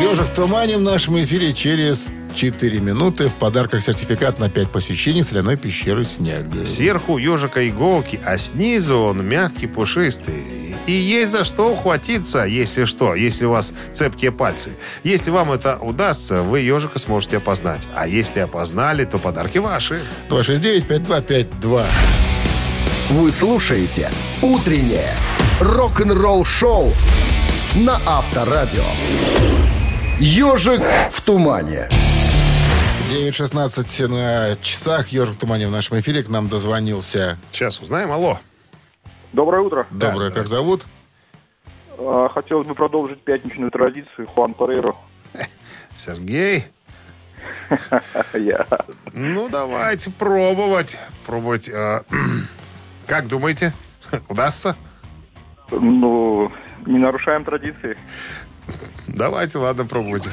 Ежик 0.00 0.28
в 0.28 0.34
тумане 0.34 0.76
в 0.76 0.82
нашем 0.82 1.22
эфире 1.22 1.54
через 1.54 2.08
4 2.36 2.80
минуты. 2.80 3.28
В 3.28 3.34
подарках 3.34 3.82
сертификат 3.82 4.38
на 4.38 4.48
5 4.48 4.70
посещений 4.70 5.24
соляной 5.24 5.56
пещеры 5.56 6.04
«Снег». 6.04 6.46
Сверху 6.64 7.18
ежика 7.18 7.66
иголки, 7.68 8.20
а 8.24 8.38
снизу 8.38 8.98
он 8.98 9.26
мягкий, 9.26 9.66
пушистый. 9.66 10.44
И 10.86 10.92
есть 10.92 11.32
за 11.32 11.42
что 11.42 11.72
ухватиться, 11.72 12.44
если 12.44 12.84
что, 12.84 13.14
если 13.14 13.46
у 13.46 13.50
вас 13.50 13.72
цепкие 13.92 14.30
пальцы. 14.30 14.70
Если 15.02 15.30
вам 15.30 15.50
это 15.50 15.78
удастся, 15.78 16.42
вы 16.42 16.60
ежика 16.60 16.98
сможете 16.98 17.38
опознать. 17.38 17.88
А 17.94 18.06
если 18.06 18.40
опознали, 18.40 19.04
то 19.04 19.18
подарки 19.18 19.58
ваши. 19.58 20.04
269-5252. 20.28 21.86
Вы 23.10 23.32
слушаете 23.32 24.10
«Утреннее 24.42 25.14
рок-н-ролл-шоу» 25.60 26.92
на 27.76 27.98
Авторадио. 28.06 28.84
«Ежик 30.18 30.82
в 31.10 31.20
тумане». 31.22 31.88
9.16 33.10 34.08
на 34.08 34.56
часах. 34.56 35.08
Ежик 35.08 35.36
в 35.36 35.38
тумане 35.38 35.68
в 35.68 35.70
нашем 35.70 35.98
эфире. 36.00 36.22
К 36.22 36.28
нам 36.28 36.48
дозвонился. 36.48 37.38
Сейчас 37.52 37.80
узнаем. 37.80 38.10
Алло. 38.10 38.38
Доброе 39.32 39.62
утро. 39.62 39.86
Да, 39.90 40.10
Доброе, 40.12 40.30
как 40.30 40.46
здрасте. 40.46 40.56
зовут? 40.56 40.86
А, 41.98 42.28
Хотелось 42.28 42.66
бы 42.66 42.74
продолжить 42.74 43.22
пятничную 43.22 43.70
традицию 43.70 44.26
Хуан 44.28 44.54
Парейро. 44.54 44.96
Сергей. 45.94 46.66
Я. 48.34 48.66
Ну, 49.12 49.48
давайте 49.48 50.10
пробовать. 50.10 50.98
Пробовать. 51.24 51.68
э, 51.68 52.00
Как 53.06 53.28
думаете? 53.28 53.72
Удастся? 54.28 54.76
Ну, 55.70 56.50
не 56.86 56.98
нарушаем 56.98 57.44
традиции. 57.44 57.96
Давайте, 59.06 59.58
ладно, 59.58 59.84
пробуйте. 59.86 60.30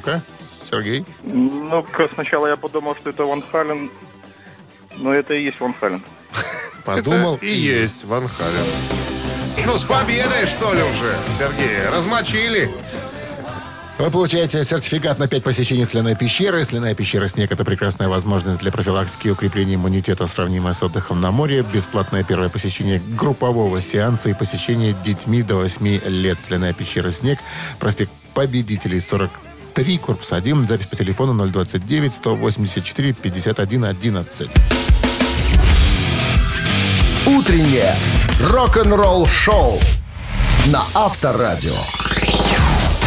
Ну-ка, 0.00 0.22
Сергей. 0.70 1.04
Ну-ка, 1.24 2.08
сначала 2.14 2.46
я 2.46 2.56
подумал, 2.56 2.96
что 2.96 3.10
это 3.10 3.24
Ван 3.24 3.42
Хален. 3.52 3.90
Но 4.96 5.12
это 5.12 5.34
и 5.34 5.44
есть 5.44 5.60
Ван 5.60 5.74
Хален. 5.78 6.02
Подумал. 6.86 7.38
И 7.42 7.52
есть 7.52 8.04
Ван 8.06 8.26
Хален. 8.26 8.64
Ну, 9.66 9.74
с 9.74 9.84
победой, 9.84 10.46
что 10.46 10.72
ли, 10.72 10.82
уже, 10.82 11.16
Сергей? 11.36 11.86
Размочили. 11.90 12.70
Вы 13.98 14.10
получаете 14.10 14.64
сертификат 14.64 15.18
на 15.18 15.28
5 15.28 15.44
посещений 15.44 15.84
соляной 15.84 16.16
пещеры. 16.16 16.64
Соляная 16.64 16.94
пещера 16.94 17.28
«Снег»— 17.28 17.52
это 17.52 17.66
прекрасная 17.66 18.08
возможность 18.08 18.60
для 18.60 18.72
профилактики 18.72 19.28
и 19.28 19.30
укрепления 19.30 19.74
иммунитета, 19.74 20.26
сравнимая 20.26 20.72
с 20.72 20.82
отдыхом 20.82 21.20
на 21.20 21.30
море. 21.30 21.62
Бесплатное 21.62 22.24
первое 22.24 22.48
посещение 22.48 23.00
группового 23.00 23.82
сеанса 23.82 24.30
и 24.30 24.34
посещение 24.34 24.96
детьми 25.04 25.42
до 25.42 25.56
8 25.56 26.00
лет. 26.06 26.42
Соляная 26.42 26.72
пещера 26.72 27.10
«Снег», 27.10 27.38
проспект 27.78 28.10
Победителей, 28.32 29.00
43, 29.80 29.98
корпус 29.98 30.32
1, 30.32 30.68
запись 30.68 30.86
по 30.86 30.96
телефону 30.96 31.46
029 31.48 32.12
184 32.12 33.12
51 33.14 33.84
11. 33.86 34.50
«Утреннее 37.26 37.96
рок-н-ролл-шоу» 38.42 39.80
на 40.66 40.84
Авторадио. 40.92 41.76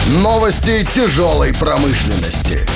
Новости 0.07 0.88
тяжелой 0.95 1.53
промышленности. 1.53 2.67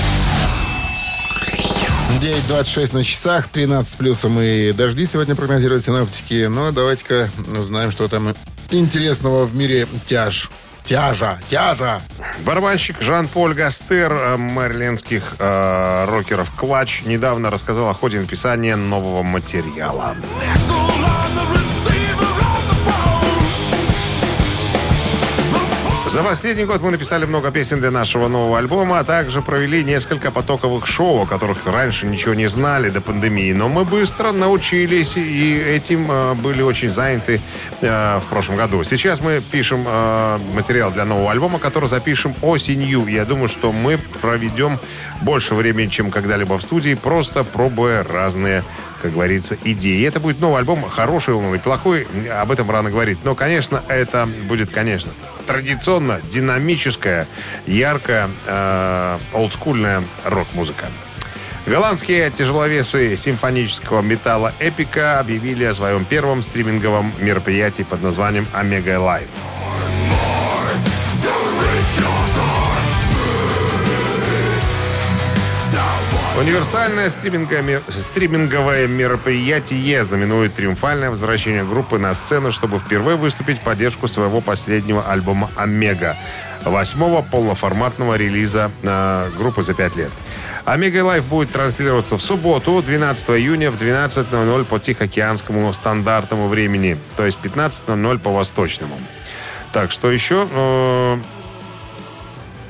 9.26 2.22 2.94
на 2.94 3.04
часах, 3.04 3.48
13 3.48 3.92
с 3.92 3.96
плюсом 3.96 4.40
и 4.40 4.74
дожди 4.74 5.08
сегодня 5.08 5.36
прогнозируют 5.36 5.84
синоптики. 5.84 6.46
Ну, 6.46 6.72
давайте-ка 6.72 7.32
узнаем, 7.60 7.92
что 7.92 8.08
там 8.08 8.36
интересного 8.70 9.46
в 9.46 9.56
мире 9.56 9.88
тяж. 10.06 10.52
Тяжа, 10.88 11.38
тяжа. 11.50 12.02
Барабанщик 12.46 13.02
Жан-Поль 13.02 13.54
Гастер, 13.54 14.14
э, 14.14 14.38
мэрилендских 14.38 15.36
э, 15.38 16.06
рокеров 16.08 16.50
«Клатч», 16.56 17.04
недавно 17.04 17.50
рассказал 17.50 17.90
о 17.90 17.94
ходе 17.94 18.22
написания 18.22 18.78
нового 18.78 19.22
материала. 19.22 20.16
За 26.10 26.24
последний 26.24 26.64
год 26.64 26.82
мы 26.82 26.92
написали 26.92 27.26
много 27.26 27.52
песен 27.52 27.82
для 27.82 27.92
нашего 27.92 28.30
нового 28.30 28.58
альбома, 28.58 29.00
а 29.00 29.04
также 29.04 29.42
провели 29.42 29.84
несколько 29.84 30.32
потоковых 30.32 30.88
шоу, 30.88 31.24
о 31.24 31.26
которых 31.26 31.58
раньше 31.66 32.06
ничего 32.06 32.34
не 32.34 32.48
знали 32.48 32.90
до 32.90 33.02
пандемии. 33.02 33.52
Но 33.52 33.68
мы 33.68 33.84
быстро 33.84 34.32
научились 34.32 35.18
и 35.18 35.58
этим 35.58 36.10
э, 36.10 36.34
были 36.36 36.62
очень 36.62 36.92
заняты 36.92 37.42
э, 37.82 38.20
в 38.20 38.26
прошлом 38.30 38.56
году. 38.56 38.86
Сейчас 38.86 39.20
мы 39.20 39.42
пишем 39.52 39.84
э, 39.86 40.40
материал 40.54 40.92
для 40.92 41.04
нового 41.04 41.30
альбома, 41.30 41.60
который 41.60 41.90
запишем 41.90 42.34
осенью. 42.42 43.08
Я 43.08 43.26
думаю, 43.26 43.50
что 43.50 43.74
мы 43.74 43.98
проведем 44.22 44.80
больше 45.22 45.56
времени, 45.56 45.88
чем 45.88 46.10
когда-либо 46.10 46.58
в 46.58 46.62
студии, 46.62 46.94
просто 46.94 47.44
пробуя 47.44 48.04
разные 48.04 48.64
как 49.02 49.14
говорится, 49.14 49.58
идеи. 49.64 50.00
И 50.00 50.04
это 50.04 50.20
будет 50.20 50.40
новый 50.42 50.60
альбом, 50.60 50.84
хороший 50.90 51.34
он 51.34 51.54
или 51.54 51.60
плохой, 51.60 52.08
об 52.32 52.52
этом 52.52 52.70
рано 52.70 52.90
говорить. 52.90 53.20
Но, 53.24 53.36
конечно, 53.36 53.84
это 53.88 54.28
будет, 54.48 54.72
конечно, 54.72 55.12
традиционно 55.46 56.20
динамическая, 56.30 57.28
яркая, 57.66 58.30
э, 58.46 59.18
олдскульная 59.34 60.04
рок-музыка. 60.26 60.86
Голландские 61.66 62.32
тяжеловесы 62.32 63.18
симфонического 63.18 64.02
металла 64.02 64.54
«Эпика» 64.60 65.20
объявили 65.20 65.66
о 65.66 65.74
своем 65.74 66.06
первом 66.06 66.42
стриминговом 66.42 67.12
мероприятии 67.20 67.84
под 67.84 68.02
названием 68.02 68.48
«Омега 68.54 68.98
Лайв». 69.00 69.28
Универсальное 76.38 77.10
стриминговое, 77.10 78.88
мероприятие 78.88 80.04
знаменует 80.04 80.54
триумфальное 80.54 81.10
возвращение 81.10 81.64
группы 81.64 81.98
на 81.98 82.14
сцену, 82.14 82.52
чтобы 82.52 82.78
впервые 82.78 83.18
выступить 83.18 83.58
в 83.58 83.62
поддержку 83.62 84.08
своего 84.08 84.40
последнего 84.40 85.02
альбома 85.02 85.50
«Омега», 85.56 86.16
восьмого 86.64 87.24
полноформатного 87.24 88.16
релиза 88.16 88.70
э, 88.84 89.32
группы 89.36 89.64
за 89.64 89.74
пять 89.74 89.96
лет. 89.96 90.12
«Омега 90.64 91.04
Лайв» 91.04 91.26
будет 91.26 91.52
транслироваться 91.52 92.18
в 92.18 92.22
субботу, 92.22 92.84
12 92.86 93.30
июня 93.32 93.72
в 93.72 93.82
12.00 93.82 94.66
по 94.66 94.80
Тихоокеанскому 94.80 95.74
стандартному 95.74 96.50
времени, 96.50 97.00
то 97.16 97.26
есть 97.26 97.40
15.00 97.42 98.20
по 98.20 98.30
восточному. 98.30 99.00
Так, 99.74 99.90
что 99.90 100.12
еще? 100.12 100.48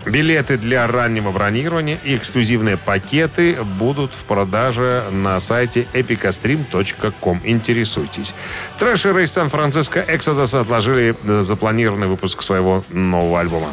Э, 0.07 0.09
Билеты 0.09 0.57
для 0.57 0.87
раннего 0.87 1.31
бронирования 1.31 1.99
и 2.03 2.15
эксклюзивные 2.15 2.77
пакеты 2.77 3.57
будут 3.63 4.13
в 4.13 4.23
продаже 4.23 5.03
на 5.11 5.39
сайте 5.39 5.87
epicastream.com. 5.93 7.41
Интересуйтесь. 7.43 8.33
Трэшеры 8.79 9.23
из 9.23 9.31
Сан-Франциско 9.31 9.99
Exodus 9.99 10.59
отложили 10.59 11.15
запланированный 11.41 12.07
выпуск 12.07 12.41
своего 12.41 12.83
нового 12.89 13.39
альбома. 13.39 13.67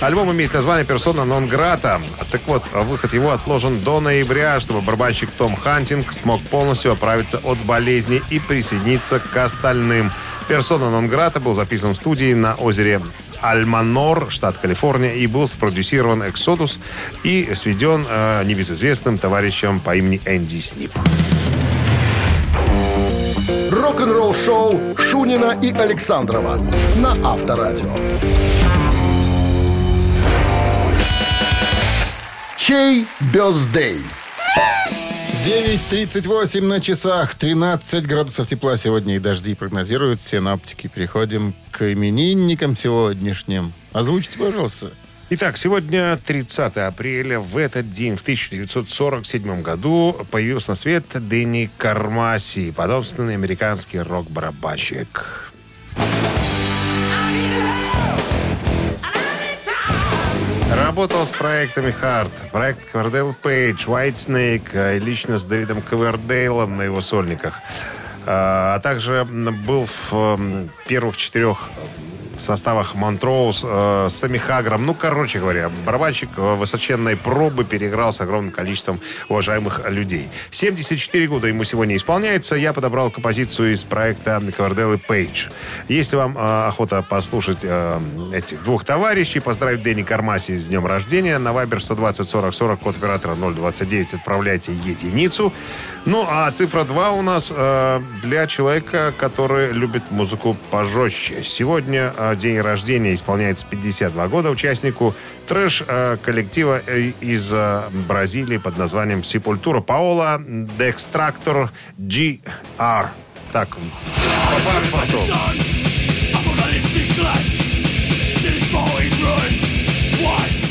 Альбом 0.00 0.30
имеет 0.30 0.54
название 0.54 0.84
«Персона 0.84 1.24
нон 1.24 1.48
грата». 1.48 2.00
Так 2.30 2.42
вот, 2.46 2.62
выход 2.72 3.12
его 3.12 3.32
отложен 3.32 3.80
до 3.80 3.98
ноября, 3.98 4.60
чтобы 4.60 4.80
барабанщик 4.80 5.28
Том 5.32 5.56
Хантинг 5.56 6.12
смог 6.12 6.40
полностью 6.42 6.92
оправиться 6.92 7.38
от 7.38 7.58
болезни 7.64 8.22
и 8.30 8.38
присоединиться 8.38 9.18
к 9.18 9.36
остальным. 9.36 10.12
Персона 10.48 10.90
Нонграта 10.90 11.40
был 11.40 11.52
записан 11.54 11.92
в 11.92 11.96
студии 11.96 12.32
на 12.32 12.54
озере 12.54 13.02
Альманор, 13.42 14.30
штат 14.30 14.56
Калифорния, 14.56 15.12
и 15.12 15.26
был 15.26 15.46
спродюсирован 15.46 16.26
«Эксодус» 16.28 16.78
и 17.22 17.50
сведен 17.54 18.06
э, 18.08 18.44
небезызвестным 18.44 19.18
товарищем 19.18 19.78
по 19.78 19.94
имени 19.94 20.22
Энди 20.24 20.60
Снип. 20.60 20.92
Рок-н-ролл 23.70 24.32
шоу 24.32 24.96
Шунина 24.96 25.58
и 25.62 25.70
Александрова 25.70 26.56
на 26.96 27.12
Авторадио. 27.30 27.94
Чей 32.56 33.06
бездей? 33.32 34.02
9.38 35.48 36.60
на 36.60 36.78
часах, 36.78 37.34
13 37.34 38.06
градусов 38.06 38.46
тепла 38.46 38.76
сегодня 38.76 39.16
и 39.16 39.18
дожди 39.18 39.54
прогнозируют 39.54 40.20
синоптики. 40.20 40.88
Переходим 40.88 41.54
к 41.70 41.90
именинникам 41.90 42.76
сегодняшним. 42.76 43.72
Озвучите, 43.94 44.38
пожалуйста. 44.38 44.92
Итак, 45.30 45.56
сегодня 45.56 46.18
30 46.22 46.76
апреля. 46.76 47.40
В 47.40 47.56
этот 47.56 47.90
день, 47.90 48.18
в 48.18 48.20
1947 48.20 49.62
году, 49.62 50.20
появился 50.30 50.72
на 50.72 50.74
свет 50.74 51.06
Дэнни 51.14 51.70
Кармаси, 51.78 52.70
потомственный 52.70 53.32
американский 53.32 54.00
рок-барабанщик. 54.00 55.50
Работал 60.98 61.26
с 61.26 61.30
проектами 61.30 61.94
Hard, 62.02 62.50
проект 62.50 62.90
Ковердейл 62.90 63.32
Пейдж, 63.32 63.86
White 63.86 64.14
Snake, 64.14 64.98
лично 64.98 65.38
с 65.38 65.44
Дэвидом 65.44 65.80
Ковердейлом 65.80 66.76
на 66.76 66.82
его 66.82 67.00
сольниках. 67.02 67.54
А 68.26 68.74
а 68.74 68.80
также 68.80 69.24
был 69.24 69.86
в 69.86 70.12
м, 70.12 70.68
первых 70.88 71.16
четырех 71.16 71.70
составах 72.40 72.94
Монтроуз 72.94 73.64
э, 73.66 74.06
с 74.08 74.14
Самихагром. 74.14 74.86
Ну, 74.86 74.94
короче 74.94 75.38
говоря, 75.38 75.70
барабанщик 75.84 76.28
э, 76.36 76.54
высоченной 76.54 77.16
пробы 77.16 77.64
переиграл 77.64 78.12
с 78.12 78.20
огромным 78.20 78.52
количеством 78.52 79.00
уважаемых 79.28 79.80
людей. 79.88 80.28
74 80.50 81.26
года 81.26 81.48
ему 81.48 81.64
сегодня 81.64 81.96
исполняется. 81.96 82.54
Я 82.56 82.72
подобрал 82.72 83.10
композицию 83.10 83.72
из 83.72 83.84
проекта 83.84 84.42
Ковердейл 84.56 84.94
и 84.94 84.96
Пейдж. 84.96 85.48
Если 85.88 86.16
вам 86.16 86.36
э, 86.36 86.68
охота 86.68 87.02
послушать 87.02 87.60
э, 87.62 88.00
этих 88.32 88.62
двух 88.64 88.84
товарищей, 88.84 89.40
поздравить 89.40 89.82
Дэнни 89.82 90.02
Кармаси 90.02 90.56
с 90.56 90.66
днем 90.66 90.86
рождения, 90.86 91.38
на 91.38 91.50
Viber 91.50 91.78
120 91.80 92.28
40 92.28 92.54
40, 92.54 92.80
код 92.80 92.96
оператора 92.96 93.34
029, 93.34 94.14
отправляйте 94.14 94.72
единицу. 94.72 95.52
Ну, 96.04 96.24
а 96.28 96.50
цифра 96.50 96.84
2 96.84 97.10
у 97.12 97.22
нас 97.22 97.52
э, 97.54 98.00
для 98.22 98.46
человека, 98.46 99.12
который 99.18 99.72
любит 99.72 100.10
музыку 100.10 100.56
пожестче. 100.70 101.42
Сегодня 101.44 102.12
э, 102.16 102.27
день 102.36 102.60
рождения 102.60 103.14
исполняется 103.14 103.66
52 103.66 104.28
года 104.28 104.50
участнику 104.50 105.14
трэш-коллектива 105.46 106.82
э, 106.86 107.12
из 107.20 107.52
э, 107.52 107.82
Бразилии 108.08 108.58
под 108.58 108.76
названием 108.78 109.22
Сепультура 109.22 109.80
Паола 109.80 110.40
Декстрактор 110.78 111.70
GR. 111.98 113.06
Так, 113.52 113.68
по 113.70 114.70
паспорту. 114.72 115.18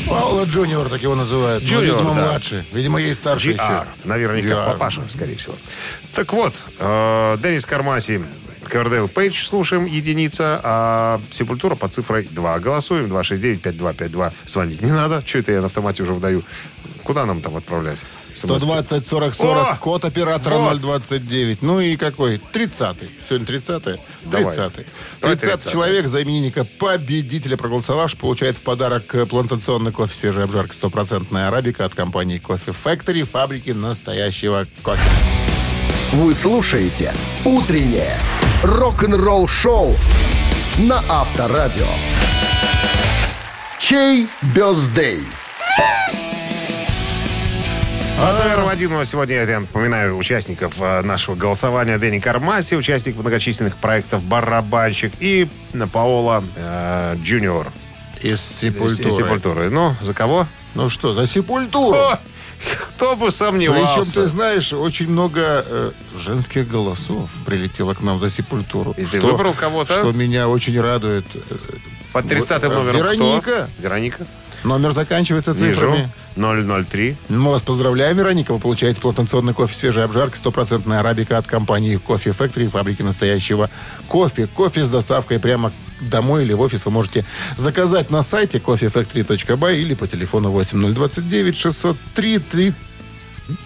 Паула 0.08 0.44
Джуниор, 0.44 0.88
так 0.88 1.02
его 1.02 1.14
называют. 1.14 1.62
Ну, 1.62 1.68
Джуниор, 1.68 1.96
видимо, 1.98 2.14
да. 2.14 2.22
младше. 2.22 2.66
Видимо, 2.72 2.98
ей 2.98 3.14
старше 3.14 3.50
GR. 3.50 3.54
еще. 3.54 3.84
Наверняка 4.04 4.48
GR. 4.48 4.66
папаша, 4.72 5.02
скорее 5.08 5.36
всего. 5.36 5.54
Так 6.14 6.32
вот, 6.32 6.54
э, 6.78 7.36
Деннис 7.42 7.66
Кармаси, 7.66 8.22
Ковердейл 8.68 9.08
Пейдж, 9.08 9.46
слушаем, 9.46 9.86
единица, 9.86 10.60
а 10.62 11.20
Сепультура 11.30 11.74
под 11.74 11.92
цифрой 11.92 12.28
2. 12.30 12.58
Голосуем, 12.60 13.06
269-5252. 13.06 14.32
Звонить 14.46 14.82
не 14.82 14.90
надо. 14.90 15.22
Что 15.26 15.38
это 15.38 15.52
я 15.52 15.60
на 15.60 15.66
автомате 15.66 16.02
уже 16.02 16.12
вдаю? 16.12 16.42
Куда 17.02 17.24
нам 17.24 17.40
там 17.40 17.56
отправлять? 17.56 18.04
120 18.34 19.06
40 19.06 19.34
40, 19.34 19.72
О! 19.72 19.76
код 19.76 20.04
оператора 20.04 20.56
Вот. 20.56 20.78
029. 20.78 21.62
Ну 21.62 21.80
и 21.80 21.96
какой? 21.96 22.40
30-й. 22.52 23.10
Сегодня 23.26 23.46
30-й? 23.46 24.00
Давай. 24.24 24.54
30-й. 24.56 24.86
Давай 25.20 25.36
30 25.36 25.66
30-й. 25.66 25.72
человек 25.72 26.08
за 26.08 26.22
именинника 26.22 26.64
победителя 26.64 27.56
проголосовавший 27.56 28.18
получает 28.18 28.58
в 28.58 28.60
подарок 28.60 29.14
э, 29.14 29.26
плантационный 29.26 29.92
кофе 29.92 30.14
свежая 30.14 30.44
обжарка 30.44 30.74
стопроцентная 30.74 31.48
арабика 31.48 31.84
от 31.84 31.94
компании 31.94 32.38
Кофе 32.38 32.72
Factory, 32.84 33.24
фабрики 33.24 33.70
настоящего 33.70 34.66
кофе. 34.82 35.00
Вы 36.12 36.34
слушаете 36.34 37.12
«Утреннее 37.44 38.18
рок-н-ролл-шоу» 38.62 39.96
на 40.78 41.02
Авторадио. 41.08 41.86
Чей 43.78 44.28
бездей? 44.54 45.20
А 48.20 48.32
номером 48.36 48.68
один 48.68 48.92
у 48.92 48.96
нас 48.96 49.10
сегодня, 49.10 49.44
я 49.44 49.60
напоминаю, 49.60 50.16
участников 50.16 50.74
э, 50.80 51.02
нашего 51.02 51.36
голосования 51.36 51.98
Дэнни 51.98 52.18
Кармаси, 52.18 52.74
участник 52.74 53.14
многочисленных 53.14 53.76
проектов 53.76 54.22
«Барабанщик» 54.22 55.12
и 55.20 55.48
Паола 55.92 56.42
э, 56.56 57.16
Джуниор 57.22 57.68
Из 58.20 58.32
из 58.32 58.40
Сепультуры. 58.40 59.10
Сепультуры. 59.12 59.70
Ну, 59.70 59.94
за 60.02 60.14
кого? 60.14 60.48
Ну 60.74 60.90
что, 60.90 61.14
за 61.14 61.28
Сепультуру? 61.28 61.96
О, 61.96 62.18
кто 62.88 63.16
бы 63.16 63.30
сомневался. 63.30 64.00
Причем, 64.00 64.12
ты 64.22 64.26
знаешь, 64.26 64.72
очень 64.72 65.08
много 65.08 65.64
э, 65.66 65.92
женских 66.18 66.68
голосов 66.68 67.30
прилетело 67.46 67.94
к 67.94 68.02
нам 68.02 68.18
за 68.18 68.30
Сепультуру. 68.30 68.94
И 68.96 69.04
ты 69.04 69.20
выбрал 69.20 69.54
кого-то? 69.54 69.98
Что 70.00 70.12
меня 70.12 70.48
очень 70.48 70.80
радует. 70.80 71.24
Под 72.12 72.24
30-м 72.26 72.72
Э, 72.72 72.74
номером 72.74 72.96
Вероника. 72.96 73.40
кто? 73.40 73.82
Вероника. 73.82 74.26
Номер 74.64 74.92
заканчивается 74.92 75.52
Вижу. 75.52 75.74
цифрами. 76.34 76.84
003. 76.90 77.16
Мы 77.28 77.50
вас 77.50 77.62
поздравляем, 77.62 78.16
Вероника. 78.16 78.52
Вы 78.52 78.58
получаете 78.58 79.00
плантационный 79.00 79.54
кофе 79.54 79.74
свежая 79.76 80.06
обжарка, 80.06 80.36
стопроцентная 80.36 80.98
арабика 81.00 81.38
от 81.38 81.46
компании 81.46 81.96
Кофе 81.96 82.30
Factory, 82.30 82.68
фабрики 82.68 83.02
настоящего 83.02 83.70
кофе. 84.08 84.48
Кофе 84.48 84.84
с 84.84 84.88
доставкой 84.90 85.38
прямо 85.38 85.72
домой 86.00 86.44
или 86.44 86.52
в 86.52 86.60
офис 86.60 86.84
вы 86.84 86.90
можете 86.90 87.24
заказать 87.56 88.10
на 88.10 88.22
сайте 88.22 88.58
coffeefactory.by 88.58 89.76
или 89.76 89.94
по 89.94 90.06
телефону 90.06 90.50
8029 90.50 91.56
603 91.56 92.38
3 92.38 92.74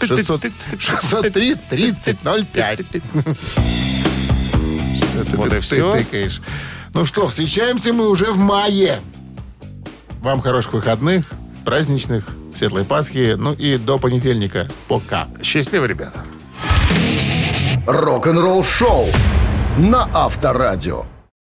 600 0.00 0.46
603 0.78 1.54
3005. 1.70 2.80
Вот 5.34 5.52
и 5.52 5.60
всё. 5.60 5.92
тыкаешь. 5.92 6.40
Ну 6.94 7.04
что, 7.04 7.28
встречаемся 7.28 7.92
мы 7.92 8.08
уже 8.08 8.32
в 8.32 8.38
мае. 8.38 9.00
Вам 10.20 10.40
хороших 10.40 10.74
выходных, 10.74 11.24
праздничных, 11.64 12.28
светлой 12.56 12.84
Пасхи, 12.84 13.34
ну 13.36 13.52
и 13.52 13.76
до 13.76 13.98
понедельника. 13.98 14.68
Пока. 14.88 15.28
Счастливо, 15.42 15.86
ребята. 15.86 16.24
Рок-н-ролл-шоу 17.86 19.06
на 19.78 20.08
Авторадио. 20.14 21.06